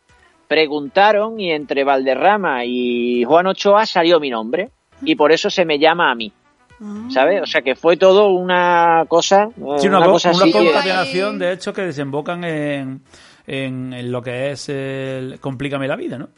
preguntaron 0.47 1.39
y 1.39 1.51
entre 1.51 1.83
Valderrama 1.83 2.65
y 2.65 3.23
Juan 3.23 3.47
Ochoa 3.47 3.85
salió 3.85 4.19
mi 4.19 4.29
nombre. 4.29 4.69
Y 5.03 5.15
por 5.15 5.31
eso 5.31 5.49
se 5.49 5.65
me 5.65 5.79
llama 5.79 6.11
a 6.11 6.15
mí, 6.15 6.31
¿sabes? 7.09 7.41
O 7.41 7.45
sea 7.47 7.63
que 7.63 7.73
fue 7.75 7.97
todo 7.97 8.27
una 8.29 9.05
cosa, 9.07 9.45
eh, 9.45 9.79
Sí, 9.79 9.87
una, 9.87 9.97
una 9.97 10.05
co- 10.07 10.11
cosa 10.13 10.29
una 10.31 10.43
así. 10.43 10.51
que- 10.53 10.59
concatenación, 10.65 11.39
de 11.39 11.53
hecho, 11.53 11.73
que 11.73 11.81
desembocan 11.81 12.43
en, 12.43 13.01
en, 13.47 13.93
en 13.93 14.11
lo 14.11 14.21
que 14.21 14.51
es 14.51 14.69
el 14.69 15.39
Complícame 15.39 15.87
la 15.87 15.95
vida, 15.95 16.19
¿no? 16.19 16.29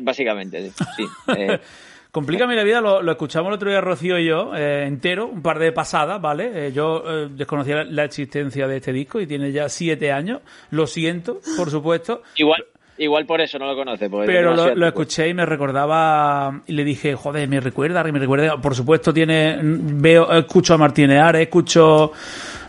Básicamente, 0.00 0.70
sí. 0.70 0.84
sí. 0.96 1.04
Eh, 1.36 1.58
Complícame 2.18 2.56
la 2.56 2.64
vida, 2.64 2.80
lo, 2.80 3.00
lo 3.00 3.12
escuchamos 3.12 3.48
el 3.48 3.54
otro 3.54 3.70
día 3.70 3.80
Rocío 3.80 4.18
y 4.18 4.26
yo, 4.26 4.52
eh, 4.56 4.86
entero, 4.86 5.26
un 5.28 5.40
par 5.40 5.58
de 5.60 5.70
pasadas, 5.70 6.20
¿vale? 6.20 6.68
Eh, 6.68 6.72
yo 6.72 7.04
eh, 7.06 7.28
desconocía 7.30 7.76
la, 7.76 7.84
la 7.84 8.04
existencia 8.04 8.66
de 8.66 8.78
este 8.78 8.92
disco 8.92 9.20
y 9.20 9.26
tiene 9.28 9.52
ya 9.52 9.68
siete 9.68 10.10
años. 10.10 10.40
Lo 10.70 10.86
siento, 10.88 11.40
por 11.56 11.70
supuesto. 11.70 12.22
igual, 12.34 12.64
igual 12.98 13.24
por 13.24 13.40
eso 13.40 13.56
no 13.60 13.66
lo 13.66 13.76
conoce. 13.76 14.10
Pero 14.10 14.54
lo, 14.74 14.86
escuché 14.88 15.28
y 15.28 15.34
me 15.34 15.46
recordaba 15.46 16.62
y 16.66 16.72
le 16.72 16.82
dije, 16.82 17.14
joder, 17.14 17.48
me 17.48 17.60
recuerda, 17.60 18.02
me 18.02 18.18
recuerda. 18.18 18.60
Por 18.60 18.74
supuesto 18.74 19.14
tiene, 19.14 19.58
veo, 19.62 20.32
escucho 20.32 20.74
a 20.74 20.78
Martínez 20.78 21.20
Ares, 21.20 21.42
escucho 21.42 22.10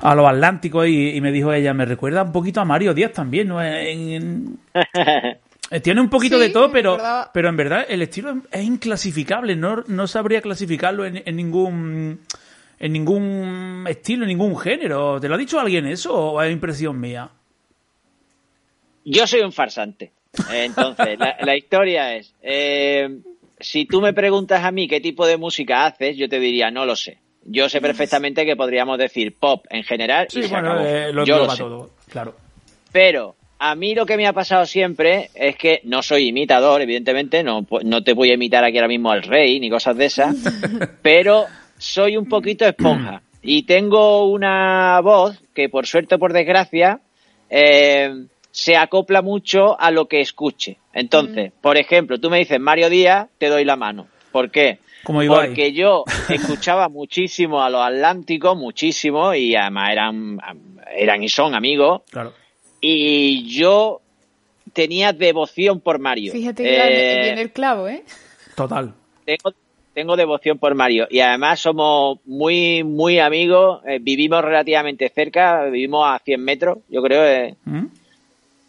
a 0.01 0.13
los 0.15 0.27
Atlánticos 0.27 0.87
y, 0.87 1.15
y 1.15 1.21
me 1.21 1.31
dijo 1.31 1.51
ella, 1.51 1.73
me 1.73 1.85
recuerda 1.85 2.21
un 2.21 2.31
poquito 2.31 2.61
a 2.61 2.65
Mario 2.65 2.93
Díaz 2.93 3.13
también, 3.13 3.47
¿no? 3.47 3.61
En- 3.63 4.13
en- 4.13 4.59
tiene 5.83 6.01
un 6.01 6.09
poquito 6.09 6.37
Sí, 6.37 6.41
de 6.43 6.49
todo, 6.49 6.71
pero, 6.71 6.97
pero 7.33 7.49
en 7.49 7.55
verdad 7.57 7.85
el 7.87 8.01
estilo 8.01 8.41
es 8.51 8.63
inclasificable, 8.63 9.55
no, 9.55 9.83
no 9.87 10.07
sabría 10.07 10.41
clasificarlo 10.41 11.05
en, 11.05 11.21
en 11.25 11.35
ningún 11.35 12.19
en 12.79 12.93
ningún 12.93 13.85
estilo, 13.89 14.23
en 14.23 14.29
ningún 14.29 14.57
género. 14.57 15.19
¿Te 15.19 15.27
lo 15.27 15.35
ha 15.35 15.37
dicho 15.37 15.59
alguien 15.59 15.85
eso 15.85 16.13
o 16.15 16.41
es 16.41 16.51
impresión 16.51 16.99
mía? 16.99 17.29
Yo 19.05 19.27
soy 19.27 19.41
un 19.41 19.51
farsante. 19.51 20.11
Eh, 20.51 20.63
Entonces, 20.65 21.19
la, 21.19 21.35
la 21.43 21.57
historia 21.57 22.15
es, 22.15 22.33
eh, 22.41 23.19
si 23.59 23.85
tú 23.85 24.01
me 24.01 24.13
preguntas 24.13 24.63
a 24.63 24.71
mí 24.71 24.87
qué 24.87 25.01
tipo 25.01 25.25
de 25.27 25.37
música 25.37 25.85
haces, 25.85 26.15
yo 26.17 26.29
te 26.29 26.39
diría, 26.39 26.71
no 26.71 26.85
lo 26.85 26.95
sé. 26.95 27.17
Yo 27.43 27.67
sé 27.69 27.81
perfectamente 27.81 28.45
que 28.45 28.55
podríamos 28.55 28.97
decir 28.97 29.35
pop 29.35 29.65
en 29.69 29.83
general 29.83 30.27
y 30.29 30.33
Sí, 30.33 30.43
se 30.43 30.49
bueno, 30.49 30.71
acabó. 30.71 30.85
eh, 30.85 31.11
lo 31.13 31.25
Yo 31.25 31.35
lo 31.37 31.41
engloba 31.43 31.55
sé. 31.55 31.63
todo, 31.63 31.89
claro. 32.09 32.35
Pero 32.91 33.35
a 33.59 33.75
mí 33.75 33.93
lo 33.93 34.05
que 34.05 34.15
me 34.15 34.25
ha 34.25 34.33
pasado 34.33 34.65
siempre 34.65 35.29
es 35.35 35.57
que 35.57 35.81
no 35.83 36.01
soy 36.01 36.29
imitador, 36.29 36.81
evidentemente, 36.81 37.43
no, 37.43 37.67
no 37.83 38.03
te 38.03 38.13
voy 38.13 38.31
a 38.31 38.35
imitar 38.35 38.63
aquí 38.63 38.77
ahora 38.77 38.87
mismo 38.87 39.11
al 39.11 39.21
rey 39.21 39.59
ni 39.59 39.69
cosas 39.69 39.97
de 39.97 40.05
esas, 40.05 40.35
pero 41.01 41.45
soy 41.77 42.15
un 42.15 42.27
poquito 42.27 42.65
esponja 42.65 43.21
y 43.41 43.63
tengo 43.63 44.29
una 44.31 44.99
voz 45.01 45.41
que 45.53 45.67
por 45.67 45.87
suerte 45.87 46.15
o 46.15 46.19
por 46.19 46.31
desgracia 46.31 47.01
eh, 47.49 48.25
se 48.51 48.77
acopla 48.77 49.21
mucho 49.21 49.79
a 49.79 49.91
lo 49.91 50.07
que 50.07 50.21
escuche. 50.21 50.77
Entonces, 50.93 51.51
por 51.61 51.77
ejemplo, 51.77 52.17
tú 52.19 52.29
me 52.29 52.39
dices 52.39 52.59
Mario 52.59 52.89
Díaz, 52.89 53.27
te 53.37 53.47
doy 53.47 53.65
la 53.65 53.75
mano. 53.75 54.07
¿Por 54.31 54.51
qué? 54.51 54.79
Como. 55.03 55.25
Porque 55.25 55.73
yo 55.73 56.03
escuchaba 56.29 56.87
muchísimo 56.89 57.61
a 57.61 57.69
los 57.69 57.81
Atlánticos, 57.81 58.57
muchísimo, 58.57 59.33
y 59.33 59.55
además 59.55 59.91
eran, 59.91 60.39
eran 60.95 61.23
y 61.23 61.29
son 61.29 61.55
amigos, 61.55 62.01
Claro. 62.09 62.33
Y 62.81 63.47
yo 63.49 64.01
tenía 64.73 65.13
devoción 65.13 65.79
por 65.79 65.99
Mario. 65.99 66.31
Fíjate 66.31 66.63
que 66.63 66.75
Eh, 66.77 67.21
viene 67.23 67.41
el 67.41 67.51
clavo, 67.51 67.87
¿eh? 67.87 68.03
Total. 68.55 68.93
tengo, 69.25 69.53
tengo 69.93 70.15
devoción 70.15 70.57
por 70.59 70.75
Mario 70.75 71.07
y 71.09 71.19
además 71.19 71.59
somos 71.59 72.19
muy, 72.25 72.83
muy 72.83 73.19
amigos, 73.19 73.81
eh, 73.87 73.99
vivimos 74.01 74.43
relativamente 74.43 75.09
cerca, 75.09 75.65
vivimos 75.65 76.05
a 76.07 76.19
100 76.19 76.43
metros, 76.43 76.77
yo 76.89 77.01
creo, 77.01 77.25
eh, 77.25 77.55
¿Mm? 77.65 77.85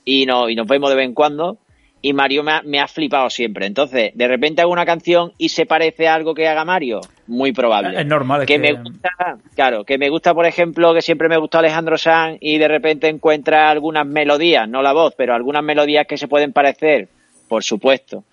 y, 0.04 0.26
no, 0.26 0.48
y 0.48 0.54
nos 0.54 0.66
vemos 0.66 0.90
de 0.90 0.96
vez 0.96 1.04
en 1.06 1.14
cuando. 1.14 1.58
Y 2.02 2.14
Mario 2.14 2.42
me 2.42 2.52
ha, 2.52 2.62
me 2.62 2.80
ha 2.80 2.88
flipado 2.88 3.28
siempre. 3.28 3.66
Entonces, 3.66 4.12
de 4.14 4.26
repente 4.26 4.62
hago 4.62 4.72
una 4.72 4.86
canción 4.86 5.32
y 5.36 5.50
se 5.50 5.66
parece 5.66 6.08
a 6.08 6.14
algo 6.14 6.34
que 6.34 6.48
haga 6.48 6.64
Mario. 6.64 7.00
Muy 7.26 7.52
probable. 7.52 8.00
Es 8.00 8.06
normal, 8.06 8.40
es 8.42 8.46
que, 8.46 8.54
que- 8.54 8.60
me 8.60 8.82
gusta, 8.82 9.10
claro, 9.54 9.84
que 9.84 9.98
me 9.98 10.08
gusta, 10.08 10.32
por 10.32 10.46
ejemplo, 10.46 10.94
que 10.94 11.02
siempre 11.02 11.28
me 11.28 11.36
gustó 11.36 11.58
Alejandro 11.58 11.98
Sanz 11.98 12.38
y 12.40 12.56
de 12.56 12.68
repente 12.68 13.08
encuentra 13.08 13.68
algunas 13.70 14.06
melodías, 14.06 14.66
no 14.66 14.80
la 14.82 14.92
voz, 14.94 15.14
pero 15.14 15.34
algunas 15.34 15.62
melodías 15.62 16.06
que 16.06 16.16
se 16.16 16.26
pueden 16.26 16.52
parecer, 16.54 17.08
por 17.48 17.62
supuesto. 17.62 18.24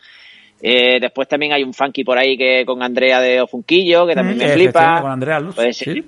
Eh, 0.61 0.99
después 1.01 1.27
también 1.27 1.51
hay 1.53 1.63
un 1.63 1.73
funky 1.73 2.03
por 2.03 2.17
ahí 2.17 2.37
que 2.37 2.63
con 2.65 2.81
Andrea 2.81 3.19
de 3.21 3.41
Ofunquillo, 3.41 4.07
que 4.07 4.15
también 4.15 4.37
Mm, 4.37 4.41
me 4.41 4.47
flipa. 4.53 5.01
Con 5.01 5.11
Andrea 5.11 5.39
Luz. 5.39 5.55
Pues 5.55 5.77
sí. 5.77 6.03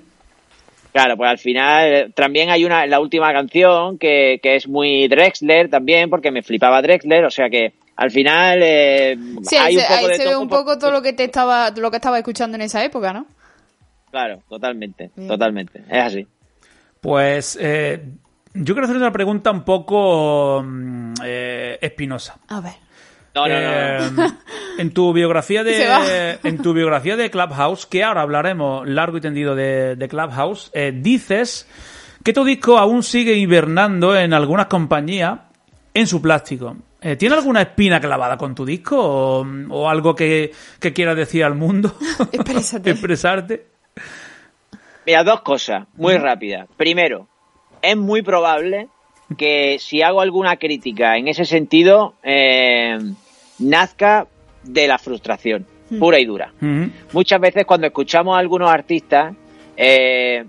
Claro, 0.92 1.16
pues 1.16 1.30
al 1.30 1.38
final 1.38 1.92
eh, 1.92 2.12
también 2.14 2.50
hay 2.50 2.64
una, 2.64 2.86
la 2.86 3.00
última 3.00 3.32
canción 3.32 3.98
que, 3.98 4.40
que 4.42 4.56
es 4.56 4.68
muy 4.68 5.06
Drexler 5.08 5.70
también, 5.70 6.10
porque 6.10 6.30
me 6.30 6.42
flipaba 6.42 6.82
Drexler, 6.82 7.24
o 7.24 7.30
sea 7.30 7.48
que 7.48 7.74
al 7.96 8.10
final 8.10 8.60
eh, 8.62 9.16
Sí, 9.42 9.56
ahí, 9.56 9.76
hay 9.76 9.76
un 9.76 9.82
se, 9.82 9.86
poco 9.86 9.94
ahí 9.94 10.08
de 10.08 10.14
se 10.14 10.24
ve 10.24 10.30
todo, 10.30 10.40
un 10.40 10.48
poco 10.48 10.78
todo 10.78 10.90
lo 10.90 11.02
que 11.02 11.12
te 11.12 11.24
estaba, 11.24 11.70
lo 11.70 11.90
que 11.90 11.96
estaba 11.98 12.18
escuchando 12.18 12.56
en 12.56 12.62
esa 12.62 12.84
época, 12.84 13.12
¿no? 13.12 13.26
Claro, 14.10 14.42
totalmente, 14.48 15.10
Bien. 15.14 15.28
totalmente, 15.28 15.82
es 15.88 16.02
así. 16.02 16.26
Pues 17.00 17.56
eh, 17.60 18.02
yo 18.54 18.74
quiero 18.74 18.84
hacer 18.84 18.96
una 18.96 19.12
pregunta 19.12 19.50
un 19.50 19.64
poco 19.64 20.62
mm, 20.64 21.14
eh, 21.24 21.78
espinosa. 21.80 22.38
A 22.48 22.60
ver. 22.60 22.72
No, 23.34 23.46
no, 23.46 23.54
no, 23.54 23.56
Eh, 23.56 24.30
en 24.78 24.92
tu 24.92 25.12
biografía 25.12 25.62
de 25.62 26.38
en 26.44 26.58
tu 26.58 26.72
biografía 26.72 27.16
de 27.16 27.30
Clubhouse, 27.30 27.86
que 27.86 28.02
ahora 28.02 28.22
hablaremos 28.22 28.88
largo 28.88 29.18
y 29.18 29.20
tendido 29.20 29.54
de, 29.54 29.94
de 29.96 30.08
Clubhouse, 30.08 30.70
eh, 30.74 30.92
dices 30.94 31.68
que 32.24 32.32
tu 32.32 32.44
disco 32.44 32.78
aún 32.78 33.02
sigue 33.02 33.34
hibernando 33.34 34.16
en 34.16 34.32
algunas 34.34 34.66
compañías 34.66 35.38
en 35.94 36.06
su 36.06 36.20
plástico. 36.20 36.76
Eh, 37.02 37.16
¿Tiene 37.16 37.34
alguna 37.36 37.62
espina 37.62 37.98
clavada 38.00 38.36
con 38.36 38.54
tu 38.54 38.66
disco 38.66 38.96
o, 38.98 39.46
o 39.70 39.88
algo 39.88 40.14
que, 40.14 40.52
que 40.78 40.92
quieras 40.92 41.16
decir 41.16 41.44
al 41.44 41.54
mundo? 41.54 41.94
Expresarte. 42.32 43.66
Mira, 45.06 45.24
dos 45.24 45.40
cosas, 45.40 45.86
muy 45.94 46.16
rápidas. 46.18 46.68
Primero, 46.76 47.26
es 47.80 47.96
muy 47.96 48.22
probable 48.22 48.88
que 49.36 49.78
si 49.78 50.02
hago 50.02 50.20
alguna 50.20 50.56
crítica 50.56 51.16
en 51.16 51.28
ese 51.28 51.44
sentido, 51.44 52.14
eh, 52.22 52.98
nazca 53.58 54.26
de 54.62 54.86
la 54.88 54.98
frustración, 54.98 55.66
pura 55.98 56.18
y 56.18 56.24
dura. 56.24 56.52
Ujú. 56.60 56.90
Muchas 57.12 57.40
veces 57.40 57.64
cuando 57.64 57.86
escuchamos 57.86 58.36
a 58.36 58.38
algunos 58.40 58.70
artistas, 58.70 59.34
eh, 59.76 60.44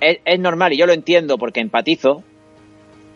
es, 0.00 0.18
es 0.24 0.38
normal, 0.38 0.72
y 0.72 0.76
yo 0.76 0.86
lo 0.86 0.92
entiendo 0.92 1.38
porque 1.38 1.60
empatizo, 1.60 2.22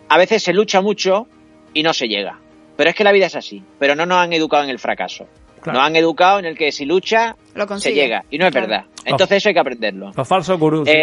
a 0.08 0.18
veces 0.18 0.42
se 0.42 0.52
lucha 0.52 0.80
mucho 0.80 1.26
y 1.74 1.82
no 1.82 1.92
se 1.92 2.08
llega. 2.08 2.38
Pero 2.76 2.90
es 2.90 2.96
que 2.96 3.04
la 3.04 3.12
vida 3.12 3.26
es 3.26 3.36
así, 3.36 3.62
pero 3.78 3.94
no 3.94 4.06
nos 4.06 4.18
han 4.18 4.32
educado 4.32 4.64
en 4.64 4.70
el 4.70 4.78
fracaso. 4.78 5.26
Claro. 5.60 5.78
Nos 5.78 5.86
han 5.86 5.96
educado 5.96 6.38
en 6.38 6.46
el 6.46 6.56
que 6.56 6.72
si 6.72 6.86
lucha, 6.86 7.36
Lo 7.54 7.62
se 7.64 7.68
consigue. 7.68 7.94
llega. 7.94 8.24
Y 8.30 8.38
no 8.38 8.46
es 8.46 8.52
Claro. 8.52 8.66
verdad. 8.66 8.84
Entonces 9.04 9.36
eso 9.36 9.48
hay 9.50 9.54
que 9.54 9.60
aprenderlo. 9.60 10.10
Los 10.16 10.26
falsos 10.26 10.58
gurús. 10.58 10.88
sí. 10.88 10.94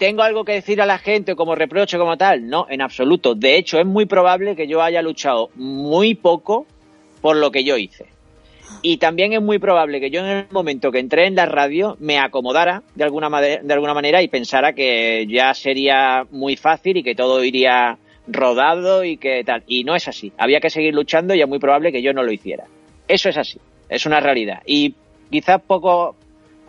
¿Tengo 0.00 0.22
algo 0.22 0.46
que 0.46 0.52
decir 0.52 0.80
a 0.80 0.86
la 0.86 0.96
gente 0.96 1.36
como 1.36 1.54
reproche, 1.54 1.98
como 1.98 2.16
tal? 2.16 2.48
No, 2.48 2.66
en 2.70 2.80
absoluto. 2.80 3.34
De 3.34 3.58
hecho, 3.58 3.78
es 3.78 3.84
muy 3.84 4.06
probable 4.06 4.56
que 4.56 4.66
yo 4.66 4.80
haya 4.80 5.02
luchado 5.02 5.50
muy 5.56 6.14
poco 6.14 6.66
por 7.20 7.36
lo 7.36 7.50
que 7.50 7.64
yo 7.64 7.76
hice. 7.76 8.06
Y 8.80 8.96
también 8.96 9.34
es 9.34 9.42
muy 9.42 9.58
probable 9.58 10.00
que 10.00 10.08
yo 10.08 10.20
en 10.20 10.38
el 10.38 10.46
momento 10.52 10.90
que 10.90 11.00
entré 11.00 11.26
en 11.26 11.34
la 11.34 11.44
radio 11.44 11.98
me 12.00 12.18
acomodara 12.18 12.82
de 12.94 13.04
alguna, 13.04 13.28
de 13.42 13.74
alguna 13.74 13.92
manera 13.92 14.22
y 14.22 14.28
pensara 14.28 14.72
que 14.72 15.26
ya 15.28 15.52
sería 15.52 16.26
muy 16.30 16.56
fácil 16.56 16.96
y 16.96 17.02
que 17.02 17.14
todo 17.14 17.44
iría 17.44 17.98
rodado 18.26 19.04
y 19.04 19.18
que 19.18 19.44
tal. 19.44 19.64
Y 19.66 19.84
no 19.84 19.94
es 19.94 20.08
así. 20.08 20.32
Había 20.38 20.60
que 20.60 20.70
seguir 20.70 20.94
luchando 20.94 21.34
y 21.34 21.42
es 21.42 21.48
muy 21.48 21.58
probable 21.58 21.92
que 21.92 22.00
yo 22.00 22.14
no 22.14 22.22
lo 22.22 22.32
hiciera. 22.32 22.64
Eso 23.06 23.28
es 23.28 23.36
así. 23.36 23.58
Es 23.90 24.06
una 24.06 24.20
realidad. 24.20 24.62
Y 24.64 24.94
quizás 25.30 25.60
poco, 25.60 26.16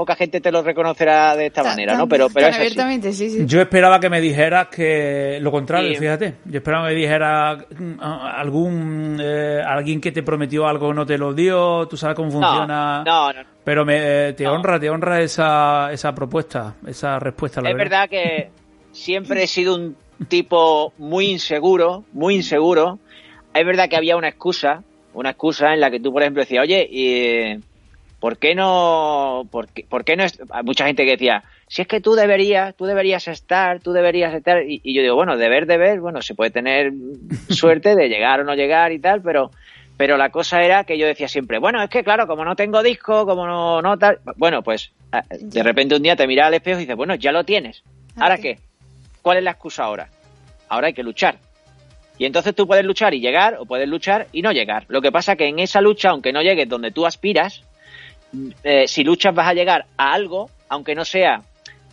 poca 0.02 0.16
gente 0.16 0.42
te 0.42 0.52
lo 0.52 0.64
reconocerá 0.64 1.36
de 1.36 1.46
esta 1.46 1.62
Tan- 1.62 1.72
manera, 1.74 1.92
tan- 1.94 2.00
¿no? 2.02 2.08
Pero, 2.08 2.28
pero 2.34 2.48
es 2.48 2.56
abiertamente, 2.56 3.14
sí, 3.14 3.30
sí. 3.30 3.46
Yo 3.46 3.62
esperaba 3.62 4.00
que 4.00 4.10
me 4.10 4.20
dijeras 4.20 4.68
que 4.68 5.38
lo 5.42 5.52
contrario, 5.52 5.90
Sí. 5.94 5.98
fíjate. 6.00 6.36
Yo 6.46 6.58
esperaba 6.58 6.88
que 6.88 6.94
me 6.96 7.00
dijera 7.00 7.58
mm, 7.78 8.00
algún 8.02 9.18
eh, 9.22 9.62
alguien 9.66 10.02
que 10.02 10.12
te 10.12 10.24
prometió 10.24 10.68
algo 10.68 10.94
no 10.94 11.06
te 11.06 11.18
lo 11.18 11.34
dio, 11.34 11.88
tú 11.88 11.98
sabes 11.98 12.16
cómo 12.16 12.32
funciona. 12.32 13.04
No, 13.06 13.32
no, 13.32 13.42
no. 13.44 13.48
Pero 13.64 13.86
me, 13.86 14.30
eh, 14.30 14.34
te 14.34 14.44
No. 14.46 14.54
honra, 14.54 14.80
te 14.80 14.90
honra 14.90 15.22
esa, 15.22 15.92
esa 15.92 16.14
propuesta, 16.16 16.76
esa 16.88 17.20
respuesta, 17.20 17.62
la 17.62 17.70
es 17.70 17.78
verdad 17.78 18.10
que 18.10 18.50
siempre 18.92 19.44
he 19.44 19.48
sido 19.48 19.76
un 19.76 19.96
tipo 20.28 20.94
muy 20.98 21.28
inseguro, 21.28 22.04
muy 22.14 22.36
inseguro. 22.36 22.98
Es 23.54 23.66
verdad 23.66 23.88
que 23.90 23.98
había 23.98 24.18
una 24.18 24.30
excusa, 24.30 24.84
una 25.14 25.32
excusa 25.32 25.74
en 25.74 25.80
la 25.82 25.92
que 25.92 26.00
tú, 26.00 26.12
por 26.12 26.22
ejemplo, 26.24 26.42
decías, 26.42 26.64
oye, 26.64 26.88
¿y 26.90 27.60
¿por 28.22 28.38
qué 28.38 28.56
no, 28.56 29.46
por 29.52 29.68
qué, 29.68 29.84
por 29.84 30.06
qué 30.06 30.16
no 30.16 30.24
es, 30.24 30.40
hay 30.52 30.64
mucha 30.64 30.86
gente 30.86 31.04
que 31.04 31.12
decía, 31.12 31.44
si 31.68 31.82
es 31.82 31.88
que 31.88 32.00
tú 32.00 32.14
deberías, 32.14 32.74
tú 32.76 32.86
deberías 32.86 33.28
estar, 33.28 33.82
tú 33.82 33.92
deberías 33.92 34.34
estar, 34.34 34.64
y, 34.64 34.80
y 34.84 34.94
yo 34.94 35.02
digo, 35.02 35.16
bueno, 35.16 35.36
deber, 35.36 35.66
deber, 35.66 36.00
bueno, 36.00 36.22
se 36.22 36.36
puede 36.36 36.52
tener 36.52 36.94
suerte 37.50 37.96
de 37.96 38.08
llegar 38.08 38.40
o 38.40 38.44
no 38.44 38.54
llegar 38.56 38.92
y 38.92 39.00
tal, 39.00 39.22
pero, 39.22 39.50
pero 39.98 40.18
la 40.18 40.30
cosa 40.30 40.62
era 40.62 40.84
que 40.84 40.98
yo 41.00 41.08
decía 41.08 41.28
siempre, 41.28 41.58
bueno, 41.58 41.82
es 41.84 41.90
que 41.90 42.04
claro, 42.04 42.28
como 42.28 42.46
no 42.46 42.56
tengo 42.56 42.84
disco, 42.84 43.26
como 43.26 43.48
no, 43.48 43.82
no 43.82 43.98
tal, 43.98 44.20
bueno, 44.38 44.62
pues 44.62 44.92
ah, 45.12 45.24
de 45.40 45.64
repente 45.64 45.96
un 45.96 46.04
día 46.04 46.16
te 46.16 46.28
miras 46.28 46.48
al 46.48 46.54
espejo 46.54 46.78
y 46.78 46.84
dices, 46.84 46.96
bueno, 46.96 47.16
ya 47.16 47.32
lo 47.32 47.44
tienes, 47.44 47.84
¿ahora 48.16 48.36
Ok. 48.36 48.42
qué? 48.42 48.60
¿Cuál 49.24 49.40
es 49.40 49.44
la 49.44 49.52
excusa 49.52 49.84
ahora? 49.84 50.08
Ahora 50.70 50.88
hay 50.88 50.94
que 50.94 51.04
luchar. 51.04 51.38
Y 52.18 52.26
entonces 52.26 52.54
tú 52.54 52.68
puedes 52.68 52.86
luchar 52.86 53.16
y 53.16 53.20
llegar, 53.20 53.58
o 53.60 53.66
puedes 53.66 53.90
luchar 53.90 54.28
y 54.32 54.44
no 54.44 54.52
llegar. 54.52 54.86
Lo 54.90 55.02
que 55.02 55.12
pasa 55.12 55.36
que 55.36 55.48
en 55.48 55.58
esa 55.58 55.82
lucha, 55.82 56.10
aunque 56.10 56.32
no 56.32 56.44
llegues 56.44 56.70
donde 56.70 56.92
tú 56.92 57.06
aspiras, 57.08 57.64
eh, 58.64 58.88
si 58.88 59.04
luchas 59.04 59.34
vas 59.36 59.48
a 59.48 59.54
llegar 59.54 59.86
a 59.98 60.14
algo, 60.14 60.50
aunque 60.70 60.96
no 60.96 61.04
sea 61.06 61.42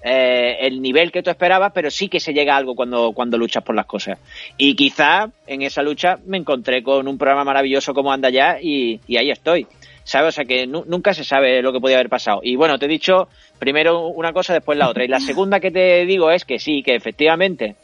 eh, 0.03 0.57
el 0.61 0.81
nivel 0.81 1.11
que 1.11 1.22
tú 1.22 1.31
esperabas, 1.31 1.72
pero 1.74 1.90
sí 1.90 2.09
que 2.09 2.20
se 2.20 2.33
llega 2.33 2.55
a 2.55 2.57
algo 2.59 2.74
cuando, 2.74 3.12
cuando 3.12 3.37
luchas 3.37 3.64
por 3.64 3.74
las 3.74 3.87
cosas. 3.87 4.18
Y 4.57 4.74
quizá 4.77 5.31
en 5.46 5.62
esa 5.62 5.83
lucha 5.83 6.18
me 6.27 6.37
encontré 6.38 6.83
con 6.83 7.09
un 7.09 7.18
programa 7.18 7.44
maravilloso 7.44 7.92
como 7.94 8.12
Anda 8.12 8.31
Ya 8.31 8.59
y, 8.61 9.01
ahí 9.16 9.31
estoy. 9.31 9.66
¿Sabes? 10.05 10.29
O 10.29 10.33
sea 10.37 10.44
que 10.46 10.66
nu- 10.66 10.85
nunca 10.87 11.12
se 11.12 11.22
sabe 11.22 11.61
lo 11.61 11.70
que 11.70 11.81
podía 11.81 11.96
haber 11.96 12.09
pasado. 12.09 12.40
Y 12.42 12.57
bueno, 12.57 12.79
te 12.79 12.87
he 12.87 12.88
dicho 12.88 13.29
primero 13.59 14.07
una 14.07 14.33
cosa, 14.33 14.55
después 14.55 14.79
la 14.79 14.88
otra. 14.88 15.05
Y 15.05 15.09
la 15.09 15.20
segunda 15.20 15.61
que 15.61 15.70
te 15.70 16.07
digo 16.07 16.31
es 16.31 16.46
que 16.46 16.59
sí, 16.59 16.83
que 16.83 16.94
efectivamente 16.94 17.77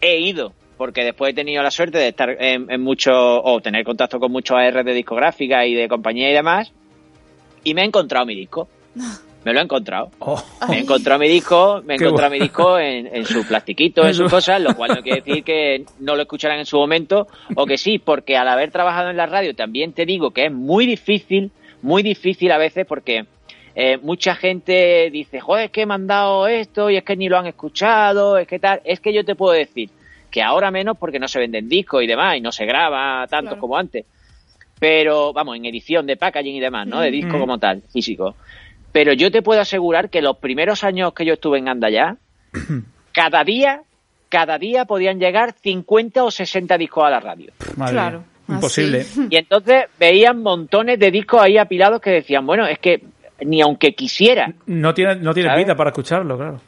he 0.00 0.18
ido, 0.18 0.52
porque 0.76 1.04
después 1.04 1.30
he 1.30 1.34
tenido 1.34 1.62
la 1.62 1.70
suerte 1.70 1.98
de 1.98 2.08
estar 2.08 2.30
en, 2.42 2.68
en 2.72 2.80
muchos, 2.80 3.14
o 3.16 3.60
tener 3.60 3.84
contacto 3.84 4.18
con 4.18 4.32
muchos 4.32 4.56
AR 4.56 4.82
de 4.82 4.94
discográfica 4.94 5.64
y 5.64 5.74
de 5.74 5.86
compañía 5.86 6.28
y 6.28 6.32
demás, 6.32 6.72
y 7.64 7.74
me 7.74 7.82
he 7.82 7.84
encontrado 7.84 8.24
mi 8.26 8.34
disco. 8.34 8.68
Me 9.44 9.52
lo 9.52 9.60
he 9.60 9.62
encontrado. 9.62 10.10
Oh, 10.20 10.42
Me 10.68 10.76
he 10.76 10.80
encontrado 10.80 11.18
mi 11.20 11.28
disco, 11.28 11.82
me 11.84 11.94
he 11.94 11.96
encontrado 11.96 12.30
bueno. 12.30 12.42
mi 12.42 12.48
disco 12.48 12.78
en, 12.78 13.08
en 13.14 13.26
su 13.26 13.46
plastiquito, 13.46 14.06
en 14.06 14.14
sus 14.14 14.30
cosas, 14.30 14.60
lo 14.60 14.74
cual 14.74 14.92
no 14.94 15.02
quiere 15.02 15.20
decir 15.20 15.44
que 15.44 15.84
no 16.00 16.14
lo 16.16 16.22
escucharan 16.22 16.58
en 16.58 16.66
su 16.66 16.76
momento, 16.78 17.26
o 17.56 17.66
que 17.66 17.76
sí, 17.76 17.98
porque 17.98 18.36
al 18.36 18.48
haber 18.48 18.70
trabajado 18.70 19.10
en 19.10 19.16
la 19.18 19.26
radio 19.26 19.54
también 19.54 19.92
te 19.92 20.06
digo 20.06 20.30
que 20.30 20.46
es 20.46 20.52
muy 20.52 20.86
difícil, 20.86 21.50
muy 21.82 22.02
difícil 22.02 22.50
a 22.52 22.58
veces 22.58 22.86
porque 22.86 23.26
eh, 23.74 23.98
mucha 23.98 24.34
gente 24.34 25.10
dice, 25.10 25.40
joder, 25.40 25.66
es 25.66 25.70
que 25.72 25.84
me 25.84 25.92
han 25.94 26.06
dado 26.06 26.46
esto 26.46 26.88
y 26.88 26.96
es 26.96 27.02
que 27.04 27.16
ni 27.16 27.28
lo 27.28 27.36
han 27.38 27.46
escuchado, 27.46 28.38
es 28.38 28.46
que 28.48 28.58
tal, 28.58 28.80
es 28.84 29.00
que 29.00 29.12
yo 29.12 29.24
te 29.24 29.34
puedo 29.34 29.52
decir 29.52 29.90
que 30.30 30.40
ahora 30.42 30.70
menos 30.70 30.96
porque 30.98 31.18
no 31.18 31.28
se 31.28 31.38
venden 31.38 31.68
discos 31.68 32.02
y 32.02 32.06
demás 32.06 32.36
y 32.36 32.40
no 32.40 32.50
se 32.50 32.64
graba 32.64 33.26
tanto 33.28 33.50
Claro. 33.50 33.60
como 33.60 33.76
antes. 33.76 34.06
Pero, 34.78 35.32
vamos, 35.32 35.56
en 35.56 35.64
edición 35.64 36.06
de 36.06 36.16
packaging 36.16 36.56
y 36.56 36.60
demás, 36.60 36.86
¿no? 36.86 37.00
De 37.00 37.10
disco 37.10 37.36
Mm. 37.36 37.40
como 37.40 37.58
tal, 37.58 37.82
físico. 37.92 38.34
Pero 38.92 39.12
yo 39.12 39.30
te 39.30 39.42
puedo 39.42 39.60
asegurar 39.60 40.10
que 40.10 40.22
los 40.22 40.36
primeros 40.38 40.84
años 40.84 41.12
que 41.14 41.24
yo 41.24 41.34
estuve 41.34 41.58
en 41.58 41.68
Andaya, 41.68 42.16
cada 43.12 43.44
día, 43.44 43.82
cada 44.28 44.58
día 44.58 44.84
podían 44.84 45.18
llegar 45.18 45.52
50 45.60 46.24
o 46.24 46.30
60 46.30 46.76
discos 46.78 47.04
a 47.04 47.10
la 47.10 47.20
radio. 47.20 47.52
madre 47.76 47.92
Claro, 47.92 48.18
así. 48.46 48.52
Imposible. 48.52 49.06
Y 49.30 49.36
entonces 49.36 49.84
veían 49.98 50.42
montones 50.42 50.98
de 50.98 51.10
discos 51.10 51.40
ahí 51.42 51.56
apilados 51.56 52.00
que 52.00 52.10
decían, 52.10 52.46
bueno, 52.46 52.66
es 52.66 52.78
que 52.78 53.02
ni 53.44 53.60
aunque 53.62 53.94
quisiera, 53.94 54.52
No 54.66 54.94
tienes 54.94 55.20
no 55.20 55.34
tienes 55.34 55.50
¿Sabes? 55.52 55.64
vida 55.66 55.76
para 55.76 55.90
escucharlo, 55.90 56.36
claro. 56.36 56.60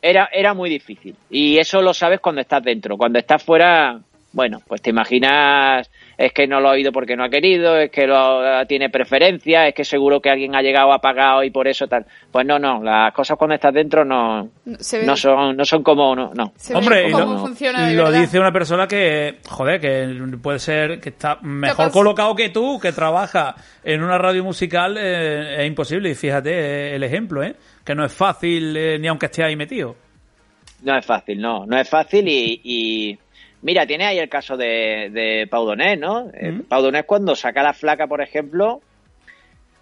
era, 0.00 0.28
era 0.32 0.54
muy 0.54 0.70
difícil. 0.70 1.14
Y 1.30 1.58
eso 1.58 1.82
lo 1.82 1.92
sabes 1.92 2.20
cuando 2.20 2.40
estás 2.40 2.62
dentro. 2.62 2.96
Cuando 2.96 3.18
estás 3.18 3.42
fuera, 3.42 4.00
bueno, 4.32 4.60
pues 4.66 4.80
te 4.80 4.90
imaginas, 4.90 5.90
es 6.16 6.32
que 6.32 6.46
no 6.46 6.60
lo 6.60 6.68
ha 6.68 6.72
oído 6.72 6.92
porque 6.92 7.16
no 7.16 7.24
ha 7.24 7.28
querido, 7.28 7.76
es 7.76 7.90
que 7.90 8.06
lo, 8.06 8.66
tiene 8.66 8.90
preferencia, 8.90 9.66
es 9.66 9.74
que 9.74 9.84
seguro 9.84 10.20
que 10.20 10.30
alguien 10.30 10.54
ha 10.54 10.62
llegado 10.62 10.92
apagado 10.92 11.42
y 11.42 11.50
por 11.50 11.68
eso 11.68 11.86
tal. 11.86 12.06
Pues 12.30 12.46
no, 12.46 12.58
no, 12.58 12.82
las 12.82 13.12
cosas 13.12 13.36
cuando 13.36 13.54
estás 13.54 13.74
dentro 13.74 14.04
no, 14.04 14.48
no 14.64 15.16
son, 15.16 15.56
no 15.56 15.64
son 15.64 15.82
como, 15.82 16.14
no, 16.14 16.32
no. 16.34 16.52
Hombre, 16.74 17.08
y 17.08 17.12
cómo 17.12 17.38
funciona 17.38 17.86
de 17.86 17.94
lo 17.94 18.04
verdad. 18.04 18.20
dice 18.20 18.38
una 18.38 18.52
persona 18.52 18.86
que, 18.86 19.36
joder, 19.48 19.80
que 19.80 20.36
puede 20.42 20.58
ser 20.58 21.00
que 21.00 21.10
está 21.10 21.38
mejor 21.42 21.90
colocado 21.90 22.34
que 22.34 22.50
tú, 22.50 22.78
que 22.80 22.92
trabaja 22.92 23.54
en 23.82 24.02
una 24.02 24.18
radio 24.18 24.44
musical, 24.44 24.96
eh, 24.98 25.62
es 25.62 25.66
imposible. 25.66 26.10
Y 26.10 26.14
fíjate 26.14 26.50
eh, 26.50 26.96
el 26.96 27.02
ejemplo, 27.02 27.42
¿eh? 27.42 27.54
Que 27.84 27.94
no 27.94 28.04
es 28.04 28.12
fácil 28.12 28.76
eh, 28.76 28.98
ni 28.98 29.08
aunque 29.08 29.26
esté 29.26 29.44
ahí 29.44 29.56
metido. 29.56 29.96
No 30.82 30.96
es 30.96 31.06
fácil, 31.06 31.40
no, 31.40 31.64
no 31.64 31.78
es 31.78 31.88
fácil 31.88 32.28
y, 32.28 32.60
y 32.62 33.18
mira, 33.64 33.84
tiene 33.86 34.04
ahí 34.04 34.18
el 34.18 34.28
caso 34.28 34.56
de, 34.56 35.10
de 35.10 35.48
Pau 35.50 35.64
Donés, 35.66 35.98
¿no? 35.98 36.28
Eh, 36.32 36.52
Mm. 36.52 36.60
Pau 36.68 36.82
Donés 36.82 37.04
cuando 37.04 37.34
saca 37.34 37.62
la 37.62 37.72
flaca, 37.72 38.06
por 38.06 38.22
ejemplo, 38.22 38.80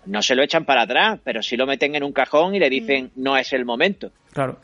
no 0.07 0.23
se 0.23 0.35
lo 0.35 0.43
echan 0.43 0.65
para 0.65 0.83
atrás, 0.83 1.21
pero 1.23 1.43
sí 1.43 1.57
lo 1.57 1.67
meten 1.67 1.95
en 1.95 2.03
un 2.03 2.13
cajón 2.13 2.55
y 2.55 2.59
le 2.59 2.71
dicen 2.71 3.11
no 3.17 3.37
es 3.37 3.53
el 3.53 3.65
momento. 3.65 4.11
Claro. 4.33 4.57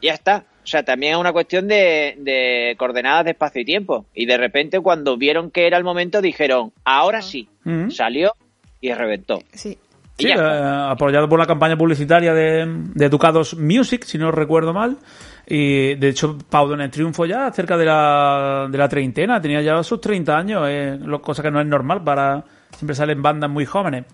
Ya 0.00 0.14
está. 0.14 0.44
O 0.64 0.66
sea, 0.66 0.84
también 0.84 1.14
es 1.14 1.18
una 1.18 1.32
cuestión 1.32 1.66
de, 1.68 2.14
de 2.18 2.74
coordenadas 2.78 3.24
de 3.24 3.32
espacio 3.32 3.62
y 3.62 3.64
tiempo. 3.64 4.06
Y 4.14 4.26
de 4.26 4.36
repente 4.36 4.80
cuando 4.80 5.16
vieron 5.16 5.50
que 5.50 5.66
era 5.66 5.76
el 5.76 5.84
momento 5.84 6.20
dijeron, 6.22 6.72
ahora 6.84 7.20
sí. 7.22 7.48
Mm. 7.64 7.90
Salió 7.90 8.32
y 8.80 8.92
reventó. 8.92 9.40
Sí. 9.52 9.76
Y 10.18 10.24
Sí, 10.24 10.28
eh, 10.28 10.34
apoyado 10.38 11.28
por 11.28 11.38
la 11.38 11.46
campaña 11.46 11.76
publicitaria 11.76 12.32
de, 12.34 12.66
de 12.94 13.06
Educados 13.06 13.56
Music, 13.58 14.04
si 14.04 14.18
no 14.18 14.30
recuerdo 14.30 14.72
mal. 14.72 14.98
Y 15.46 15.94
de 15.96 16.08
hecho, 16.08 16.38
Pau 16.48 16.68
Donés 16.68 16.90
triunfó 16.90 17.26
ya 17.26 17.50
cerca 17.52 17.76
de 17.76 17.84
la, 17.84 18.68
de 18.70 18.78
la 18.78 18.88
treintena, 18.88 19.40
tenía 19.40 19.60
ya 19.60 19.82
sus 19.82 20.00
30 20.00 20.36
años, 20.36 20.64
eh, 20.68 20.98
cosa 21.20 21.42
que 21.42 21.50
no 21.50 21.60
es 21.60 21.66
normal 21.66 22.02
para. 22.04 22.44
Siempre 22.76 22.94
salen 22.94 23.20
bandas 23.22 23.50
muy 23.50 23.66
jóvenes. 23.66 24.04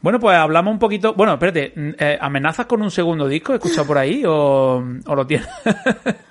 Bueno, 0.00 0.18
pues 0.20 0.36
hablamos 0.36 0.72
un 0.72 0.78
poquito. 0.78 1.14
Bueno, 1.14 1.34
espérate, 1.34 1.72
mm, 1.74 1.90
eh, 1.98 2.18
¿amenazas 2.20 2.66
con 2.66 2.82
un 2.82 2.90
segundo 2.90 3.26
disco? 3.26 3.52
¿He 3.52 3.56
escuchado 3.56 3.86
por 3.86 3.98
ahí? 3.98 4.22
¿O, 4.24 4.82
o 5.06 5.14
lo 5.14 5.26
tienes? 5.26 5.48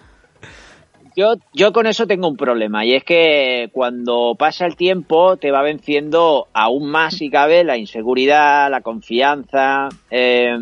Yo, 1.15 1.33
yo 1.53 1.73
con 1.73 1.85
eso 1.85 2.07
tengo 2.07 2.29
un 2.29 2.37
problema 2.37 2.85
y 2.85 2.93
es 2.93 3.03
que 3.03 3.69
cuando 3.73 4.35
pasa 4.39 4.65
el 4.65 4.77
tiempo 4.77 5.35
te 5.35 5.51
va 5.51 5.61
venciendo 5.61 6.47
aún 6.53 6.89
más 6.89 7.15
si 7.15 7.29
cabe 7.29 7.65
la 7.65 7.77
inseguridad, 7.77 8.71
la 8.71 8.79
confianza. 8.79 9.89
eh, 10.09 10.57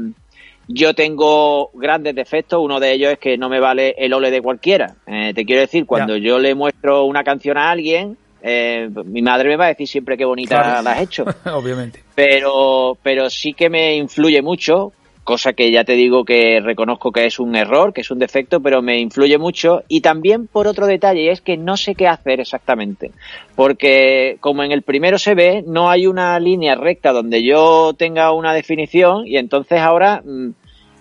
yo 0.67 0.93
tengo 0.93 1.69
grandes 1.73 2.13
defectos, 2.15 2.59
uno 2.61 2.79
de 2.79 2.93
ellos 2.93 3.13
es 3.13 3.19
que 3.19 3.37
no 3.37 3.49
me 3.49 3.59
vale 3.59 3.95
el 3.97 4.13
ole 4.13 4.31
de 4.31 4.41
cualquiera. 4.41 4.95
Eh, 5.05 5.33
te 5.33 5.45
quiero 5.45 5.61
decir, 5.61 5.85
cuando 5.85 6.17
yo 6.17 6.39
le 6.39 6.55
muestro 6.55 7.05
una 7.05 7.23
canción 7.23 7.57
a 7.57 7.69
alguien, 7.71 8.17
eh, 8.41 8.89
mi 9.05 9.21
madre 9.21 9.49
me 9.49 9.55
va 9.57 9.65
a 9.65 9.69
decir 9.69 9.87
siempre 9.87 10.15
qué 10.17 10.23
bonita 10.25 10.61
Claro. 10.61 10.81
la 10.83 10.91
has 10.91 11.01
hecho 11.01 11.25
Obviamente. 11.53 12.03
pero, 12.15 12.97
pero 13.01 13.29
sí 13.29 13.53
que 13.53 13.69
me 13.69 13.95
influye 13.95 14.41
mucho, 14.41 14.93
cosa 15.27 15.51
que 15.51 15.69
ya 15.73 15.83
te 15.83 15.91
digo 15.91 16.23
que 16.23 16.61
reconozco 16.61 17.11
que 17.11 17.25
es 17.25 17.37
un 17.37 17.53
error, 17.57 17.91
que 17.91 17.99
es 17.99 18.11
un 18.11 18.17
defecto, 18.17 18.61
pero 18.61 18.81
me 18.81 18.97
influye 18.97 19.37
mucho. 19.37 19.83
Y 19.89 19.99
también 19.99 20.47
por 20.47 20.67
otro 20.67 20.87
detalle, 20.87 21.23
y 21.23 21.27
es 21.27 21.41
que 21.41 21.57
no 21.57 21.75
sé 21.75 21.95
qué 21.95 22.07
hacer 22.07 22.39
exactamente. 22.39 23.11
Porque 23.53 24.37
como 24.39 24.63
en 24.63 24.71
el 24.71 24.83
primero 24.83 25.17
se 25.17 25.35
ve, 25.35 25.65
no 25.67 25.89
hay 25.89 26.07
una 26.07 26.39
línea 26.39 26.75
recta 26.75 27.11
donde 27.11 27.43
yo 27.43 27.93
tenga 27.97 28.31
una 28.31 28.53
definición 28.53 29.27
y 29.27 29.35
entonces 29.37 29.79
ahora... 29.79 30.21
mm, 30.23 30.51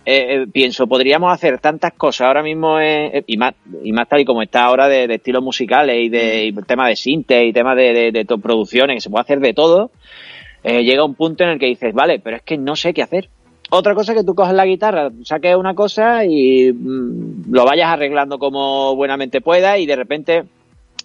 eh, 0.09 0.43
eh, 0.43 0.47
pienso, 0.53 0.87
podríamos 0.87 1.33
hacer 1.33 1.59
tantas 1.59 1.93
cosas 1.95 2.29
ahora 2.29 2.41
mismo 2.41 2.79
eh, 2.79 3.25
y, 3.27 3.37
más, 3.37 3.55
y 3.83 3.91
más 3.91 4.09
tal 4.09 4.21
y 4.21 4.25
como 4.25 4.41
está 4.41 4.65
ahora 4.65 4.87
de, 4.87 5.09
de 5.09 5.17
estilos 5.17 5.43
musicales 5.43 5.97
y 6.01 6.09
de 6.09 6.45
y 6.45 6.53
tema 6.65 6.87
de 6.89 6.95
sinte 6.95 7.45
y 7.45 7.53
tema 7.53 7.75
de, 7.75 7.93
de, 7.93 8.13
de 8.13 8.25
producciones, 8.25 8.95
que 8.95 9.01
se 9.01 9.11
puede 9.11 9.23
hacer 9.23 9.41
de 9.41 9.53
todo, 9.53 9.91
eh, 10.63 10.83
llega 10.83 11.05
un 11.05 11.15
punto 11.15 11.45
en 11.45 11.51
el 11.51 11.59
que 11.59 11.67
dices, 11.67 11.95
vale, 11.95 12.19
pero 12.19 12.37
es 12.37 12.43
que 12.43 12.57
no 12.57 12.75
sé 12.75 12.93
qué 12.93 13.03
hacer. 13.03 13.29
Otra 13.71 13.95
cosa 13.95 14.13
es 14.13 14.19
que 14.19 14.25
tú 14.25 14.35
coges 14.35 14.55
la 14.55 14.65
guitarra, 14.65 15.11
saques 15.25 15.57
una 15.57 15.75
cosa 15.75 16.25
y 16.25 16.73
mm, 16.73 17.53
lo 17.53 17.65
vayas 17.65 17.89
arreglando 17.89 18.39
como 18.39 18.95
buenamente 18.95 19.41
puedas 19.41 19.79
y 19.79 19.87
de 19.87 19.97
repente 19.97 20.45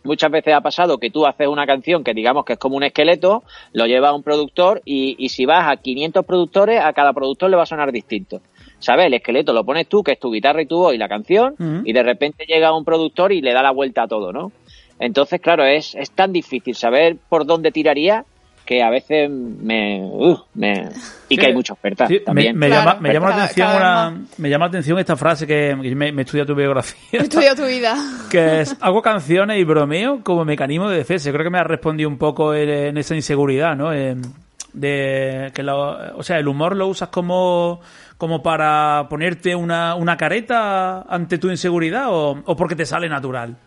muchas 0.04 0.32
veces 0.32 0.54
ha 0.54 0.62
pasado 0.62 0.98
que 1.00 1.10
tú 1.10 1.26
haces 1.26 1.48
una 1.48 1.66
canción 1.66 2.04
que 2.04 2.14
digamos 2.14 2.46
que 2.46 2.54
es 2.54 2.60
como 2.60 2.76
un 2.78 2.84
esqueleto, 2.84 3.44
lo 3.74 3.86
lleva 3.88 4.10
a 4.10 4.14
un 4.14 4.24
productor 4.24 4.82
y, 4.86 5.16
y 5.18 5.30
si 5.30 5.46
vas 5.46 5.72
a 5.72 5.78
500 5.78 6.26
productores, 6.26 6.82
a 6.82 6.94
cada 6.94 7.14
productor 7.14 7.50
le 7.50 7.58
va 7.58 7.64
a 7.64 7.68
sonar 7.68 7.92
distinto. 7.92 8.42
¿Sabes? 8.80 9.06
El 9.06 9.14
esqueleto 9.14 9.54
lo 9.54 9.64
pones 9.64 9.88
tú, 9.88 10.04
que 10.04 10.14
es 10.14 10.20
tu 10.20 10.32
guitarra 10.32 10.64
y 10.64 10.66
tu 10.66 10.78
voz 10.80 10.96
y 10.96 10.98
la 10.98 11.08
canción, 11.08 11.54
y 11.86 11.94
de 11.94 12.02
repente 12.02 12.46
llega 12.48 12.76
un 12.76 12.84
productor 12.84 13.32
y 13.32 13.40
le 13.40 13.54
da 13.54 13.62
la 13.62 13.70
vuelta 13.70 14.04
a 14.04 14.08
todo, 14.08 14.34
¿no? 14.34 14.52
Entonces, 15.00 15.40
claro, 15.40 15.66
es, 15.66 15.94
es 15.94 16.10
tan 16.10 16.34
difícil 16.34 16.74
saber 16.74 17.18
por 17.30 17.46
dónde 17.46 17.72
tiraría 17.72 18.26
que 18.72 18.82
a 18.82 18.90
veces 18.90 19.30
me... 19.30 20.00
uh, 20.02 20.38
me- 20.54 20.88
y 21.28 21.36
que 21.36 21.42
Sí. 21.42 21.48
hay 21.48 21.54
mucha 21.54 21.74
oferta 21.74 22.08
Sí, 22.08 22.14
me, 22.14 22.20
también. 22.22 22.58
me 22.58 22.68
Claro, 22.68 22.86
llama, 22.86 23.00
me 23.02 23.14
llama 23.14 23.30
la 23.32 23.36
atención 23.44 23.68
cada 23.68 23.78
una, 24.08 24.18
vez 24.18 24.40
me 24.40 24.50
llama 24.50 24.66
la 24.66 24.70
atención 24.70 25.00
esta 25.00 25.18
frase 25.18 25.46
que 25.46 25.78
que 25.82 25.94
me, 25.96 26.12
me 26.14 26.22
estudia 26.22 26.46
tu 26.46 26.56
biografía. 26.56 27.00
Estudia 27.22 27.54
tu 27.54 27.66
vida. 27.66 27.96
que 28.30 28.62
es 28.62 28.78
hago 28.80 29.02
canciones 29.02 29.58
y 29.60 29.66
bromeo 29.66 30.22
como 30.24 30.46
mecanismo 30.46 30.90
de 30.90 30.98
defensa. 31.00 31.32
Creo 31.34 31.44
que 31.44 31.50
me 31.50 31.58
ha 31.60 31.66
respondido 31.66 32.08
un 32.08 32.18
poco 32.18 32.54
en, 32.54 32.70
en 32.70 32.98
esa 32.98 33.14
inseguridad, 33.14 33.76
¿no? 33.76 33.90
De 33.92 35.52
que 35.54 35.64
lo- 35.64 36.18
o 36.18 36.24
sea, 36.24 36.38
el 36.40 36.48
humor 36.48 36.78
lo 36.78 36.88
usas 36.88 37.10
como 37.10 37.82
como 38.18 38.42
para 38.42 39.08
ponerte 39.10 39.54
una, 39.54 39.96
una 39.96 40.16
careta 40.16 41.02
ante 41.02 41.38
tu 41.40 41.50
inseguridad 41.50 42.06
o, 42.10 42.42
o 42.46 42.56
porque 42.56 42.76
te 42.78 42.86
sale 42.86 43.10
natural. 43.10 43.58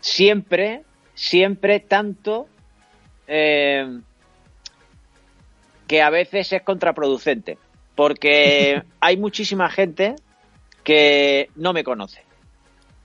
siempre, 0.00 0.82
siempre 1.14 1.80
tanto 1.80 2.46
eh, 3.26 4.00
que 5.88 6.02
a 6.02 6.10
veces 6.10 6.52
es 6.52 6.62
contraproducente. 6.62 7.58
Porque 7.96 8.82
hay 9.00 9.16
muchísima 9.16 9.68
gente 9.70 10.14
que 10.84 11.50
no 11.56 11.72
me 11.72 11.82
conoce. 11.82 12.22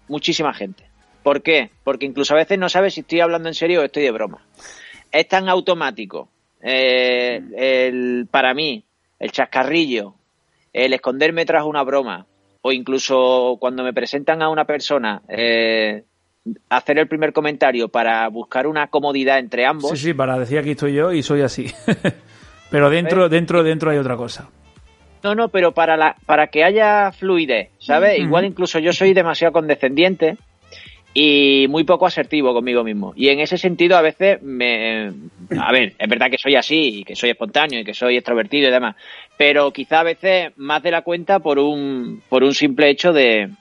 Muchísima 0.07 0.53
gente. 0.53 0.85
¿Por 1.23 1.41
qué? 1.41 1.71
Porque 1.83 2.05
incluso 2.05 2.35
a 2.35 2.37
veces 2.37 2.59
no 2.59 2.69
sabes 2.69 2.93
si 2.93 2.99
estoy 2.99 3.21
hablando 3.21 3.47
en 3.47 3.55
serio 3.55 3.81
o 3.81 3.83
estoy 3.83 4.03
de 4.03 4.11
broma. 4.11 4.45
Es 5.11 5.27
tan 5.27 5.49
automático 5.49 6.29
eh, 6.61 7.41
el, 7.55 8.27
para 8.29 8.53
mí 8.53 8.83
el 9.19 9.31
chascarrillo, 9.31 10.15
el 10.73 10.93
esconderme 10.93 11.45
tras 11.45 11.63
una 11.63 11.81
broma, 11.83 12.25
o 12.61 12.73
incluso 12.73 13.57
cuando 13.59 13.83
me 13.83 13.93
presentan 13.93 14.41
a 14.41 14.49
una 14.49 14.65
persona, 14.65 15.21
eh, 15.29 16.03
hacer 16.69 16.99
el 16.99 17.07
primer 17.07 17.31
comentario 17.31 17.87
para 17.87 18.27
buscar 18.27 18.67
una 18.67 18.87
comodidad 18.87 19.39
entre 19.39 19.65
ambos. 19.65 19.91
Sí, 19.91 19.97
sí, 19.97 20.13
para 20.13 20.37
decir 20.37 20.59
aquí 20.59 20.71
estoy 20.71 20.93
yo 20.93 21.13
y 21.13 21.23
soy 21.23 21.41
así. 21.41 21.71
Pero 22.73 22.89
dentro, 22.89 23.27
¿Eh? 23.27 23.29
dentro, 23.29 23.61
dentro 23.61 23.91
hay 23.91 23.99
otra 23.99 24.17
cosa. 24.17 24.49
No, 25.21 25.35
no, 25.35 25.49
pero 25.49 25.73
para, 25.73 25.95
la, 25.95 26.15
para 26.25 26.47
que 26.47 26.63
haya 26.63 27.11
fluidez, 27.11 27.69
¿sabes? 27.77 28.17
Igual 28.17 28.45
incluso 28.45 28.79
yo 28.79 28.91
soy 28.91 29.13
demasiado 29.13 29.53
condescendiente 29.53 30.37
y 31.13 31.67
muy 31.69 31.83
poco 31.83 32.07
asertivo 32.07 32.51
conmigo 32.51 32.83
mismo. 32.83 33.13
Y 33.15 33.29
en 33.29 33.41
ese 33.41 33.59
sentido 33.59 33.95
a 33.95 34.01
veces 34.01 34.41
me... 34.41 35.11
A 35.55 35.71
ver, 35.71 35.93
es 35.99 36.09
verdad 36.09 36.31
que 36.31 36.39
soy 36.39 36.55
así 36.55 37.01
y 37.01 37.03
que 37.03 37.15
soy 37.15 37.29
espontáneo 37.29 37.79
y 37.79 37.83
que 37.83 37.93
soy 37.93 38.17
extrovertido 38.17 38.69
y 38.69 38.71
demás, 38.71 38.95
pero 39.37 39.69
quizá 39.69 39.99
a 39.99 40.05
veces 40.05 40.51
más 40.55 40.81
de 40.81 40.89
la 40.89 41.03
cuenta 41.03 41.37
por 41.37 41.59
un, 41.59 42.23
por 42.27 42.43
un 42.43 42.55
simple 42.55 42.89
hecho 42.89 43.13
de, 43.13 43.51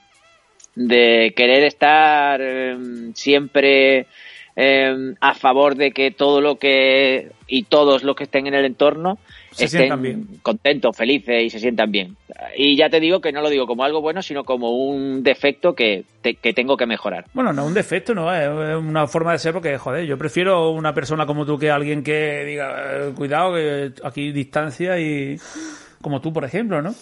de 0.73 1.35
querer 1.37 1.65
estar 1.65 2.41
eh, 2.41 2.77
siempre 3.13 4.07
eh, 4.55 5.13
a 5.19 5.33
favor 5.33 5.75
de 5.75 5.91
que 5.91 6.11
todo 6.11 6.41
lo 6.41 6.57
que 6.57 7.31
y 7.47 7.63
todos 7.63 8.03
los 8.03 8.15
que 8.15 8.23
estén 8.23 8.47
en 8.47 8.53
el 8.53 8.65
entorno 8.65 9.17
Se 9.51 9.65
estén 9.65 9.79
sientan 9.81 10.01
bien. 10.01 10.27
contentos, 10.41 10.95
felices 10.95 11.43
y 11.43 11.49
se 11.49 11.59
sientan 11.59 11.91
bien. 11.91 12.15
Y 12.57 12.75
ya 12.75 12.89
te 12.89 12.99
digo 12.99 13.21
que 13.21 13.31
no 13.31 13.41
lo 13.41 13.49
digo 13.49 13.67
como 13.67 13.83
algo 13.83 14.01
bueno, 14.01 14.21
sino 14.21 14.43
como 14.43 14.71
un 14.71 15.21
defecto 15.23 15.73
que, 15.75 16.03
te- 16.21 16.35
que 16.35 16.53
tengo 16.53 16.77
que 16.77 16.85
mejorar. 16.85 17.25
Bueno, 17.33 17.53
no 17.53 17.61
es 17.63 17.67
un 17.67 17.73
defecto, 17.73 18.13
no 18.15 18.33
es 18.33 18.41
es 18.43 18.75
una 18.75 19.05
forma 19.07 19.33
de 19.33 19.39
ser 19.39 19.53
porque, 19.53 19.77
joder, 19.77 20.05
yo 20.05 20.17
prefiero 20.17 20.69
una 20.71 20.93
persona 20.93 21.25
como 21.25 21.45
tú 21.45 21.57
que 21.59 21.69
alguien 21.69 22.03
que 22.03 22.43
diga, 22.45 23.07
eh, 23.07 23.11
cuidado, 23.15 23.53
que 23.55 23.91
aquí 24.03 24.31
distancia 24.31 24.99
y... 24.99 25.37
Como 26.01 26.19
tú, 26.19 26.33
por 26.33 26.43
ejemplo, 26.43 26.81
¿no? 26.81 26.93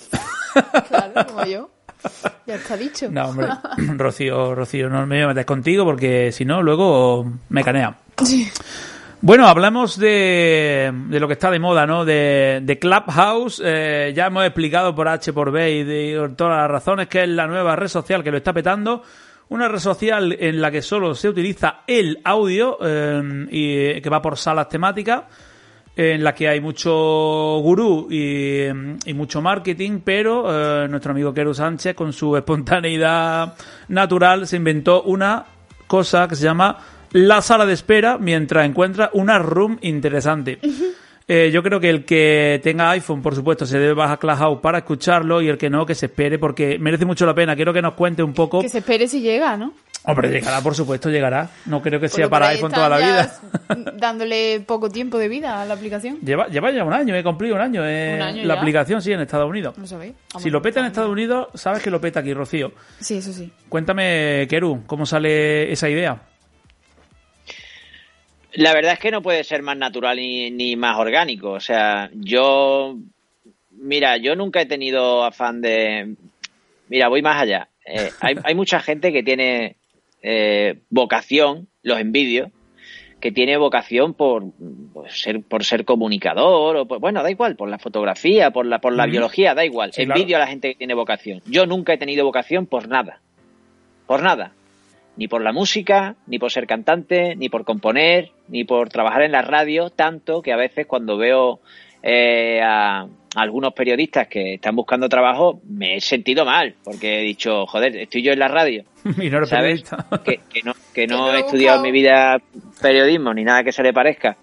Claro, 0.87 1.25
como 1.27 1.45
yo. 1.45 1.69
Ya 2.45 2.55
está 2.55 2.75
dicho. 2.75 3.07
No, 3.09 3.29
hombre, 3.29 3.47
Rocío, 3.97 4.55
Rocío, 4.55 4.89
no 4.89 5.05
me 5.05 5.17
voy 5.17 5.23
a 5.23 5.27
meter 5.27 5.45
contigo 5.45 5.85
porque 5.85 6.31
si 6.31 6.43
no, 6.43 6.61
luego 6.61 7.31
me 7.49 7.63
canea. 7.63 7.95
Sí. 8.23 8.49
Bueno, 9.21 9.47
hablamos 9.47 9.97
de, 9.99 10.91
de 11.09 11.19
lo 11.19 11.27
que 11.27 11.33
está 11.33 11.51
de 11.51 11.59
moda, 11.59 11.85
¿no? 11.85 12.03
De, 12.03 12.59
de 12.63 12.79
Clubhouse. 12.79 13.61
Eh, 13.63 14.13
ya 14.15 14.25
hemos 14.25 14.43
explicado 14.43 14.95
por 14.95 15.07
H, 15.07 15.31
por 15.31 15.51
B 15.51 15.71
y 15.71 15.83
de 15.83 16.17
por 16.19 16.35
todas 16.35 16.57
las 16.57 16.71
razones 16.71 17.07
que 17.07 17.23
es 17.23 17.29
la 17.29 17.45
nueva 17.45 17.75
red 17.75 17.87
social 17.87 18.23
que 18.23 18.31
lo 18.31 18.37
está 18.37 18.51
petando. 18.51 19.03
Una 19.49 19.67
red 19.67 19.79
social 19.79 20.35
en 20.39 20.59
la 20.59 20.71
que 20.71 20.81
solo 20.81 21.13
se 21.13 21.29
utiliza 21.29 21.81
el 21.85 22.19
audio 22.23 22.79
eh, 22.81 23.47
y 23.51 24.01
que 24.01 24.09
va 24.09 24.21
por 24.21 24.37
salas 24.37 24.67
temáticas 24.67 25.23
en 25.95 26.23
la 26.23 26.33
que 26.33 26.47
hay 26.47 26.61
mucho 26.61 26.91
gurú 27.61 28.07
y, 28.09 28.65
y 29.05 29.13
mucho 29.13 29.41
marketing, 29.41 29.99
pero 30.03 30.45
eh, 30.47 30.87
nuestro 30.87 31.11
amigo 31.11 31.33
Keru 31.33 31.53
Sánchez, 31.53 31.95
con 31.95 32.13
su 32.13 32.35
espontaneidad 32.37 33.55
natural, 33.89 34.47
se 34.47 34.57
inventó 34.57 35.03
una 35.03 35.45
cosa 35.87 36.27
que 36.27 36.35
se 36.35 36.43
llama 36.43 36.77
la 37.11 37.41
sala 37.41 37.65
de 37.65 37.73
espera 37.73 38.17
mientras 38.17 38.65
encuentra 38.65 39.09
una 39.13 39.37
room 39.39 39.77
interesante. 39.81 40.59
Eh, 41.27 41.49
yo 41.51 41.61
creo 41.63 41.79
que 41.79 41.89
el 41.89 42.03
que 42.03 42.59
tenga 42.63 42.89
iPhone, 42.91 43.21
por 43.21 43.35
supuesto, 43.35 43.65
se 43.65 43.79
debe 43.79 43.93
bajar 43.93 44.19
Clubhouse 44.19 44.59
para 44.59 44.79
escucharlo 44.79 45.41
y 45.41 45.49
el 45.49 45.57
que 45.57 45.69
no, 45.69 45.85
que 45.85 45.95
se 45.95 46.07
espere 46.07 46.39
porque 46.39 46.77
merece 46.79 47.05
mucho 47.05 47.25
la 47.25 47.33
pena. 47.33 47.55
Quiero 47.55 47.73
que 47.73 47.81
nos 47.81 47.93
cuente 47.93 48.23
un 48.23 48.33
poco. 48.33 48.61
Que 48.61 48.69
se 48.69 48.79
espere 48.79 49.07
si 49.07 49.21
llega, 49.21 49.55
¿no? 49.55 49.73
Hombre, 50.03 50.29
llegará, 50.31 50.61
por 50.61 50.73
supuesto, 50.73 51.09
llegará. 51.11 51.47
No 51.67 51.79
creo 51.81 51.99
que 51.99 52.09
sea 52.09 52.27
para 52.27 52.47
ahí 52.47 52.55
iPhone 52.55 52.71
toda 52.71 52.89
la 52.89 52.97
vida. 52.97 53.33
Dándole 53.97 54.59
poco 54.65 54.89
tiempo 54.89 55.19
de 55.19 55.27
vida 55.27 55.61
a 55.61 55.65
la 55.65 55.75
aplicación. 55.75 56.17
Lleva, 56.21 56.47
lleva 56.47 56.71
ya 56.71 56.83
un 56.83 56.93
año, 56.93 57.15
he 57.15 57.23
cumplido 57.23 57.53
un 57.55 57.61
año. 57.61 57.83
eh, 57.87 58.13
Un 58.15 58.21
año 58.23 58.43
la 58.45 58.55
ya. 58.55 58.59
aplicación, 58.61 59.01
sí, 59.01 59.11
en 59.11 59.21
Estados 59.21 59.47
Unidos. 59.47 59.77
¿No 59.77 59.85
sabéis? 59.85 60.13
Si 60.39 60.49
lo 60.49 60.59
peta 60.61 60.79
en 60.79 60.87
Estados 60.87 61.11
Unidos, 61.11 61.49
sabes 61.53 61.83
que 61.83 61.91
lo 61.91 62.01
peta 62.01 62.21
aquí, 62.21 62.33
Rocío. 62.33 62.71
Sí, 62.99 63.17
eso 63.17 63.31
sí. 63.31 63.51
Cuéntame, 63.69 64.47
Keru, 64.49 64.83
¿cómo 64.87 65.05
sale 65.05 65.71
esa 65.71 65.87
idea? 65.87 66.19
La 68.53 68.73
verdad 68.73 68.93
es 68.93 68.99
que 68.99 69.11
no 69.11 69.21
puede 69.21 69.43
ser 69.43 69.61
más 69.61 69.77
natural 69.77 70.17
ni, 70.17 70.51
ni 70.51 70.75
más 70.75 70.97
orgánico. 70.97 71.51
O 71.51 71.59
sea, 71.59 72.09
yo. 72.13 72.97
Mira, 73.71 74.17
yo 74.17 74.35
nunca 74.35 74.61
he 74.61 74.65
tenido 74.65 75.23
afán 75.23 75.61
de. 75.61 76.15
Mira, 76.89 77.07
voy 77.07 77.21
más 77.21 77.41
allá. 77.41 77.67
Eh, 77.85 78.11
hay, 78.19 78.35
hay 78.43 78.55
mucha 78.55 78.79
gente 78.81 79.13
que 79.13 79.23
tiene 79.23 79.77
eh, 80.21 80.79
vocación, 80.89 81.67
los 81.83 81.99
envidio, 81.99 82.51
que 83.19 83.31
tiene 83.31 83.55
vocación 83.57 84.13
por, 84.15 84.45
por 84.93 85.11
ser 85.11 85.43
por 85.43 85.63
ser 85.63 85.85
comunicador 85.85 86.75
o 86.75 86.85
por- 86.87 86.99
bueno 86.99 87.21
da 87.21 87.29
igual 87.29 87.55
por 87.55 87.69
la 87.69 87.77
fotografía 87.77 88.49
por 88.49 88.65
la 88.65 88.79
por 88.81 88.93
la 88.93 89.05
biología 89.05 89.53
da 89.53 89.63
igual. 89.63 89.93
Sí, 89.93 90.05
claro. 90.05 90.19
envidio 90.19 90.37
a 90.37 90.39
la 90.39 90.47
gente 90.47 90.69
que 90.69 90.75
tiene 90.75 90.95
vocación. 90.95 91.41
Yo 91.45 91.67
nunca 91.67 91.93
he 91.93 91.97
tenido 91.99 92.25
vocación 92.25 92.65
por 92.65 92.87
nada 92.87 93.21
por 94.07 94.23
nada. 94.23 94.53
Ni 95.17 95.27
por 95.27 95.41
la 95.43 95.51
música 95.53 96.15
ni 96.25 96.39
por 96.39 96.51
ser 96.51 96.65
cantante 96.65 97.35
ni 97.35 97.47
por 97.49 97.63
componer 97.63 98.31
ni 98.47 98.63
por 98.63 98.89
trabajar 98.89 99.21
en 99.21 99.33
la 99.33 99.41
radio 99.43 99.89
tanto 99.91 100.41
que 100.41 100.51
a 100.51 100.57
veces 100.57 100.87
cuando 100.87 101.17
veo 101.17 101.59
eh, 102.01 102.59
a 102.63 103.07
algunos 103.35 103.73
periodistas 103.73 104.27
que 104.27 104.55
están 104.55 104.75
buscando 104.75 105.07
trabajo 105.07 105.61
me 105.67 105.95
he 105.95 106.01
sentido 106.01 106.45
mal 106.45 106.75
porque 106.83 107.19
he 107.19 107.23
dicho 107.23 107.65
joder 107.65 107.95
estoy 107.95 108.23
yo 108.23 108.33
en 108.33 108.39
la 108.39 108.47
radio 108.47 108.83
y 109.05 109.29
no 109.29 109.37
eres 109.37 109.49
¿sabes? 109.49 109.83
que, 110.25 110.39
que 110.49 110.63
no, 110.63 110.73
que 110.93 111.07
no 111.07 111.33
he 111.33 111.39
estudiado 111.39 111.77
en 111.77 111.83
mi 111.83 111.91
vida 111.91 112.41
periodismo 112.81 113.33
ni 113.33 113.43
nada 113.43 113.63
que 113.63 113.71
se 113.71 113.83
le 113.83 113.93
parezca 113.93 114.37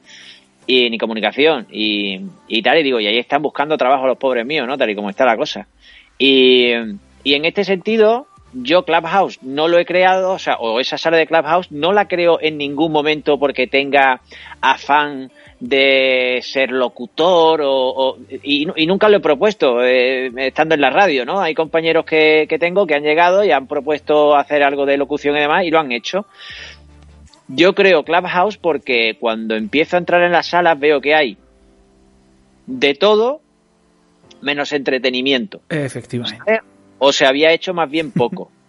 y 0.66 0.90
ni 0.90 0.98
comunicación 0.98 1.66
y, 1.70 2.20
y 2.46 2.62
tal 2.62 2.78
y 2.78 2.82
digo 2.82 3.00
y 3.00 3.06
ahí 3.06 3.18
están 3.18 3.42
buscando 3.42 3.76
trabajo 3.76 4.06
los 4.06 4.18
pobres 4.18 4.46
míos 4.46 4.66
no 4.66 4.78
tal 4.78 4.90
y 4.90 4.94
como 4.94 5.10
está 5.10 5.24
la 5.24 5.36
cosa 5.36 5.66
y, 6.18 6.72
y 7.24 7.34
en 7.34 7.44
este 7.44 7.64
sentido 7.64 8.26
yo 8.54 8.84
Clubhouse 8.84 9.38
no 9.42 9.68
lo 9.68 9.78
he 9.78 9.84
creado 9.84 10.32
o 10.32 10.38
sea 10.38 10.56
o 10.56 10.80
esa 10.80 10.96
sala 10.96 11.18
de 11.18 11.26
Clubhouse 11.26 11.70
no 11.70 11.92
la 11.92 12.08
creo 12.08 12.38
en 12.40 12.56
ningún 12.56 12.92
momento 12.92 13.38
porque 13.38 13.66
tenga 13.66 14.22
afán 14.60 15.30
de 15.60 16.38
ser 16.42 16.70
locutor 16.70 17.62
o, 17.62 17.70
o- 17.72 18.18
y, 18.42 18.66
y 18.76 18.86
nunca 18.86 19.08
lo 19.08 19.16
he 19.16 19.20
propuesto 19.20 19.82
eh, 19.84 20.30
estando 20.36 20.74
en 20.76 20.80
la 20.80 20.90
radio, 20.90 21.24
¿no? 21.24 21.40
Hay 21.40 21.54
compañeros 21.54 22.04
que, 22.04 22.46
que 22.48 22.58
tengo 22.58 22.86
que 22.86 22.94
han 22.94 23.02
llegado 23.02 23.44
y 23.44 23.50
han 23.50 23.66
propuesto 23.66 24.36
hacer 24.36 24.62
algo 24.62 24.86
de 24.86 24.96
locución 24.96 25.36
y 25.36 25.40
demás 25.40 25.64
y 25.64 25.70
lo 25.70 25.80
han 25.80 25.90
hecho. 25.92 26.26
Yo 27.48 27.74
creo 27.74 28.04
Clubhouse 28.04 28.56
porque 28.58 29.16
cuando 29.18 29.56
empiezo 29.56 29.96
a 29.96 30.00
entrar 30.00 30.22
en 30.22 30.32
las 30.32 30.46
salas 30.46 30.78
veo 30.78 31.00
que 31.00 31.14
hay 31.14 31.36
de 32.66 32.94
todo 32.94 33.40
menos 34.42 34.72
entretenimiento. 34.72 35.62
Efectivamente. 35.68 36.60
O 36.98 37.12
se 37.12 37.26
había 37.26 37.52
hecho 37.52 37.74
más 37.74 37.90
bien 37.90 38.12
poco. 38.12 38.50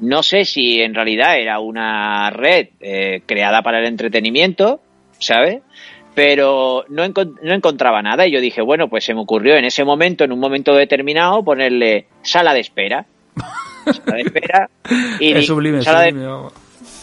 No 0.00 0.24
sé 0.24 0.44
si 0.44 0.80
en 0.80 0.96
realidad 0.96 1.38
era 1.38 1.60
una 1.60 2.28
red 2.30 2.70
eh, 2.80 3.22
creada 3.24 3.62
para 3.62 3.78
el 3.78 3.84
entretenimiento, 3.86 4.80
¿sabes? 5.20 5.62
Pero 6.14 6.84
no, 6.88 7.04
encon- 7.04 7.38
no 7.42 7.54
encontraba 7.54 8.02
nada 8.02 8.26
y 8.26 8.32
yo 8.32 8.40
dije, 8.40 8.60
bueno, 8.60 8.88
pues 8.88 9.04
se 9.04 9.14
me 9.14 9.20
ocurrió 9.20 9.56
en 9.56 9.64
ese 9.64 9.84
momento, 9.84 10.24
en 10.24 10.32
un 10.32 10.38
momento 10.40 10.74
determinado, 10.74 11.42
ponerle 11.42 12.06
sala 12.22 12.52
de 12.54 12.60
espera. 12.60 13.06
Sala 13.84 14.16
de 14.16 14.20
espera. 14.22 14.70
Y 15.18 15.32
Es 15.32 15.46
sublime, 15.46 15.82
sala 15.82 16.02
de- 16.02 16.10
sublime, 16.10 16.38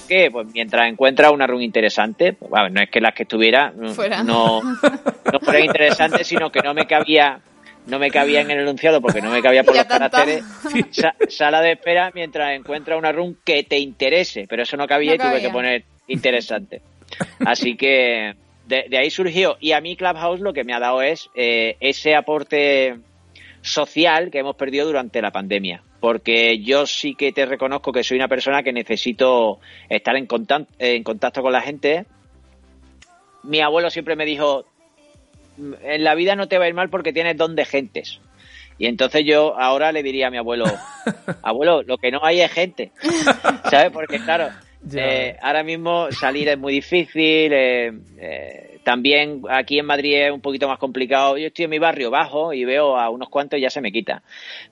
qué? 0.07 0.29
Pues 0.31 0.47
mientras 0.53 0.87
encuentra 0.87 1.31
una 1.31 1.45
run 1.47 1.61
interesante, 1.61 2.33
pues, 2.33 2.49
bueno, 2.49 2.69
no 2.69 2.81
es 2.81 2.89
que 2.89 3.01
las 3.01 3.13
que 3.13 3.23
estuviera 3.23 3.73
no, 3.75 3.89
Fuera. 3.89 4.23
no, 4.23 4.61
no 4.63 5.39
fueran 5.41 5.65
interesantes, 5.65 6.25
sino 6.27 6.51
que 6.51 6.61
no 6.61 6.73
me 6.73 6.85
cabía 6.87 7.39
no 7.87 7.97
me 7.97 8.11
cabía 8.11 8.41
en 8.41 8.51
el 8.51 8.59
enunciado 8.59 9.01
porque 9.01 9.19
no 9.21 9.31
me 9.31 9.41
cabía 9.41 9.63
por 9.63 9.73
Ya 9.73 9.81
los 9.81 9.87
tanta. 9.87 10.09
caracteres. 10.09 10.43
Sa- 10.91 11.15
sala 11.27 11.59
de 11.61 11.71
espera 11.71 12.11
mientras 12.13 12.51
encuentra 12.55 12.95
una 12.97 13.11
run 13.11 13.37
que 13.43 13.63
te 13.63 13.79
interese, 13.79 14.45
pero 14.47 14.61
eso 14.63 14.77
no 14.77 14.85
cabía 14.85 15.15
No 15.15 15.25
y 15.25 15.27
tuve 15.29 15.41
que 15.41 15.49
poner 15.49 15.83
interesante. 16.07 16.81
Así 17.45 17.75
que 17.75 18.35
de, 18.69 18.85
de 18.87 18.97
ahí 18.97 19.09
surgió. 19.09 19.57
Y 19.59 19.73
a 19.73 19.81
mí 19.81 19.95
Clubhouse 19.95 20.39
lo 20.39 20.53
que 20.53 20.63
me 20.63 20.73
ha 20.73 20.79
dado 20.79 21.01
es 21.01 21.29
eh, 21.35 21.75
ese 21.79 22.15
aporte 22.15 22.99
social 23.61 24.29
que 24.31 24.39
hemos 24.39 24.55
perdido 24.55 24.85
durante 24.85 25.21
la 25.21 25.31
pandemia. 25.31 25.83
Porque 25.99 26.59
yo 26.59 26.85
sí 26.85 27.15
que 27.15 27.33
te 27.33 27.45
reconozco 27.45 27.91
que 27.91 28.03
soy 28.03 28.17
una 28.17 28.29
persona 28.29 28.63
que 28.63 28.71
necesito 28.71 29.59
estar 29.89 30.15
en 30.15 30.27
contacto, 30.27 30.71
en 30.77 31.03
contacto 31.03 31.41
con 31.41 31.51
la 31.51 31.61
gente. 31.61 32.05
Mi 33.43 33.59
abuelo 33.59 33.89
siempre 33.89 34.15
me 34.15 34.25
dijo, 34.25 34.65
"Mm, 35.57 35.73
en 35.83 36.03
la 36.03 36.15
vida 36.15 36.35
no 36.35 36.47
te 36.47 36.57
va 36.57 36.65
a 36.65 36.69
ir 36.69 36.75
mal 36.75 36.89
porque 36.89 37.11
tienes 37.11 37.35
don 37.35 37.55
de 37.55 37.65
gentes. 37.65 38.21
Y 38.77 38.85
entonces 38.85 39.23
yo 39.25 39.59
ahora 39.59 39.91
le 39.91 40.03
diría 40.03 40.27
a 40.27 40.31
mi 40.31 40.37
abuelo, 40.37 40.65
abuelo, 41.43 41.81
lo 41.83 41.97
que 41.97 42.11
no 42.11 42.19
hay 42.23 42.39
es 42.39 42.51
gente. 42.51 42.91
¿Sabes? 43.69 43.91
Porque 43.91 44.19
claro. 44.19 44.49
Eh, 44.95 45.35
ahora 45.41 45.63
mismo 45.63 46.11
salir 46.11 46.47
es 46.49 46.57
muy 46.57 46.73
difícil. 46.73 47.51
eh, 47.53 47.91
eh, 48.17 48.65
también 48.83 49.41
aquí 49.49 49.77
en 49.77 49.85
Madrid 49.85 50.15
es 50.15 50.31
un 50.31 50.41
poquito 50.41 50.67
más 50.67 50.79
complicado. 50.79 51.37
Yo 51.37 51.47
estoy 51.47 51.65
en 51.65 51.71
mi 51.71 51.79
barrio 51.79 52.09
bajo 52.09 52.53
y 52.53 52.65
veo 52.65 52.97
a 52.97 53.09
unos 53.09 53.29
cuantos 53.29 53.59
y 53.59 53.61
ya 53.61 53.69
se 53.69 53.81
me 53.81 53.91
quita. 53.91 54.23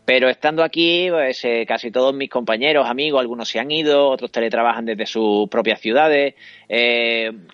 Pero 0.05 0.29
estando 0.29 0.63
aquí, 0.63 1.07
pues 1.11 1.45
casi 1.67 1.91
todos 1.91 2.15
mis 2.15 2.29
compañeros, 2.29 2.87
amigos, 2.89 3.19
algunos 3.21 3.49
se 3.49 3.59
han 3.59 3.69
ido, 3.69 4.09
otros 4.09 4.31
teletrabajan 4.31 4.85
desde 4.85 5.05
sus 5.05 5.49
propias 5.49 5.81
ciudades, 5.81 6.33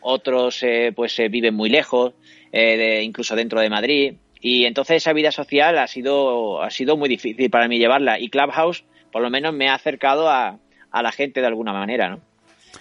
otros 0.02 0.62
eh, 0.64 0.94
pues 0.96 1.18
viven 1.30 1.56
muy 1.56 1.70
lejos, 1.70 2.14
de- 2.52 3.02
incluso 3.04 3.36
dentro 3.36 3.60
de 3.60 3.70
Madrid. 3.70 4.14
Y 4.40 4.66
entonces 4.66 4.98
esa 4.98 5.14
vida 5.14 5.32
social 5.32 5.78
ha 5.78 5.88
sido, 5.88 6.62
ha 6.62 6.70
sido 6.70 6.98
muy 6.98 7.10
difícil 7.10 7.50
para 7.50 7.68
mí 7.68 7.78
llevarla. 7.80 8.20
Y 8.20 8.30
Clubhouse, 8.30 8.84
por 9.12 9.22
lo 9.22 9.30
menos, 9.30 9.54
me 9.54 9.70
ha 9.70 9.74
acercado 9.74 10.30
a, 10.30 10.60
a 10.92 11.02
la 11.02 11.12
gente 11.12 11.42
de 11.42 11.48
alguna 11.48 11.74
manera, 11.74 12.10
¿no? 12.10 12.20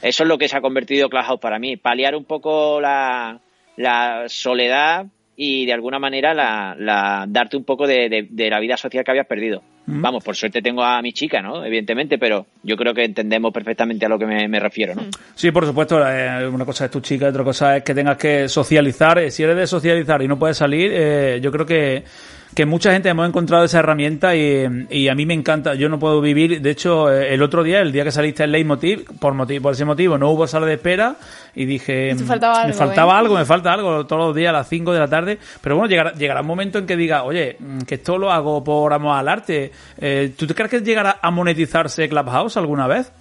Eso 0.00 0.22
es 0.22 0.28
lo 0.28 0.38
que 0.38 0.48
se 0.48 0.56
ha 0.56 0.60
convertido 0.60 1.08
Clubhouse 1.08 1.40
para 1.40 1.58
mí. 1.58 1.76
Paliar 1.76 2.14
un 2.16 2.24
poco 2.24 2.80
la, 2.80 3.38
la 3.76 4.24
soledad 4.28 5.06
y 5.36 5.66
de 5.66 5.72
alguna 5.72 5.98
manera 5.98 6.34
la, 6.34 6.74
la- 6.78 7.24
darte 7.28 7.56
un 7.56 7.64
poco 7.64 7.86
de, 7.86 8.08
de- 8.08 8.26
de 8.30 8.50
la 8.50 8.60
vida 8.60 8.76
social 8.76 9.04
que 9.04 9.10
habías 9.10 9.26
perdido. 9.26 9.62
Vamos, 9.84 10.22
por 10.22 10.36
suerte 10.36 10.62
tengo 10.62 10.84
a 10.84 11.02
mi 11.02 11.12
chica, 11.12 11.42
¿no? 11.42 11.64
Evidentemente, 11.64 12.16
pero 12.16 12.46
yo 12.62 12.76
creo 12.76 12.94
que 12.94 13.02
entendemos 13.02 13.52
perfectamente 13.52 14.06
a 14.06 14.08
lo 14.08 14.16
que 14.16 14.26
me, 14.26 14.46
me 14.46 14.60
refiero, 14.60 14.94
¿no? 14.94 15.02
Sí, 15.34 15.50
por 15.50 15.66
supuesto, 15.66 16.00
eh, 16.08 16.46
una 16.46 16.64
cosa 16.64 16.84
es 16.84 16.90
tu 16.92 17.00
chica, 17.00 17.26
otra 17.28 17.42
cosa 17.42 17.76
es 17.78 17.82
que 17.82 17.92
tengas 17.92 18.16
que 18.16 18.48
socializar. 18.48 19.18
Eh, 19.18 19.30
Si 19.32 19.42
eres 19.42 19.56
de 19.56 19.66
socializar 19.66 20.22
y 20.22 20.28
no 20.28 20.38
puedes 20.38 20.56
salir, 20.56 20.92
eh, 20.94 21.40
yo 21.42 21.50
creo 21.50 21.66
que, 21.66 22.04
que 22.54 22.66
mucha 22.66 22.92
gente 22.92 23.08
hemos 23.08 23.26
encontrado 23.26 23.64
esa 23.64 23.78
herramienta 23.78 24.36
y, 24.36 24.86
y 24.90 25.08
a 25.08 25.14
mí 25.14 25.24
me 25.26 25.34
encanta. 25.34 25.74
Yo 25.74 25.88
no 25.88 25.98
puedo 25.98 26.20
vivir, 26.20 26.60
de 26.60 26.70
hecho, 26.70 27.10
eh, 27.10 27.32
el 27.34 27.42
otro 27.42 27.62
día, 27.62 27.80
el 27.80 27.92
día 27.92 28.04
que 28.04 28.12
saliste 28.12 28.44
en 28.44 28.52
Leitmotiv, 28.52 29.04
por, 29.18 29.34
motivo, 29.34 29.62
por 29.62 29.72
ese 29.72 29.84
motivo, 29.84 30.18
no 30.18 30.30
hubo 30.30 30.46
sala 30.46 30.66
de 30.66 30.74
espera 30.74 31.16
y 31.54 31.64
dije, 31.64 32.14
Te 32.14 32.24
faltaba 32.24 32.54
me 32.54 32.60
algo, 32.64 32.78
faltaba 32.78 33.12
¿eh? 33.14 33.18
algo, 33.18 33.34
me 33.36 33.44
falta 33.44 33.72
algo 33.72 34.06
todos 34.06 34.26
los 34.26 34.36
días 34.36 34.50
a 34.50 34.52
las 34.52 34.68
5 34.68 34.92
de 34.92 34.98
la 34.98 35.08
tarde. 35.08 35.38
Pero 35.60 35.76
bueno, 35.76 35.88
llegará, 35.88 36.12
llegará 36.12 36.40
un 36.42 36.46
momento 36.46 36.78
en 36.78 36.86
que 36.86 36.96
diga, 36.96 37.22
oye, 37.24 37.56
mm, 37.58 37.80
que 37.80 37.94
esto 37.94 38.18
lo 38.18 38.30
hago 38.30 38.62
por 38.62 38.92
amor 38.92 39.16
al 39.16 39.28
arte. 39.28 39.72
Eh, 39.98 40.32
¿Tú 40.36 40.46
te 40.46 40.54
crees 40.54 40.70
que 40.70 40.80
llegará 40.80 41.18
a 41.22 41.30
monetizarse 41.30 42.08
Clubhouse 42.08 42.56
alguna 42.56 42.86
vez? 42.86 43.12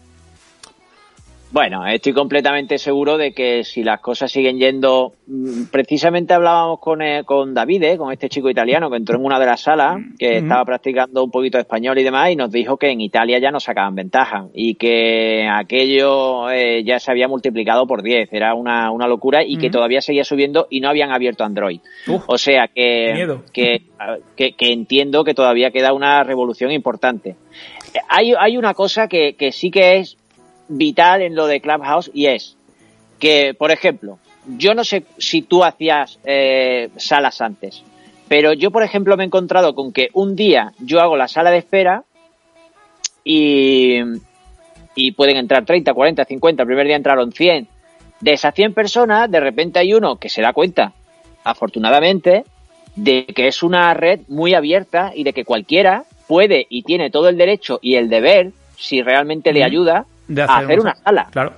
Bueno, 1.52 1.86
estoy 1.86 2.14
completamente 2.14 2.78
seguro 2.78 3.18
de 3.18 3.34
que 3.34 3.66
si 3.66 3.84
las 3.84 4.00
cosas 4.00 4.32
siguen 4.32 4.58
yendo, 4.58 5.16
mm, 5.28 5.66
precisamente 5.70 6.34
hablábamos 6.34 6.80
con, 6.80 7.02
eh, 7.02 7.24
con 7.26 7.54
David, 7.54 7.84
eh, 7.84 7.98
con 7.98 8.14
este 8.14 8.30
chico 8.30 8.50
italiano 8.50 8.90
que 8.90 8.96
entró 8.96 9.18
en 9.18 9.26
una 9.26 9.38
de 9.38 9.46
las 9.48 9.60
salas, 9.60 9.98
que 10.18 10.38
estaba 10.38 10.64
practicando 10.64 11.22
un 11.22 11.30
poquito 11.30 11.58
de 11.58 11.64
español 11.64 12.00
y 12.00 12.04
demás, 12.04 12.32
y 12.32 12.38
nos 12.38 12.52
dijo 12.52 12.78
que 12.78 12.90
en 12.90 13.02
Italia 13.02 13.38
ya 13.40 13.52
no 13.52 13.60
sacaban 13.60 13.96
ventaja 13.96 14.48
y 14.54 14.76
que 14.76 15.46
aquello 15.52 16.50
eh, 16.50 16.86
ya 16.86 17.00
se 17.00 17.12
había 17.12 17.28
multiplicado 17.28 17.86
por 17.86 18.02
10, 18.02 18.32
era 18.32 18.54
una, 18.54 18.90
una 18.92 19.08
locura 19.08 19.44
y 19.44 19.58
que 19.58 19.70
todavía 19.70 20.00
seguía 20.00 20.24
subiendo 20.24 20.68
y 20.70 20.80
no 20.80 20.88
habían 20.88 21.12
abierto 21.12 21.44
Android. 21.44 21.82
Uf, 22.08 22.24
o 22.28 22.38
sea 22.38 22.70
que, 22.70 23.28
que, 23.52 23.82
que, 24.38 24.54
que 24.54 24.72
entiendo 24.72 25.26
que 25.26 25.34
todavía 25.34 25.72
queda 25.72 25.92
una 25.92 26.24
revolución 26.24 26.72
importante. 26.72 27.36
Hay, 28.08 28.34
hay 28.40 28.58
una 28.58 28.74
cosa 28.74 29.10
que, 29.10 29.36
que 29.36 29.52
sí 29.52 29.70
que 29.70 29.98
es 29.98 30.18
vital 30.78 31.22
en 31.22 31.36
lo 31.36 31.48
de 31.48 31.62
Clubhouse 31.62 32.12
y 32.14 32.28
es 32.28 32.56
que, 33.20 33.54
por 33.58 33.72
ejemplo, 33.72 34.18
yo 34.58 34.74
no 34.74 34.84
sé 34.84 35.06
si 35.18 35.44
tú 35.44 35.64
hacías 35.64 36.20
eh, 36.26 36.90
salas 36.98 37.42
antes, 37.42 37.84
pero 38.28 38.54
yo, 38.54 38.72
por 38.72 38.84
ejemplo, 38.84 39.16
me 39.18 39.24
he 39.24 39.28
encontrado 39.28 39.76
con 39.76 39.92
que 39.92 40.10
un 40.14 40.36
día 40.36 40.74
yo 40.80 41.02
hago 41.02 41.16
la 41.16 41.28
sala 41.28 41.52
de 41.52 41.58
espera 41.58 42.04
y, 43.24 44.00
y 44.96 45.12
pueden 45.12 45.38
entrar 45.38 45.66
30, 45.66 45.94
40, 45.94 46.26
50, 46.26 46.64
el 46.64 46.68
primer 46.68 46.88
día 46.88 46.96
entraron 46.96 47.32
100. 47.32 47.68
De 48.22 48.34
esas 48.34 48.54
100 48.54 48.74
personas, 48.74 49.30
de 49.30 49.40
repente 49.40 49.80
hay 49.80 49.94
uno 49.94 50.16
que 50.16 50.30
se 50.30 50.42
da 50.42 50.54
cuenta, 50.54 50.94
afortunadamente, 51.44 52.46
de 52.96 53.26
que 53.26 53.48
es 53.48 53.64
una 53.64 53.94
red 53.94 54.22
muy 54.28 54.54
abierta 54.54 55.12
y 55.16 55.24
de 55.24 55.34
que 55.34 55.46
cualquiera 55.46 56.06
puede 56.28 56.66
y 56.70 56.84
tiene 56.84 57.10
todo 57.10 57.30
el 57.30 57.38
derecho 57.38 57.80
y 57.82 57.96
el 57.96 58.10
deber, 58.10 58.52
si 58.78 59.02
realmente 59.02 59.54
le 59.54 59.64
ayuda, 59.64 60.06
De 60.28 60.42
a 60.42 60.46
hacer 60.46 60.80
una 60.80 60.96
sala. 60.96 61.28
Claro. 61.32 61.54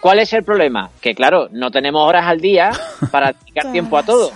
¿Cuál 0.00 0.20
es 0.20 0.32
el 0.32 0.44
problema? 0.44 0.90
Que 1.00 1.14
claro, 1.14 1.48
no 1.50 1.70
tenemos 1.70 2.06
horas 2.08 2.24
al 2.26 2.40
día 2.40 2.70
para 3.10 3.32
dedicar 3.32 3.72
tiempo 3.72 3.96
a 3.98 4.02
todos. 4.04 4.32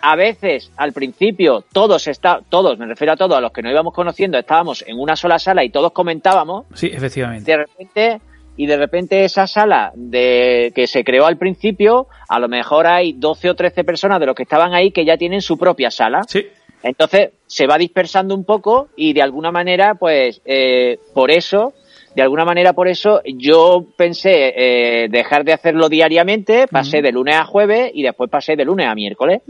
A 0.00 0.16
veces, 0.16 0.70
al 0.76 0.92
principio, 0.92 1.64
todos 1.72 2.06
está, 2.08 2.40
todos, 2.48 2.78
me 2.78 2.86
refiero 2.86 3.14
a 3.14 3.16
todos, 3.16 3.36
a 3.36 3.40
los 3.40 3.52
que 3.52 3.62
nos 3.62 3.72
íbamos 3.72 3.94
conociendo, 3.94 4.38
estábamos 4.38 4.84
en 4.86 4.98
una 4.98 5.16
sola 5.16 5.38
sala 5.38 5.64
y 5.64 5.70
todos 5.70 5.92
comentábamos, 5.92 6.66
Sí, 6.74 6.90
efectivamente. 6.92 7.50
de 7.50 7.56
repente, 7.56 8.20
y 8.56 8.66
de 8.66 8.76
repente 8.76 9.24
esa 9.24 9.46
sala 9.46 9.92
de 9.94 10.72
que 10.74 10.86
se 10.86 11.04
creó 11.04 11.24
al 11.24 11.38
principio, 11.38 12.06
a 12.28 12.38
lo 12.38 12.48
mejor 12.48 12.86
hay 12.86 13.14
12 13.14 13.50
o 13.50 13.54
13 13.54 13.82
personas 13.84 14.20
de 14.20 14.26
los 14.26 14.34
que 14.34 14.42
estaban 14.42 14.74
ahí 14.74 14.90
que 14.90 15.06
ya 15.06 15.16
tienen 15.16 15.40
su 15.40 15.56
propia 15.56 15.90
sala. 15.90 16.20
Sí. 16.28 16.46
Entonces 16.82 17.30
se 17.46 17.66
va 17.66 17.78
dispersando 17.78 18.34
un 18.34 18.44
poco 18.44 18.88
y 18.96 19.14
de 19.14 19.22
alguna 19.22 19.50
manera, 19.50 19.94
pues 19.94 20.42
eh, 20.44 20.98
por 21.14 21.30
eso, 21.30 21.72
de 22.14 22.22
alguna 22.22 22.44
manera 22.44 22.72
por 22.72 22.88
eso 22.88 23.20
yo 23.24 23.84
pensé 23.96 24.52
eh, 24.56 25.08
dejar 25.10 25.44
de 25.44 25.52
hacerlo 25.52 25.88
diariamente, 25.88 26.66
pasé 26.70 27.02
de 27.02 27.12
lunes 27.12 27.34
a 27.36 27.44
jueves 27.44 27.90
y 27.94 28.02
después 28.02 28.30
pasé 28.30 28.56
de 28.56 28.64
lunes 28.64 28.86
a 28.86 28.94
miércoles, 28.94 29.42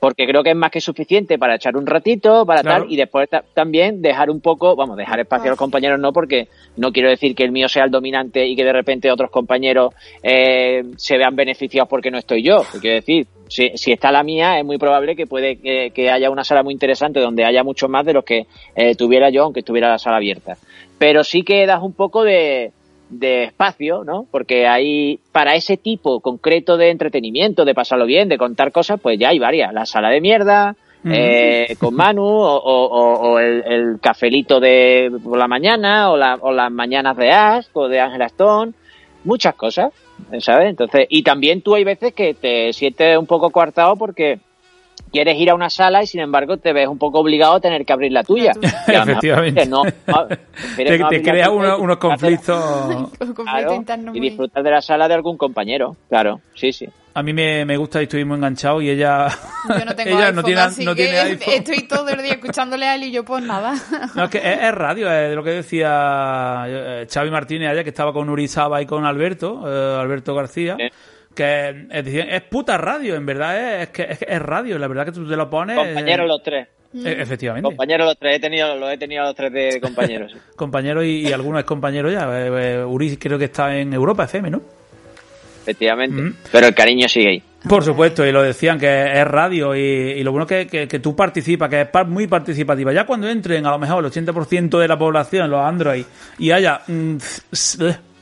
porque 0.00 0.26
creo 0.26 0.42
que 0.42 0.50
es 0.50 0.56
más 0.56 0.70
que 0.70 0.80
suficiente 0.80 1.38
para 1.38 1.56
echar 1.56 1.76
un 1.76 1.86
ratito, 1.86 2.44
para 2.46 2.62
Claro. 2.62 2.84
tal, 2.84 2.92
y 2.92 2.96
después 2.96 3.28
ta- 3.28 3.44
también 3.54 4.00
dejar 4.02 4.30
un 4.30 4.40
poco, 4.40 4.76
vamos, 4.76 4.96
dejar 4.96 5.20
espacio 5.20 5.46
a 5.48 5.50
los 5.50 5.58
compañeros 5.58 5.98
no, 5.98 6.12
porque 6.12 6.48
no 6.76 6.92
quiero 6.92 7.08
decir 7.08 7.34
que 7.34 7.44
el 7.44 7.52
mío 7.52 7.68
sea 7.68 7.84
el 7.84 7.90
dominante 7.90 8.46
y 8.46 8.54
que 8.56 8.64
de 8.64 8.72
repente 8.72 9.10
otros 9.10 9.30
compañeros 9.30 9.94
eh, 10.22 10.82
se 10.96 11.16
vean 11.18 11.34
beneficiados 11.36 11.88
porque 11.88 12.10
no 12.10 12.18
estoy 12.18 12.42
yo. 12.42 12.62
Quiero 12.80 12.96
decir, 12.96 13.26
si, 13.48 13.70
si 13.76 13.92
está 13.92 14.10
la 14.12 14.22
mía, 14.22 14.58
es 14.58 14.64
muy 14.64 14.76
probable 14.78 15.16
que 15.16 15.26
puede 15.26 15.56
que, 15.56 15.90
que 15.94 16.10
haya 16.10 16.30
una 16.30 16.44
sala 16.44 16.62
muy 16.62 16.72
interesante 16.74 17.20
donde 17.20 17.44
haya 17.44 17.62
mucho 17.62 17.88
más 17.88 18.04
de 18.04 18.12
los 18.12 18.24
que 18.24 18.46
eh, 18.74 18.94
tuviera 18.96 19.30
yo, 19.30 19.44
aunque 19.44 19.60
estuviera 19.60 19.88
la 19.90 19.98
sala 19.98 20.16
abierta. 20.16 20.56
Pero 20.98 21.24
sí 21.24 21.42
que 21.42 21.66
das 21.66 21.82
un 21.82 21.92
poco 21.92 22.24
de, 22.24 22.72
de 23.10 23.44
espacio, 23.44 24.02
¿no? 24.04 24.26
Porque 24.30 24.66
hay, 24.66 25.20
para 25.32 25.54
ese 25.54 25.76
tipo 25.76 26.20
concreto 26.20 26.76
de 26.76 26.90
entretenimiento, 26.90 27.64
de 27.64 27.74
pasarlo 27.74 28.06
bien, 28.06 28.28
de 28.28 28.38
contar 28.38 28.72
cosas, 28.72 29.00
pues 29.00 29.18
ya 29.18 29.28
hay 29.28 29.38
varias. 29.38 29.72
La 29.74 29.84
sala 29.86 30.08
de 30.10 30.20
mierda, 30.20 30.74
eh, 31.04 31.76
con 31.78 31.94
Manu, 31.96 32.24
o, 32.24 32.56
o- 32.56 33.30
o- 33.32 33.38
el, 33.38 33.62
el 33.66 34.00
cafelito 34.00 34.58
de 34.60 35.12
por 35.22 35.38
la 35.38 35.46
mañana, 35.48 36.10
o, 36.10 36.16
la- 36.16 36.38
o 36.40 36.50
las 36.52 36.70
mañanas 36.72 37.16
de 37.16 37.30
Ash, 37.30 37.66
o 37.74 37.88
de 37.88 38.00
Angela 38.00 38.26
Stone, 38.26 38.72
muchas 39.24 39.54
cosas, 39.54 39.92
¿sabes? 40.40 40.70
Entonces, 40.70 41.06
y 41.10 41.22
también 41.22 41.60
tú 41.60 41.74
hay 41.74 41.84
veces 41.84 42.14
que 42.14 42.32
te 42.34 42.72
sientes 42.72 43.18
un 43.18 43.26
poco 43.26 43.50
coartado 43.50 43.96
porque 43.96 44.38
quieres 45.12 45.36
ir 45.38 45.50
a 45.50 45.54
una 45.54 45.70
sala 45.70 46.02
y 46.02 46.06
sin 46.06 46.20
embargo 46.20 46.56
te 46.58 46.72
ves 46.72 46.88
un 46.88 46.98
poco 46.98 47.20
obligado 47.20 47.54
a 47.54 47.60
tener 47.60 47.84
que 47.86 47.92
abrir 47.92 48.12
la 48.12 48.22
tuya. 48.24 48.52
Efectivamente. 48.86 49.66
no, 49.66 49.82
no, 50.06 50.26
Te, 50.76 50.98
no 50.98 51.08
te 51.08 51.22
crea 51.22 51.50
uno- 51.50 51.78
unos 51.78 51.96
conflictos. 51.98 52.56
Conflicto 53.18 53.42
Claro, 53.44 53.74
interno 53.74 54.12
y 54.14 54.20
disfrutar 54.20 54.62
de 54.62 54.70
la 54.70 54.82
sala 54.82 55.08
de 55.08 55.14
algún 55.14 55.36
compañero, 55.36 55.96
claro, 56.08 56.40
sí, 56.54 56.72
sí. 56.72 56.86
A 57.14 57.22
mí 57.22 57.32
me, 57.32 57.64
me 57.64 57.78
gusta 57.78 58.00
y 58.00 58.02
estuvimos 58.04 58.36
engachados 58.36 58.82
y 58.82 58.90
ella, 58.90 59.28
Yo 59.66 59.84
no 59.86 59.96
tengo 59.96 60.10
ella 60.10 60.18
iPhone, 60.26 60.34
no 60.36 60.42
tiene, 60.42 60.60
así 60.60 60.84
no 60.84 60.94
que 60.94 61.02
tiene 61.04 61.18
iPhone. 61.18 61.54
estoy 61.54 61.88
todo 61.88 62.08
el 62.10 62.22
día 62.22 62.32
escuchándole 62.34 62.84
a 62.84 62.94
él 62.94 63.04
y 63.04 63.10
yo 63.10 63.24
pues 63.24 63.42
nada. 63.42 63.74
No, 64.14 64.24
es 64.24 64.30
que 64.30 64.36
es, 64.36 64.44
es 64.64 64.74
radio, 64.74 65.10
es 65.10 65.34
lo 65.34 65.42
que 65.42 65.50
decía 65.52 66.64
eh, 66.66 67.06
Xavi 67.10 67.30
Martínez 67.30 67.70
allá, 67.70 67.82
que 67.84 67.88
estaba 67.88 68.12
con 68.12 68.28
Urizaba 68.28 68.82
y 68.82 68.86
con 68.86 69.06
Alberto, 69.06 69.62
eh, 69.66 69.98
Alberto 69.98 70.34
García. 70.34 70.76
Que 71.36 71.86
es, 71.90 72.04
decir, 72.04 72.26
es 72.28 72.42
puta 72.42 72.76
radio, 72.76 73.14
en 73.14 73.24
verdad, 73.24 73.80
es, 73.80 73.82
es 73.82 73.88
que 73.90 74.02
es, 74.02 74.22
es 74.26 74.42
radio, 74.42 74.78
la 74.78 74.88
verdad 74.88 75.04
que 75.04 75.12
tú 75.12 75.28
te 75.28 75.36
lo 75.36 75.48
pones... 75.48 75.76
Compañeros 75.76 76.24
eh, 76.24 76.28
los 76.28 76.42
tres. 76.42 76.68
E- 76.94 77.22
efectivamente. 77.22 77.64
Compañeros 77.64 78.06
los 78.06 78.18
tres, 78.18 78.36
he 78.36 78.40
tenido, 78.40 78.74
los 78.76 78.90
he 78.90 78.96
tenido 78.96 79.22
a 79.22 79.26
los 79.26 79.34
tres 79.34 79.52
de 79.52 79.80
compañeros. 79.82 80.32
sí. 80.32 80.38
Compañeros 80.56 81.04
y, 81.04 81.28
y 81.28 81.32
algunos 81.32 81.62
compañeros 81.64 82.12
ya. 82.12 82.26
Eh, 82.40 82.78
eh, 82.78 82.84
Uri 82.84 83.16
creo 83.16 83.38
que 83.38 83.44
está 83.46 83.76
en 83.76 83.92
Europa 83.92 84.24
FM, 84.24 84.50
¿no? 84.50 84.62
Efectivamente. 85.62 86.22
Mm. 86.22 86.34
Pero 86.52 86.68
el 86.68 86.74
cariño 86.74 87.08
sigue 87.08 87.28
ahí. 87.28 87.42
Por 87.68 87.82
supuesto, 87.82 88.24
y 88.24 88.30
lo 88.30 88.42
decían 88.42 88.78
que 88.78 88.86
es 89.20 89.26
radio 89.26 89.74
y, 89.74 89.80
y 89.80 90.22
lo 90.22 90.30
bueno 90.30 90.46
que, 90.46 90.68
que, 90.68 90.86
que 90.86 91.00
tú 91.00 91.16
participas, 91.16 91.68
que 91.68 91.80
es 91.80 92.06
muy 92.06 92.28
participativa. 92.28 92.92
Ya 92.92 93.04
cuando 93.04 93.28
entren 93.28 93.66
a 93.66 93.72
lo 93.72 93.78
mejor 93.78 94.04
el 94.04 94.10
80% 94.12 94.78
de 94.78 94.86
la 94.86 94.96
población, 94.96 95.50
los 95.50 95.60
Android, 95.60 96.04
y 96.38 96.52
haya 96.52 96.82
mm, 96.86 97.16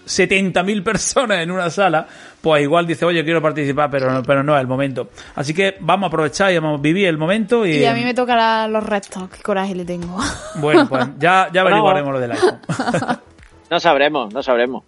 70.000 0.06 0.82
personas 0.82 1.38
en 1.38 1.50
una 1.50 1.70
sala, 1.70 2.06
pues 2.40 2.62
igual 2.62 2.86
dice, 2.86 3.04
oye, 3.04 3.24
quiero 3.24 3.40
participar, 3.40 3.90
pero 3.90 4.12
no, 4.12 4.22
pero 4.22 4.42
no 4.42 4.54
es 4.54 4.60
el 4.60 4.66
momento. 4.66 5.08
Así 5.34 5.54
que 5.54 5.76
vamos 5.80 6.06
a 6.06 6.08
aprovechar 6.08 6.52
y 6.52 6.58
vamos 6.58 6.78
a 6.78 6.82
vivir 6.82 7.06
el 7.08 7.18
momento 7.18 7.66
y, 7.66 7.78
Y 7.78 7.84
a 7.84 7.94
mí 7.94 8.04
me 8.04 8.14
tocará 8.14 8.68
los 8.68 8.84
restos. 8.84 9.28
Qué 9.30 9.42
coraje 9.42 9.74
le 9.74 9.84
tengo. 9.84 10.18
bueno, 10.56 10.88
pues 10.88 11.06
ya, 11.18 11.48
ya 11.52 11.62
averiguaremos 11.62 12.12
lo 12.12 12.20
del 12.20 12.32
iPhone. 12.32 12.60
No 13.70 13.80
sabremos, 13.80 14.32
no 14.32 14.42
sabremos. 14.42 14.84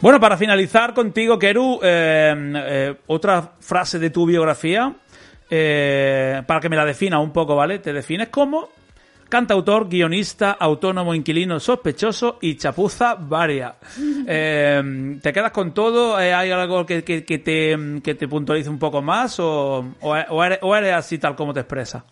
Bueno, 0.00 0.20
para 0.20 0.36
finalizar 0.36 0.92
contigo, 0.92 1.38
Keru, 1.38 1.80
eh, 1.82 2.52
eh, 2.54 2.94
otra 3.06 3.54
frase 3.58 3.98
de 3.98 4.10
tu 4.10 4.26
biografía, 4.26 4.94
eh, 5.48 6.42
para 6.46 6.60
que 6.60 6.68
me 6.68 6.76
la 6.76 6.84
defina 6.84 7.18
un 7.18 7.32
poco, 7.32 7.56
¿vale? 7.56 7.78
Te 7.78 7.92
defines 7.92 8.28
como 8.28 8.68
cantautor, 9.28 9.88
guionista, 9.88 10.52
autónomo, 10.52 11.14
inquilino, 11.14 11.58
sospechoso 11.60 12.38
y 12.40 12.56
chapuza 12.56 13.14
varia. 13.14 13.74
Eh, 14.28 15.18
¿Te 15.22 15.32
quedas 15.32 15.52
con 15.52 15.72
todo? 15.72 16.18
Eh, 16.20 16.34
¿Hay 16.34 16.50
algo 16.50 16.84
que, 16.84 17.04
que- 17.04 17.24
que 17.24 17.38
te, 17.38 17.76
que 18.02 18.14
te 18.16 18.26
puntualice 18.26 18.68
un 18.68 18.78
poco 18.78 19.00
más 19.00 19.38
o, 19.38 19.84
o, 20.00 20.10
o 20.30 20.44
eres, 20.44 20.58
o 20.62 20.74
eres 20.74 20.94
así 20.94 21.18
tal 21.18 21.36
como 21.36 21.54
te 21.54 21.60
expresas? 21.60 22.02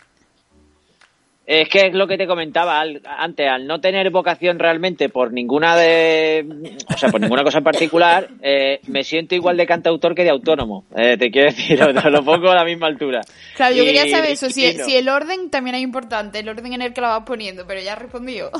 Es 1.46 1.68
que 1.68 1.88
es 1.88 1.94
lo 1.94 2.06
que 2.06 2.16
te 2.16 2.26
comentaba 2.26 2.80
al- 2.80 3.02
antes, 3.04 3.46
al 3.46 3.66
no 3.66 3.78
tener 3.78 4.10
vocación 4.10 4.58
realmente 4.58 5.10
por 5.10 5.30
ninguna 5.30 5.76
de, 5.76 6.46
o 6.94 6.96
sea, 6.96 7.10
por 7.10 7.20
ninguna 7.20 7.44
cosa 7.44 7.58
en 7.58 7.64
particular, 7.64 8.28
eh, 8.40 8.80
me 8.86 9.04
siento 9.04 9.34
igual 9.34 9.58
de 9.58 9.66
cantautor 9.66 10.14
que 10.14 10.24
de 10.24 10.30
autónomo. 10.30 10.86
Eh, 10.96 11.18
te 11.18 11.30
quiero 11.30 11.48
decir, 11.50 11.78
lo, 11.80 11.92
lo 11.92 12.24
pongo 12.24 12.48
a 12.50 12.54
la 12.54 12.64
misma 12.64 12.86
altura. 12.86 13.20
Claro, 13.56 13.74
yo 13.76 13.82
Y- 13.82 13.86
quería 13.86 14.08
saber 14.08 14.30
eso, 14.30 14.48
si, 14.48 14.72
no, 14.72 14.84
si 14.84 14.96
el 14.96 15.06
orden 15.10 15.50
también 15.50 15.76
es 15.76 15.82
importante, 15.82 16.38
el 16.38 16.48
orden 16.48 16.72
en 16.72 16.80
el 16.80 16.94
que 16.94 17.02
la 17.02 17.08
vas 17.08 17.24
poniendo, 17.26 17.66
pero 17.66 17.80
ya 17.82 17.92
has 17.92 17.98
respondido. 17.98 18.50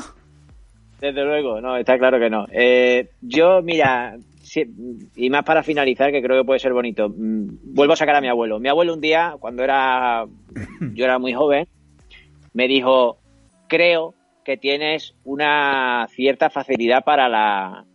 Desde 1.01 1.23
luego, 1.23 1.59
no, 1.61 1.75
está 1.77 1.97
claro 1.97 2.19
que 2.19 2.29
no. 2.29 2.45
Eh, 2.51 3.09
yo, 3.21 3.61
mira, 3.63 4.15
si- 4.43 4.63
y 5.15 5.29
más 5.31 5.43
para 5.43 5.63
finalizar, 5.63 6.11
que 6.11 6.21
creo 6.21 6.39
que 6.41 6.45
puede 6.45 6.59
ser 6.59 6.71
bonito, 6.73 7.09
mm, 7.09 7.73
vuelvo 7.73 7.93
a 7.93 7.97
sacar 7.97 8.15
a 8.15 8.21
mi 8.21 8.27
abuelo. 8.29 8.59
Mi 8.59 8.69
abuelo 8.69 8.93
un 8.93 9.01
día, 9.01 9.35
cuando 9.39 9.63
era, 9.63 10.25
yo 10.93 11.03
era 11.03 11.17
muy 11.19 11.33
joven, 11.33 11.67
me 12.55 12.69
dijo, 12.69 13.19
creo 13.67 14.15
que 14.45 14.55
tienes 14.55 15.13
una 15.25 16.07
cierta 16.09 16.49
facilidad 16.49 17.03
para 17.03 17.27
la, 17.27 17.85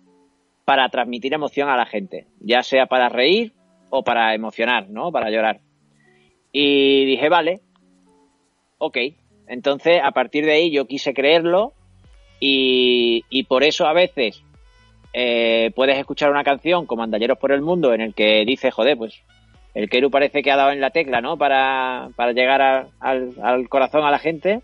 para 0.66 0.88
transmitir 0.90 1.32
emoción 1.32 1.70
a 1.70 1.76
la 1.76 1.86
gente, 1.86 2.26
ya 2.40 2.62
sea 2.62 2.84
para 2.86 3.08
reír 3.08 3.54
o 3.88 4.04
para 4.04 4.34
emocionar, 4.34 4.90
¿no? 4.90 5.10
Para 5.10 5.30
llorar. 5.30 5.60
Y 6.52 7.06
dije, 7.06 7.30
vale, 7.30 7.60
ok. 8.76 8.98
Entonces, 9.48 10.00
a 10.04 10.10
partir 10.12 10.44
de 10.44 10.52
ahí 10.52 10.70
yo 10.70 10.86
quise 10.86 11.14
creerlo 11.14 11.72
y, 12.38 13.24
y 13.30 13.44
por 13.44 13.64
eso 13.64 13.86
a 13.86 13.94
veces 13.94 14.44
eh, 15.14 15.72
puedes 15.74 15.96
escuchar 15.98 16.30
una 16.30 16.44
canción 16.44 16.84
como 16.84 17.02
Andalleros 17.02 17.38
por 17.38 17.52
el 17.52 17.62
Mundo 17.62 17.94
en 17.94 18.02
el 18.02 18.14
que 18.14 18.44
dice, 18.44 18.70
joder, 18.70 18.98
pues 18.98 19.22
el 19.74 19.88
Keru 19.88 20.10
parece 20.10 20.42
que 20.42 20.50
ha 20.50 20.56
dado 20.56 20.72
en 20.72 20.80
la 20.80 20.90
tecla, 20.90 21.20
¿no? 21.20 21.36
Para, 21.36 22.10
para 22.16 22.32
llegar 22.32 22.60
al, 23.00 23.32
al 23.42 23.68
corazón 23.68 24.04
a 24.04 24.10
la 24.10 24.18
gente. 24.18 24.60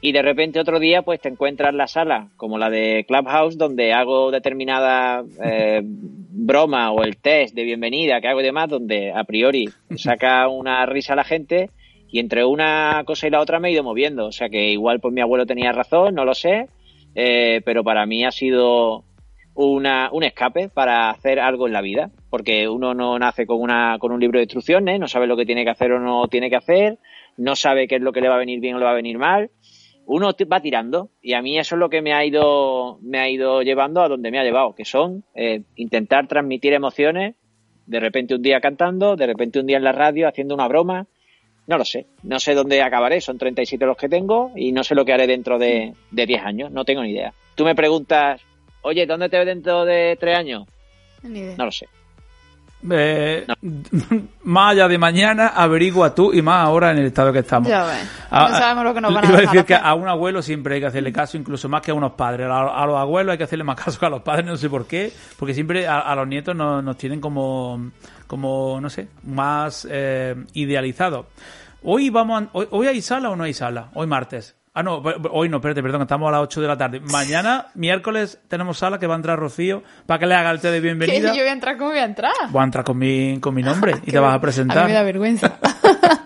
Y 0.00 0.12
de 0.12 0.20
repente 0.20 0.60
otro 0.60 0.78
día, 0.80 1.00
pues 1.00 1.20
te 1.20 1.30
encuentras 1.30 1.70
en 1.70 1.78
la 1.78 1.86
sala, 1.86 2.28
como 2.36 2.58
la 2.58 2.68
de 2.68 3.06
Clubhouse, 3.08 3.56
donde 3.56 3.94
hago 3.94 4.30
determinada 4.30 5.24
eh, 5.42 5.80
broma 5.84 6.92
o 6.92 7.02
el 7.02 7.16
test 7.16 7.54
de 7.54 7.64
bienvenida 7.64 8.20
que 8.20 8.28
hago 8.28 8.40
y 8.40 8.44
demás, 8.44 8.68
donde 8.68 9.12
a 9.12 9.24
priori 9.24 9.70
saca 9.96 10.46
una 10.48 10.84
risa 10.84 11.14
a 11.14 11.16
la 11.16 11.24
gente 11.24 11.70
y 12.10 12.18
entre 12.18 12.44
una 12.44 13.02
cosa 13.06 13.26
y 13.26 13.30
la 13.30 13.40
otra 13.40 13.60
me 13.60 13.68
he 13.68 13.72
ido 13.72 13.82
moviendo. 13.82 14.26
O 14.26 14.32
sea 14.32 14.50
que 14.50 14.68
igual 14.68 15.00
pues 15.00 15.14
mi 15.14 15.22
abuelo 15.22 15.46
tenía 15.46 15.72
razón, 15.72 16.14
no 16.14 16.24
lo 16.24 16.34
sé, 16.34 16.68
eh, 17.14 17.62
pero 17.64 17.82
para 17.82 18.04
mí 18.04 18.24
ha 18.24 18.30
sido 18.30 19.04
una, 19.54 20.10
un 20.12 20.24
escape 20.24 20.68
para 20.68 21.10
hacer 21.10 21.38
algo 21.38 21.66
en 21.66 21.72
la 21.72 21.80
vida, 21.80 22.10
porque 22.30 22.68
uno 22.68 22.94
no 22.94 23.18
nace 23.18 23.46
con, 23.46 23.60
una, 23.60 23.98
con 23.98 24.12
un 24.12 24.20
libro 24.20 24.38
de 24.38 24.44
instrucciones, 24.44 24.98
no 24.98 25.08
sabe 25.08 25.26
lo 25.26 25.36
que 25.36 25.46
tiene 25.46 25.64
que 25.64 25.70
hacer 25.70 25.92
o 25.92 26.00
no 26.00 26.26
tiene 26.28 26.50
que 26.50 26.56
hacer, 26.56 26.98
no 27.36 27.56
sabe 27.56 27.86
qué 27.86 27.96
es 27.96 28.02
lo 28.02 28.12
que 28.12 28.20
le 28.20 28.28
va 28.28 28.34
a 28.34 28.38
venir 28.38 28.60
bien 28.60 28.74
o 28.74 28.78
le 28.78 28.84
va 28.84 28.90
a 28.90 28.96
venir 28.96 29.18
mal. 29.18 29.50
Uno 30.06 30.32
va 30.52 30.60
tirando 30.60 31.08
y 31.22 31.32
a 31.32 31.40
mí 31.40 31.58
eso 31.58 31.76
es 31.76 31.78
lo 31.78 31.88
que 31.88 32.02
me 32.02 32.12
ha 32.12 32.24
ido, 32.24 32.98
me 33.00 33.20
ha 33.20 33.28
ido 33.28 33.62
llevando 33.62 34.02
a 34.02 34.08
donde 34.08 34.30
me 34.30 34.38
ha 34.38 34.44
llevado, 34.44 34.74
que 34.74 34.84
son 34.84 35.24
eh, 35.34 35.62
intentar 35.76 36.26
transmitir 36.26 36.74
emociones, 36.74 37.36
de 37.86 38.00
repente 38.00 38.34
un 38.34 38.42
día 38.42 38.60
cantando, 38.60 39.16
de 39.16 39.26
repente 39.26 39.60
un 39.60 39.66
día 39.66 39.78
en 39.78 39.84
la 39.84 39.92
radio 39.92 40.28
haciendo 40.28 40.54
una 40.54 40.68
broma, 40.68 41.06
no 41.66 41.78
lo 41.78 41.86
sé, 41.86 42.06
no 42.22 42.38
sé 42.38 42.54
dónde 42.54 42.82
acabaré, 42.82 43.22
son 43.22 43.38
37 43.38 43.86
los 43.86 43.96
que 43.96 44.10
tengo 44.10 44.50
y 44.54 44.72
no 44.72 44.84
sé 44.84 44.94
lo 44.94 45.06
que 45.06 45.14
haré 45.14 45.26
dentro 45.26 45.58
de, 45.58 45.94
de 46.10 46.26
10 46.26 46.42
años, 46.42 46.70
no 46.70 46.84
tengo 46.84 47.02
ni 47.02 47.12
idea. 47.12 47.32
Tú 47.54 47.64
me 47.64 47.74
preguntas, 47.74 48.42
oye, 48.84 49.04
¿dónde 49.06 49.28
te 49.28 49.36
ves 49.38 49.46
dentro 49.46 49.84
de 49.84 50.16
3 50.20 50.38
años? 50.38 50.64
Ni 51.22 51.40
idea. 51.40 51.56
No 51.58 51.64
lo 51.66 51.72
sé. 51.72 51.88
Eh, 52.90 53.46
Más 54.42 54.72
allá 54.72 54.88
de 54.88 54.98
mañana, 54.98 55.48
averigua 55.48 56.14
tú 56.14 56.34
y 56.34 56.42
más 56.42 56.62
ahora 56.66 56.90
en 56.90 56.98
el 56.98 57.06
estado 57.06 57.32
que 57.32 57.38
estamos. 57.38 57.66
Ya 57.68 57.82
ves. 57.86 58.06
Ah, 58.30 58.48
no 58.50 58.58
sabemos 58.58 58.84
lo 58.84 58.92
que 58.94 59.00
nos 59.00 59.14
van 59.14 59.24
a 59.24 59.28
Iba 59.30 59.38
a 59.38 59.40
dejar 59.40 59.54
decir 59.54 59.66
que 59.66 59.74
hacer. 59.74 59.86
a 59.86 59.94
un 59.94 60.06
abuelo 60.06 60.42
siempre 60.42 60.74
hay 60.74 60.80
que 60.82 60.86
hacerle 60.88 61.10
caso, 61.10 61.38
incluso 61.38 61.66
más 61.70 61.80
que 61.80 61.92
a 61.92 61.94
unos 61.94 62.12
padres. 62.12 62.46
A, 62.46 62.82
a 62.82 62.86
los 62.86 62.96
abuelos 62.98 63.32
hay 63.32 63.38
que 63.38 63.44
hacerle 63.44 63.64
más 63.64 63.76
caso 63.82 63.98
que 63.98 64.04
a 64.04 64.10
los 64.10 64.20
padres, 64.20 64.44
no 64.44 64.56
sé 64.58 64.68
por 64.68 64.86
qué, 64.86 65.10
porque 65.38 65.54
siempre 65.54 65.86
a, 65.86 66.00
a 66.00 66.14
los 66.14 66.28
nietos 66.28 66.54
nos, 66.54 66.84
nos 66.84 66.98
tienen 66.98 67.22
como, 67.22 67.90
como, 68.26 68.78
no 68.82 68.90
sé, 68.90 69.08
más 69.22 69.88
eh, 69.90 70.34
idealizados. 70.52 71.24
Hoy 71.84 72.10
vamos, 72.10 72.42
a- 72.42 72.48
hoy, 72.52 72.66
hoy 72.70 72.86
hay 72.86 73.00
sala 73.00 73.30
o 73.30 73.36
no 73.36 73.44
hay 73.44 73.54
sala? 73.54 73.88
Hoy 73.94 74.06
martes. 74.06 74.56
Ah, 74.76 74.82
no, 74.82 75.00
hoy 75.30 75.48
no, 75.48 75.58
espérate, 75.58 75.82
perdón, 75.82 76.02
estamos 76.02 76.28
a 76.28 76.32
las 76.32 76.40
8 76.42 76.60
de 76.60 76.66
la 76.66 76.76
tarde. 76.76 76.98
Mañana, 77.00 77.66
miércoles, 77.74 78.40
tenemos 78.48 78.76
sala 78.76 78.98
que 78.98 79.06
va 79.06 79.14
a 79.14 79.18
entrar 79.18 79.38
Rocío 79.38 79.84
para 80.04 80.18
que 80.18 80.26
le 80.26 80.34
haga 80.34 80.50
el 80.50 80.60
té 80.60 80.70
de 80.72 80.80
bienvenida. 80.80 81.28
yo 81.32 81.42
voy 81.42 81.48
a 81.48 81.52
entrar, 81.52 81.76
¿cómo 81.76 81.90
voy 81.90 82.00
a 82.00 82.04
entrar? 82.04 82.32
Voy 82.50 82.60
a 82.60 82.64
entrar 82.64 82.84
con 82.84 82.98
mi, 82.98 83.38
con 83.38 83.54
mi 83.54 83.62
nombre 83.62 83.94
y 84.04 84.10
te 84.10 84.18
vas 84.18 84.30
a 84.30 84.34
A 84.34 84.38
mí 84.38 84.42
presentar. 84.42 84.86
me 84.86 84.92
da 84.92 85.04
vergüenza. 85.04 85.58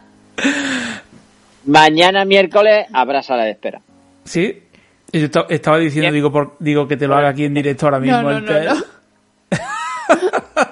Mañana 1.66 2.24
miércoles 2.24 2.86
habrá 2.92 3.22
sala 3.22 3.44
de 3.44 3.50
espera. 3.50 3.80
Sí. 4.24 4.62
Y 5.12 5.20
Yo 5.20 5.26
esta- 5.26 5.46
estaba 5.50 5.78
diciendo, 5.78 6.10
digo, 6.12 6.32
por- 6.32 6.56
digo 6.58 6.88
que 6.88 6.96
te 6.96 7.06
lo 7.06 7.16
haga 7.16 7.28
aquí 7.28 7.44
en 7.44 7.54
directo 7.54 7.86
ahora 7.86 8.00
mismo. 8.00 8.22
no, 8.22 8.30
no, 8.30 8.36
el 8.38 8.44
no, 8.44 8.52
té. 8.52 8.64
no. 8.64 8.74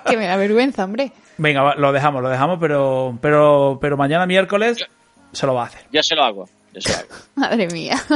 que 0.07 0.17
me 0.17 0.27
da 0.27 0.37
vergüenza, 0.37 0.85
hombre. 0.85 1.13
Venga, 1.37 1.63
va, 1.63 1.75
lo 1.75 1.93
dejamos, 1.93 2.23
lo 2.23 2.31
dejamos, 2.31 2.59
pero, 2.59 3.19
pero, 3.21 3.79
pero 3.81 3.97
mañana 3.99 4.25
miércoles 4.27 4.87
se 5.33 5.47
lo 5.47 5.55
va 5.55 5.65
a 5.65 5.67
hacer. 5.67 5.83
Yo 5.93 6.03
se 6.03 6.15
lo 6.15 6.25
hago. 6.25 6.49
Hago. 6.85 7.09
Madre 7.37 7.67
mía. 7.69 7.97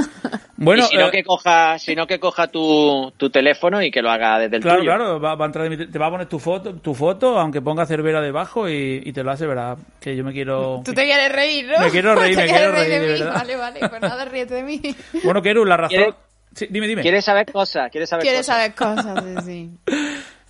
Bueno, 0.62 0.82
y 0.84 0.88
si 0.88 0.96
no 0.98 1.08
eh, 1.08 1.10
que 1.10 1.24
coja, 1.24 1.78
si 1.78 1.94
no 1.96 2.06
que 2.06 2.20
coja 2.20 2.48
tu, 2.48 3.10
tu 3.16 3.30
teléfono 3.30 3.80
y 3.82 3.90
que 3.90 4.02
lo 4.02 4.10
haga 4.10 4.38
desde 4.38 4.56
el 4.56 4.62
claro, 4.62 4.80
tuyo. 4.80 4.90
claro, 4.90 5.18
va, 5.18 5.34
va 5.34 5.44
a 5.44 5.46
entrar, 5.46 5.66
de 5.70 5.74
mi- 5.74 5.86
te 5.90 5.98
va 5.98 6.08
a 6.08 6.10
poner 6.10 6.26
tu 6.26 6.38
foto, 6.38 6.74
tu 6.74 6.94
foto, 6.94 7.38
aunque 7.38 7.62
ponga 7.62 7.86
Cervera 7.86 8.20
debajo 8.20 8.68
y, 8.68 9.00
y 9.02 9.10
te 9.14 9.22
lo 9.24 9.30
hace, 9.30 9.46
verá, 9.46 9.76
que 9.98 10.14
yo 10.14 10.22
me 10.22 10.34
quiero... 10.34 10.82
Tú 10.84 10.92
te 10.92 11.04
quieres 11.04 11.32
reír, 11.32 11.66
¿no? 11.66 11.82
Me 11.82 11.90
quiero 11.90 12.14
reír, 12.14 12.36
me 12.36 12.44
quieres 12.44 12.58
quiero 12.60 12.72
reír, 12.72 12.90
de 12.90 13.00
mí. 13.00 13.06
verdad. 13.06 13.34
Vale, 13.36 13.56
vale, 13.56 13.80
pues 13.88 14.02
nada, 14.02 14.24
ríete 14.26 14.54
de 14.56 14.62
mí. 14.62 14.82
Bueno, 15.24 15.40
Keru, 15.40 15.64
la 15.64 15.78
razón... 15.78 15.96
¿Quieres- 15.96 16.14
Sí, 16.52 16.66
dime, 16.68 16.88
dime. 16.88 17.00
¿Quieres 17.02 17.24
saber 17.24 17.46
cosas? 17.50 17.90
¿Quieres 17.92 18.10
saber 18.10 18.24
Quieres 18.24 18.40
cosas? 18.46 18.56
saber 18.56 18.74
cosas, 18.74 19.44
sí, 19.46 19.70
sí. 19.86 19.94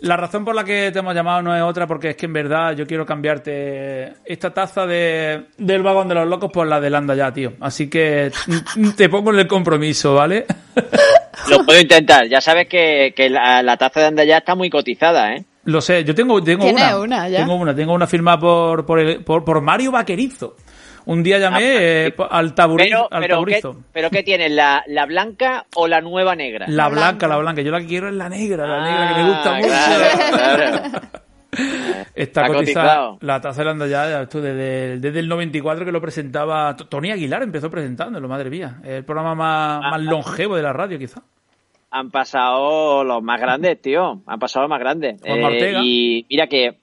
La 0.00 0.16
razón 0.16 0.44
por 0.46 0.54
la 0.54 0.64
que 0.64 0.90
te 0.92 0.98
hemos 1.00 1.14
llamado 1.14 1.42
no 1.42 1.54
es 1.54 1.62
otra, 1.62 1.86
porque 1.86 2.10
es 2.10 2.16
que 2.16 2.24
en 2.26 2.32
verdad 2.32 2.74
yo 2.74 2.86
quiero 2.86 3.04
cambiarte 3.04 4.14
esta 4.24 4.50
taza 4.52 4.86
de, 4.86 5.44
del 5.58 5.82
vagón 5.82 6.08
de 6.08 6.14
los 6.14 6.26
locos 6.26 6.50
por 6.50 6.66
la 6.66 6.80
de 6.80 6.88
Landa 6.88 7.14
ya, 7.14 7.30
tío. 7.32 7.52
Así 7.60 7.90
que 7.90 8.30
te 8.96 9.08
pongo 9.10 9.32
en 9.32 9.40
el 9.40 9.46
compromiso, 9.46 10.14
¿vale? 10.14 10.46
Lo 11.50 11.64
puedo 11.64 11.78
intentar. 11.80 12.26
Ya 12.28 12.40
sabes 12.40 12.66
que, 12.68 13.12
que 13.14 13.28
la, 13.28 13.62
la 13.62 13.76
taza 13.76 14.00
de 14.00 14.06
Andaya 14.06 14.38
está 14.38 14.54
muy 14.54 14.70
cotizada, 14.70 15.34
¿eh? 15.34 15.44
Lo 15.64 15.82
sé, 15.82 16.02
yo 16.04 16.14
tengo, 16.14 16.42
tengo 16.42 16.64
¿Tienes 16.64 16.82
una. 16.84 16.98
una 16.98 17.28
ya? 17.28 17.40
Tengo 17.40 17.54
una, 17.56 17.74
tengo 17.74 17.92
una 17.92 18.06
firmada 18.06 18.38
por, 18.38 18.86
por, 18.86 18.98
el- 18.98 19.22
por, 19.22 19.44
por 19.44 19.60
Mario 19.60 19.92
Vaquerizo. 19.92 20.56
Un 21.06 21.22
día 21.22 21.38
llamé 21.38 21.56
Ah, 21.58 21.82
eh, 21.82 22.14
al, 22.30 22.54
taburizo, 22.54 22.88
Pero, 22.88 23.02
al 23.10 23.20
pero, 23.22 23.44
¿qué, 23.44 23.60
taburizo. 23.60 23.84
pero 23.92 24.10
¿qué 24.10 24.22
tienes? 24.22 24.50
¿La, 24.52 24.82
¿La 24.86 25.06
blanca 25.06 25.66
o 25.74 25.88
la 25.88 26.00
nueva 26.00 26.34
negra? 26.36 26.66
La 26.68 26.74
La 26.84 26.88
blanca, 26.88 27.08
blanca. 27.08 27.28
la 27.28 27.36
blanca. 27.38 27.62
Yo 27.62 27.70
la 27.72 27.80
que 27.80 27.86
quiero 27.86 28.08
es 28.08 28.14
la 28.14 28.28
negra, 28.28 28.66
la 28.66 28.76
Ah, 28.76 28.90
negra 28.90 29.08
que 29.16 29.22
me 29.22 29.28
gusta 29.30 29.54
mucho. 29.54 29.68
claro, 29.68 30.04
claro. 30.32 31.00
Está 32.14 32.42
Está 32.42 32.46
cotizada 32.46 32.96
cotizado. 32.96 33.18
la 33.22 33.40
taza 33.40 33.64
de 33.64 33.90
ya, 33.90 34.22
esto 34.22 34.40
desde, 34.40 34.92
el- 34.92 35.00
desde 35.00 35.18
el 35.20 35.28
94 35.28 35.84
que 35.84 35.92
lo 35.92 36.00
presentaba. 36.00 36.76
Tony 36.76 37.10
Aguilar 37.10 37.42
empezó 37.42 37.70
presentándolo, 37.70 38.28
madre 38.28 38.50
mía. 38.50 38.76
El 38.84 39.04
programa 39.04 39.34
más, 39.34 39.80
Ah, 39.84 39.90
más 39.92 40.00
longevo 40.02 40.54
de 40.56 40.62
la 40.62 40.72
radio, 40.72 40.98
quizá. 40.98 41.22
Han 41.90 42.10
pasado 42.10 43.02
los 43.02 43.20
más 43.22 43.40
grandes, 43.40 43.80
tío. 43.82 44.22
Han 44.26 44.38
pasado 44.38 44.62
los 44.64 44.70
más 44.70 44.78
grandes. 44.80 45.20
Ortega. 45.22 45.80
y 45.82 46.24
mira 46.30 46.46
que 46.46 46.78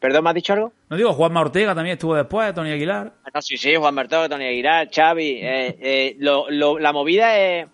¿Perdón, 0.00 0.24
me 0.24 0.30
has 0.30 0.34
dicho 0.34 0.52
algo? 0.54 0.72
No 0.88 0.96
digo, 0.96 1.12
Juanma 1.12 1.42
Ortega 1.42 1.74
también 1.74 1.94
estuvo 1.94 2.14
después, 2.14 2.54
Tony 2.54 2.70
Aguilar. 2.70 3.12
Ah, 3.24 3.30
No, 3.34 3.42
sí, 3.42 3.56
sí, 3.56 3.74
Juan 3.76 3.94
Bertó, 3.94 4.28
Tony 4.28 4.44
Aguilar, 4.46 4.88
Xavi. 4.90 5.28
eh, 5.42 5.76
eh, 5.80 6.16
lo- 6.18 6.50
lo- 6.50 6.78
la 6.78 6.92
movida 6.92 7.38
es, 7.38 7.66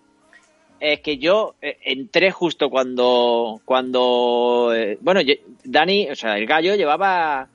es 0.81 1.01
que 1.01 1.19
yo 1.19 1.55
eh, 1.63 1.79
entré 1.85 2.31
justo 2.33 2.69
cuando, 2.69 3.61
cuando 3.65 4.73
eh, 4.75 4.99
bueno, 5.01 5.21
Dani, 5.65 6.11
o 6.11 6.17
sea, 6.17 6.37
el 6.37 6.47
gallo 6.47 6.75
llevaba 6.75 7.49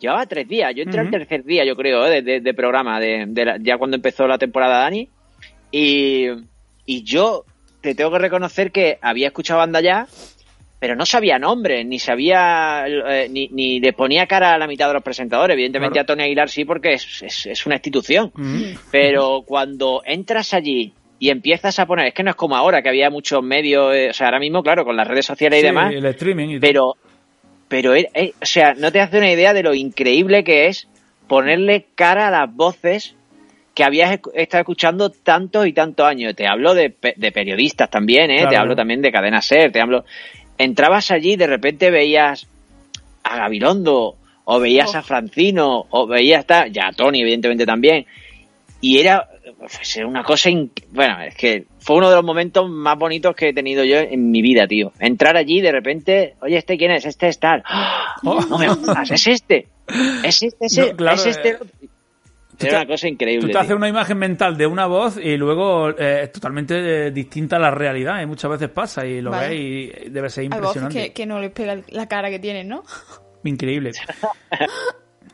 llevaba 0.00 0.26
tres 0.26 0.46
días. 0.48 0.72
Yo 0.76 0.82
entré 0.82 1.00
al 1.00 1.10
tercer 1.10 1.44
día, 1.44 1.64
yo 1.64 1.74
creo, 1.74 2.02
de, 2.04 2.22
de- 2.22 2.40
de 2.40 2.54
programa, 2.54 3.00
de, 3.00 3.24
de 3.28 3.44
la- 3.44 3.56
ya 3.60 3.78
cuando 3.78 3.96
empezó 3.96 4.26
la 4.26 4.38
temporada 4.38 4.80
Dani. 4.80 5.08
Y, 5.70 6.26
y 6.86 7.02
yo 7.04 7.44
te 7.80 7.94
tengo 7.94 8.10
que 8.12 8.18
reconocer 8.18 8.70
que 8.72 8.98
había 9.00 9.28
escuchado 9.28 9.58
banda 9.60 9.80
ya, 9.80 10.06
pero 10.80 10.94
no 10.94 11.04
sabía 11.04 11.38
nombres, 11.38 11.84
ni 11.84 11.98
sabía, 11.98 12.84
eh, 12.86 13.28
ni, 13.30 13.48
ni 13.48 13.80
le 13.80 13.92
ponía 13.92 14.26
cara 14.26 14.54
a 14.54 14.58
la 14.58 14.66
mitad 14.66 14.86
de 14.88 14.94
los 14.94 15.02
presentadores. 15.02 15.54
Evidentemente 15.54 15.94
Claro. 15.94 16.04
a 16.04 16.06
Tony 16.06 16.22
Aguilar 16.24 16.48
sí, 16.48 16.64
porque 16.64 16.92
es, 16.92 17.22
es, 17.22 17.46
es 17.46 17.66
una 17.66 17.74
institución. 17.76 18.30
Mm. 18.34 18.62
Pero 18.92 19.42
cuando 19.44 20.02
entras 20.04 20.54
allí 20.54 20.92
y 21.18 21.30
empiezas 21.30 21.78
a 21.80 21.86
poner, 21.86 22.06
es 22.06 22.14
que 22.14 22.22
no 22.22 22.30
es 22.30 22.36
como 22.36 22.54
ahora, 22.56 22.80
que 22.80 22.88
había 22.90 23.10
muchos 23.10 23.42
medios, 23.42 23.92
eh, 23.94 24.10
o 24.10 24.12
sea, 24.12 24.28
ahora 24.28 24.38
mismo, 24.38 24.62
claro, 24.62 24.84
con 24.84 24.96
las 24.96 25.08
redes 25.08 25.26
sociales 25.26 25.58
y 25.58 25.62
Sí, 25.62 25.66
demás, 25.66 25.92
el 25.92 26.06
streaming 26.06 26.48
y 26.48 26.58
pero, 26.60 26.94
pero, 27.66 27.96
eh, 27.96 28.34
o 28.40 28.46
sea, 28.46 28.74
no 28.74 28.92
te 28.92 29.00
hace 29.00 29.18
una 29.18 29.32
idea 29.32 29.52
de 29.52 29.64
lo 29.64 29.74
increíble 29.74 30.44
que 30.44 30.66
es 30.68 30.86
ponerle 31.26 31.86
cara 31.96 32.28
a 32.28 32.30
las 32.30 32.54
voces 32.54 33.16
que 33.74 33.84
habías 33.84 34.18
estado 34.34 34.60
escuchando 34.62 35.10
tantos 35.10 35.66
y 35.66 35.72
tantos 35.72 36.06
años. 36.06 36.34
Te 36.34 36.46
hablo 36.48 36.74
de, 36.74 36.94
de 37.16 37.32
periodistas 37.32 37.88
también, 37.90 38.30
¿eh? 38.30 38.38
Claro. 38.38 38.50
Te 38.50 38.56
hablo 38.56 38.76
también 38.76 39.02
de 39.02 39.12
Cadena 39.12 39.40
Ser, 39.40 39.70
te 39.72 39.80
hablo... 39.80 40.04
Entrabas 40.58 41.10
allí 41.10 41.32
y 41.32 41.36
de 41.36 41.46
repente 41.46 41.90
veías 41.90 42.46
a 43.24 43.36
Gabilondo, 43.36 44.16
o 44.44 44.60
veías 44.60 44.94
Oh. 44.94 44.98
a 44.98 45.02
Francino, 45.02 45.86
o 45.90 46.06
veías 46.06 46.44
ta- 46.46 46.66
ya 46.68 46.88
a 46.88 46.92
Tony, 46.92 47.20
evidentemente 47.20 47.64
también. 47.66 48.06
Y 48.80 48.98
era, 48.98 49.28
pues, 49.58 49.96
una 50.04 50.22
cosa, 50.22 50.50
in- 50.50 50.70
bueno, 50.90 51.20
es 51.20 51.34
que 51.34 51.64
fue 51.80 51.96
uno 51.96 52.08
de 52.10 52.16
los 52.16 52.24
momentos 52.24 52.68
más 52.70 52.96
bonitos 52.98 53.34
que 53.36 53.48
he 53.48 53.52
tenido 53.52 53.84
yo 53.84 53.98
en 53.98 54.30
mi 54.30 54.40
vida, 54.42 54.66
tío. 54.66 54.92
Entrar 55.00 55.36
allí 55.36 55.58
y 55.58 55.60
de 55.62 55.72
repente, 55.72 56.34
oye, 56.40 56.56
¿este 56.56 56.76
quién 56.78 56.92
es? 56.92 57.04
Este 57.04 57.28
es 57.28 57.38
tal. 57.38 57.62
¡Ah! 57.66 58.14
Oh. 58.24 58.40
No 58.48 58.58
me 58.58 58.68
jodas, 58.68 59.10
es 59.10 59.26
este. 59.26 59.66
Es 60.22 60.42
este, 60.42 60.66
es, 60.66 60.78
No, 60.78 60.96
claro, 60.96 61.16
es 61.16 61.26
este. 61.26 61.48
eh, 61.50 61.87
Era 62.66 62.70
te- 62.70 62.76
una 62.76 62.86
cosa 62.86 63.08
increíble. 63.08 63.40
Tú 63.42 63.46
te 63.46 63.52
tío. 63.52 63.60
haces 63.60 63.76
una 63.76 63.88
imagen 63.88 64.18
mental 64.18 64.56
de 64.56 64.66
una 64.66 64.86
voz 64.86 65.16
y 65.16 65.36
luego 65.36 65.90
eh, 65.90 66.22
es 66.24 66.32
totalmente 66.32 67.06
eh, 67.06 67.10
distinta 67.10 67.56
a 67.56 67.58
la 67.58 67.70
realidad. 67.70 68.20
Y 68.22 68.26
muchas 68.26 68.50
veces 68.50 68.68
pasa 68.70 69.06
y 69.06 69.20
lo 69.20 69.30
Vale. 69.30 69.48
ves 69.48 69.58
y 69.58 70.10
debe 70.10 70.28
ser 70.30 70.42
Hay 70.42 70.46
impresionante. 70.46 71.02
que, 71.04 71.12
que 71.12 71.26
no 71.26 71.38
les 71.40 71.50
pega 71.52 71.76
la 71.88 72.06
cara 72.08 72.30
que 72.30 72.38
tienen, 72.38 72.68
¿no? 72.68 72.82
Increíble. 73.44 73.92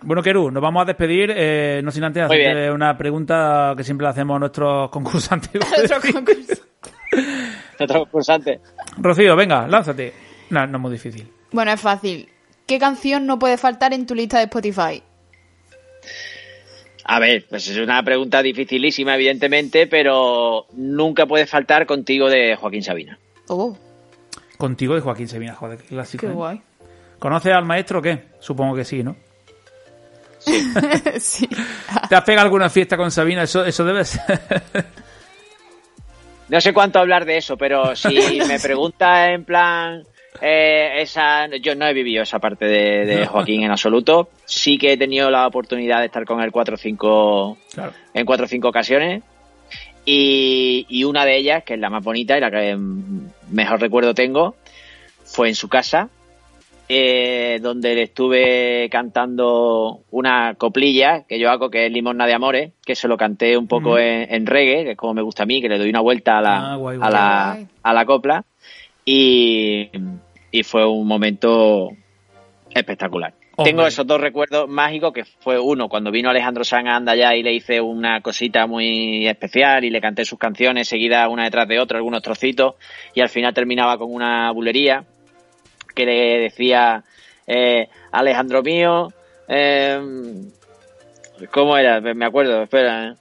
Bueno, 0.06 0.22
Keru, 0.22 0.50
nos 0.50 0.62
vamos 0.62 0.82
a 0.82 0.84
despedir, 0.84 1.32
eh, 1.34 1.80
no 1.82 1.90
sin 1.90 2.04
antes 2.04 2.24
hacerte 2.24 2.70
una 2.70 2.94
pregunta 2.98 3.72
que 3.74 3.82
siempre 3.84 4.04
le 4.04 4.10
hacemos 4.10 4.36
a 4.36 4.38
nuestros 4.40 4.90
concursantes. 4.90 5.50
Otro 5.82 6.12
concurso. 6.12 6.62
Otro 7.80 8.00
concursante. 8.00 8.60
Rocío, 8.98 9.34
venga, 9.34 9.66
lánzate. 9.66 10.12
No, 10.50 10.66
no 10.66 10.76
es 10.76 10.82
muy 10.82 10.92
difícil. 10.92 11.26
Bueno, 11.52 11.72
es 11.72 11.80
fácil. 11.80 12.28
¿Qué 12.66 12.78
canción 12.78 13.24
no 13.26 13.38
puede 13.38 13.56
faltar 13.56 13.94
en 13.94 14.04
tu 14.04 14.14
lista 14.14 14.36
de 14.38 14.44
Spotify? 14.44 15.02
A 17.04 17.18
ver, 17.18 17.44
pues 17.48 17.68
es 17.68 17.76
una 17.76 18.02
pregunta 18.02 18.42
dificilísima, 18.42 19.14
evidentemente, 19.14 19.86
pero 19.86 20.66
nunca 20.72 21.26
puede 21.26 21.46
faltar 21.46 21.86
contigo 21.86 22.30
de 22.30 22.56
Joaquín 22.56 22.82
Sabina. 22.82 23.18
Oh, 23.48 23.76
Contigo 24.56 24.94
de 24.94 25.00
Joaquín 25.00 25.28
Sevilla, 25.28 25.54
joder, 25.54 25.78
qué 25.78 25.88
clásico. 25.88 26.26
qué 26.26 26.54
¿eh? 26.54 26.60
¿Conoces 27.18 27.52
al 27.52 27.64
maestro 27.64 27.98
o 27.98 28.02
qué? 28.02 28.24
Supongo 28.40 28.74
que 28.74 28.84
sí, 28.84 29.02
¿no? 29.02 29.16
sí. 31.18 31.48
¿Te 32.08 32.14
has 32.14 32.24
pegado 32.24 32.46
alguna 32.46 32.70
fiesta 32.70 32.96
con 32.96 33.10
Sabina? 33.10 33.42
Eso, 33.42 33.64
eso 33.64 33.84
debe 33.84 34.04
ser. 34.04 34.40
No 36.48 36.60
sé 36.60 36.72
cuánto 36.72 36.98
hablar 36.98 37.24
de 37.24 37.38
eso, 37.38 37.56
pero 37.56 37.96
si 37.96 38.40
me 38.48 38.60
preguntas 38.60 39.28
en 39.30 39.44
plan 39.44 40.04
eh, 40.40 41.00
esa, 41.02 41.46
yo 41.56 41.74
no 41.74 41.86
he 41.86 41.92
vivido 41.92 42.22
esa 42.22 42.38
parte 42.38 42.66
de, 42.66 43.06
de 43.06 43.26
Joaquín 43.26 43.62
en 43.62 43.70
absoluto. 43.70 44.30
Sí 44.44 44.78
que 44.78 44.92
he 44.92 44.96
tenido 44.96 45.30
la 45.30 45.46
oportunidad 45.46 46.00
de 46.00 46.06
estar 46.06 46.24
con 46.24 46.40
él 46.42 46.50
cuatro 46.52 46.74
o 46.74 46.78
cinco 46.78 47.56
claro. 47.72 47.92
en 48.12 48.26
cuatro 48.26 48.46
o 48.46 48.48
cinco 48.48 48.68
ocasiones. 48.68 49.22
Y, 50.06 50.84
y 50.88 51.04
una 51.04 51.24
de 51.24 51.36
ellas, 51.36 51.64
que 51.64 51.74
es 51.74 51.80
la 51.80 51.88
más 51.88 52.04
bonita 52.04 52.36
y 52.36 52.40
la 52.40 52.50
que 52.50 52.76
mm, 52.76 53.30
mejor 53.52 53.80
recuerdo 53.80 54.12
tengo, 54.14 54.54
fue 55.24 55.48
en 55.48 55.54
su 55.54 55.68
casa, 55.68 56.10
eh, 56.90 57.58
donde 57.62 57.94
le 57.94 58.02
estuve 58.02 58.90
cantando 58.90 60.00
una 60.10 60.54
coplilla 60.56 61.22
que 61.26 61.38
yo 61.38 61.50
hago, 61.50 61.70
que 61.70 61.86
es 61.86 61.92
Limosna 61.92 62.26
de 62.26 62.34
Amores, 62.34 62.72
que 62.84 62.94
se 62.94 63.08
lo 63.08 63.16
canté 63.16 63.56
un 63.56 63.66
poco 63.66 63.92
Ujú. 63.92 63.98
en, 63.98 64.34
en 64.34 64.44
reggae, 64.44 64.84
que 64.84 64.90
es 64.90 64.96
como 64.98 65.14
me 65.14 65.22
gusta 65.22 65.44
a 65.44 65.46
mí, 65.46 65.62
que 65.62 65.68
le 65.70 65.78
doy 65.78 65.88
una 65.88 66.00
vuelta 66.00 66.36
a 66.36 66.42
la, 66.42 66.72
Ah, 66.72 66.76
guay, 66.76 66.98
a 67.00 67.10
la, 67.10 67.58
a 67.82 67.92
la 67.94 68.04
copla. 68.04 68.44
Y, 69.04 69.90
y 70.50 70.62
fue 70.62 70.86
un 70.86 71.06
momento 71.06 71.90
espectacular. 72.70 73.34
Hombre. 73.56 73.70
Tengo 73.70 73.86
esos 73.86 74.06
dos 74.06 74.20
recuerdos 74.20 74.68
mágicos, 74.68 75.12
que 75.12 75.24
fue 75.24 75.60
uno 75.60 75.88
cuando 75.88 76.10
vino 76.10 76.28
Alejandro 76.28 76.64
Sanz 76.64 76.88
a 76.88 76.96
Anda 76.96 77.14
y 77.36 77.42
le 77.42 77.52
hice 77.52 77.80
una 77.80 78.20
cosita 78.20 78.66
muy 78.66 79.28
especial 79.28 79.84
y 79.84 79.90
le 79.90 80.00
canté 80.00 80.24
sus 80.24 80.40
canciones 80.40 80.88
seguidas 80.88 81.28
una 81.28 81.44
detrás 81.44 81.68
de 81.68 81.78
otra, 81.78 81.98
algunos 81.98 82.22
trocitos, 82.22 82.74
y 83.14 83.20
al 83.20 83.28
final 83.28 83.54
terminaba 83.54 83.96
con 83.96 84.12
una 84.12 84.50
bulería 84.50 85.04
que 85.94 86.04
le 86.04 86.38
decía 86.40 87.04
eh, 87.46 87.88
Alejandro 88.10 88.62
mío, 88.62 89.12
eh, 89.46 90.00
¿cómo 91.52 91.76
era? 91.76 92.00
Me 92.00 92.24
acuerdo, 92.26 92.62
espera. 92.64 93.10
eh. 93.10 93.14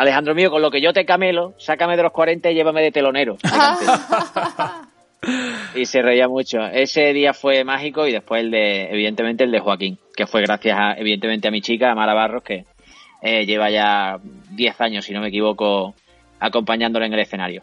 Alejandro 0.00 0.34
mío, 0.34 0.50
con 0.50 0.62
lo 0.62 0.70
que 0.70 0.80
yo 0.80 0.94
te 0.94 1.04
camelo, 1.04 1.52
sácame 1.58 1.94
de 1.94 2.02
los 2.02 2.12
40 2.12 2.50
y 2.50 2.54
llévame 2.54 2.80
de 2.80 2.90
telonero. 2.90 3.36
Canté. 3.42 3.84
Y 5.74 5.84
se 5.84 6.00
reía 6.00 6.26
mucho. 6.26 6.64
Ese 6.64 7.12
día 7.12 7.34
fue 7.34 7.62
mágico 7.62 8.06
y 8.06 8.12
después 8.12 8.42
el 8.42 8.50
de, 8.50 8.90
evidentemente, 8.90 9.44
el 9.44 9.50
de 9.50 9.60
Joaquín, 9.60 9.98
que 10.16 10.26
fue 10.26 10.40
gracias, 10.40 10.78
a, 10.80 10.94
evidentemente, 10.94 11.48
a 11.48 11.50
mi 11.50 11.60
chica, 11.60 11.92
a 11.92 11.94
Mara 11.94 12.14
Barros, 12.14 12.42
que 12.42 12.64
eh, 13.20 13.44
lleva 13.44 13.68
ya 13.68 14.18
10 14.52 14.80
años, 14.80 15.04
si 15.04 15.12
no 15.12 15.20
me 15.20 15.28
equivoco, 15.28 15.94
acompañándolo 16.40 17.04
en 17.04 17.12
el 17.12 17.20
escenario. 17.20 17.62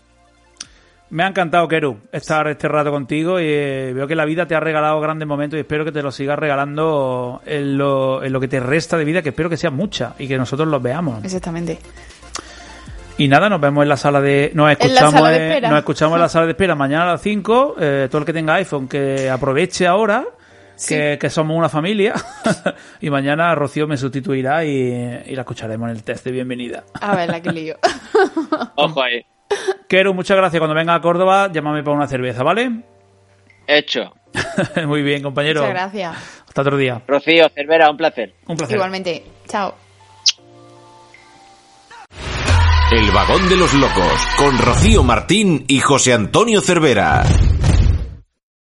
Me 1.09 1.23
ha 1.23 1.27
encantado, 1.27 1.67
Keru, 1.67 1.97
estar 2.11 2.47
este 2.47 2.67
rato 2.67 2.91
contigo 2.91 3.39
y 3.39 3.45
eh, 3.47 3.93
veo 3.95 4.07
que 4.07 4.15
la 4.15 4.25
vida 4.25 4.45
te 4.45 4.53
ha 4.53 4.59
regalado 4.59 5.01
grandes 5.01 5.27
momentos 5.27 5.57
y 5.57 5.61
espero 5.61 5.83
que 5.83 5.91
te 5.91 6.03
los 6.03 6.13
sigas 6.13 6.37
regalando 6.37 7.41
en 7.47 7.77
lo, 7.77 8.23
en 8.23 8.31
lo 8.31 8.39
que 8.39 8.47
te 8.47 8.59
resta 8.59 8.97
de 8.97 9.05
vida, 9.05 9.23
que 9.23 9.29
espero 9.29 9.49
que 9.49 9.57
sea 9.57 9.71
mucha 9.71 10.13
y 10.19 10.27
que 10.27 10.37
nosotros 10.37 10.67
los 10.67 10.83
veamos. 10.83 11.23
Exactamente. 11.23 11.79
Y 13.19 13.27
nada, 13.27 13.49
nos 13.49 13.59
vemos 13.59 13.81
en 13.83 13.89
la 13.89 13.97
sala 13.97 14.21
de... 14.21 14.51
Nos 14.53 14.67
la 14.67 14.73
escuchamos, 14.73 15.11
sala 15.13 15.29
de 15.29 15.37
en- 15.37 15.43
espera. 15.51 15.69
nos 15.69 15.79
escuchamos 15.79 16.15
en 16.15 16.21
la 16.21 16.29
sala 16.29 16.45
de 16.45 16.51
espera 16.51 16.75
mañana 16.75 17.03
a 17.03 17.11
las 17.13 17.21
5. 17.21 17.75
Eh, 17.79 18.07
todo 18.11 18.19
el 18.19 18.25
que 18.25 18.33
tenga 18.33 18.53
iPhone 18.55 18.87
que 18.87 19.27
aproveche 19.29 19.87
ahora, 19.87 20.23
que, 20.87 21.17
que 21.19 21.29
somos 21.31 21.57
una 21.57 21.67
familia. 21.69 22.13
y 23.01 23.09
mañana 23.09 23.55
Rocío 23.55 23.87
me 23.87 23.97
sustituirá 23.97 24.63
y, 24.65 24.69
y 25.25 25.35
la 25.35 25.41
escucharemos 25.41 25.89
en 25.89 25.95
el 25.95 26.03
test 26.03 26.25
de 26.25 26.31
bienvenida. 26.31 26.83
A 27.01 27.15
ver, 27.15 27.29
la 27.29 27.41
que 27.41 27.51
lío. 27.51 27.75
Ojo 28.75 29.01
ahí. 29.01 29.25
Keru, 29.87 30.13
muchas 30.13 30.37
gracias. 30.37 30.59
Cuando 30.59 30.75
venga 30.75 30.93
a 30.93 31.01
Córdoba, 31.01 31.49
llámame 31.51 31.81
para 31.81 31.97
una 31.97 32.07
cerveza, 32.07 32.43
¿vale? 32.43 32.81
Hecho. 33.65 34.13
Muy 34.85 35.01
bien, 35.01 35.23
compañero. 35.23 35.61
Muchas 35.61 35.73
gracias. 35.73 36.15
Hasta 36.47 36.61
otro 36.61 36.77
día. 36.77 37.01
Rocío, 37.07 37.49
Cervera, 37.49 37.89
un 37.89 37.97
placer. 37.97 38.33
Un 38.45 38.57
placer. 38.57 38.75
Igualmente. 38.75 39.23
Chao. 39.47 39.73
El 42.89 43.11
vagón 43.11 43.49
de 43.49 43.57
los 43.57 43.73
locos 43.73 44.27
con 44.37 44.57
Rocío 44.57 45.03
Martín 45.03 45.65
y 45.67 45.81
José 45.81 46.13
Antonio 46.13 46.61
Cervera. 46.61 47.25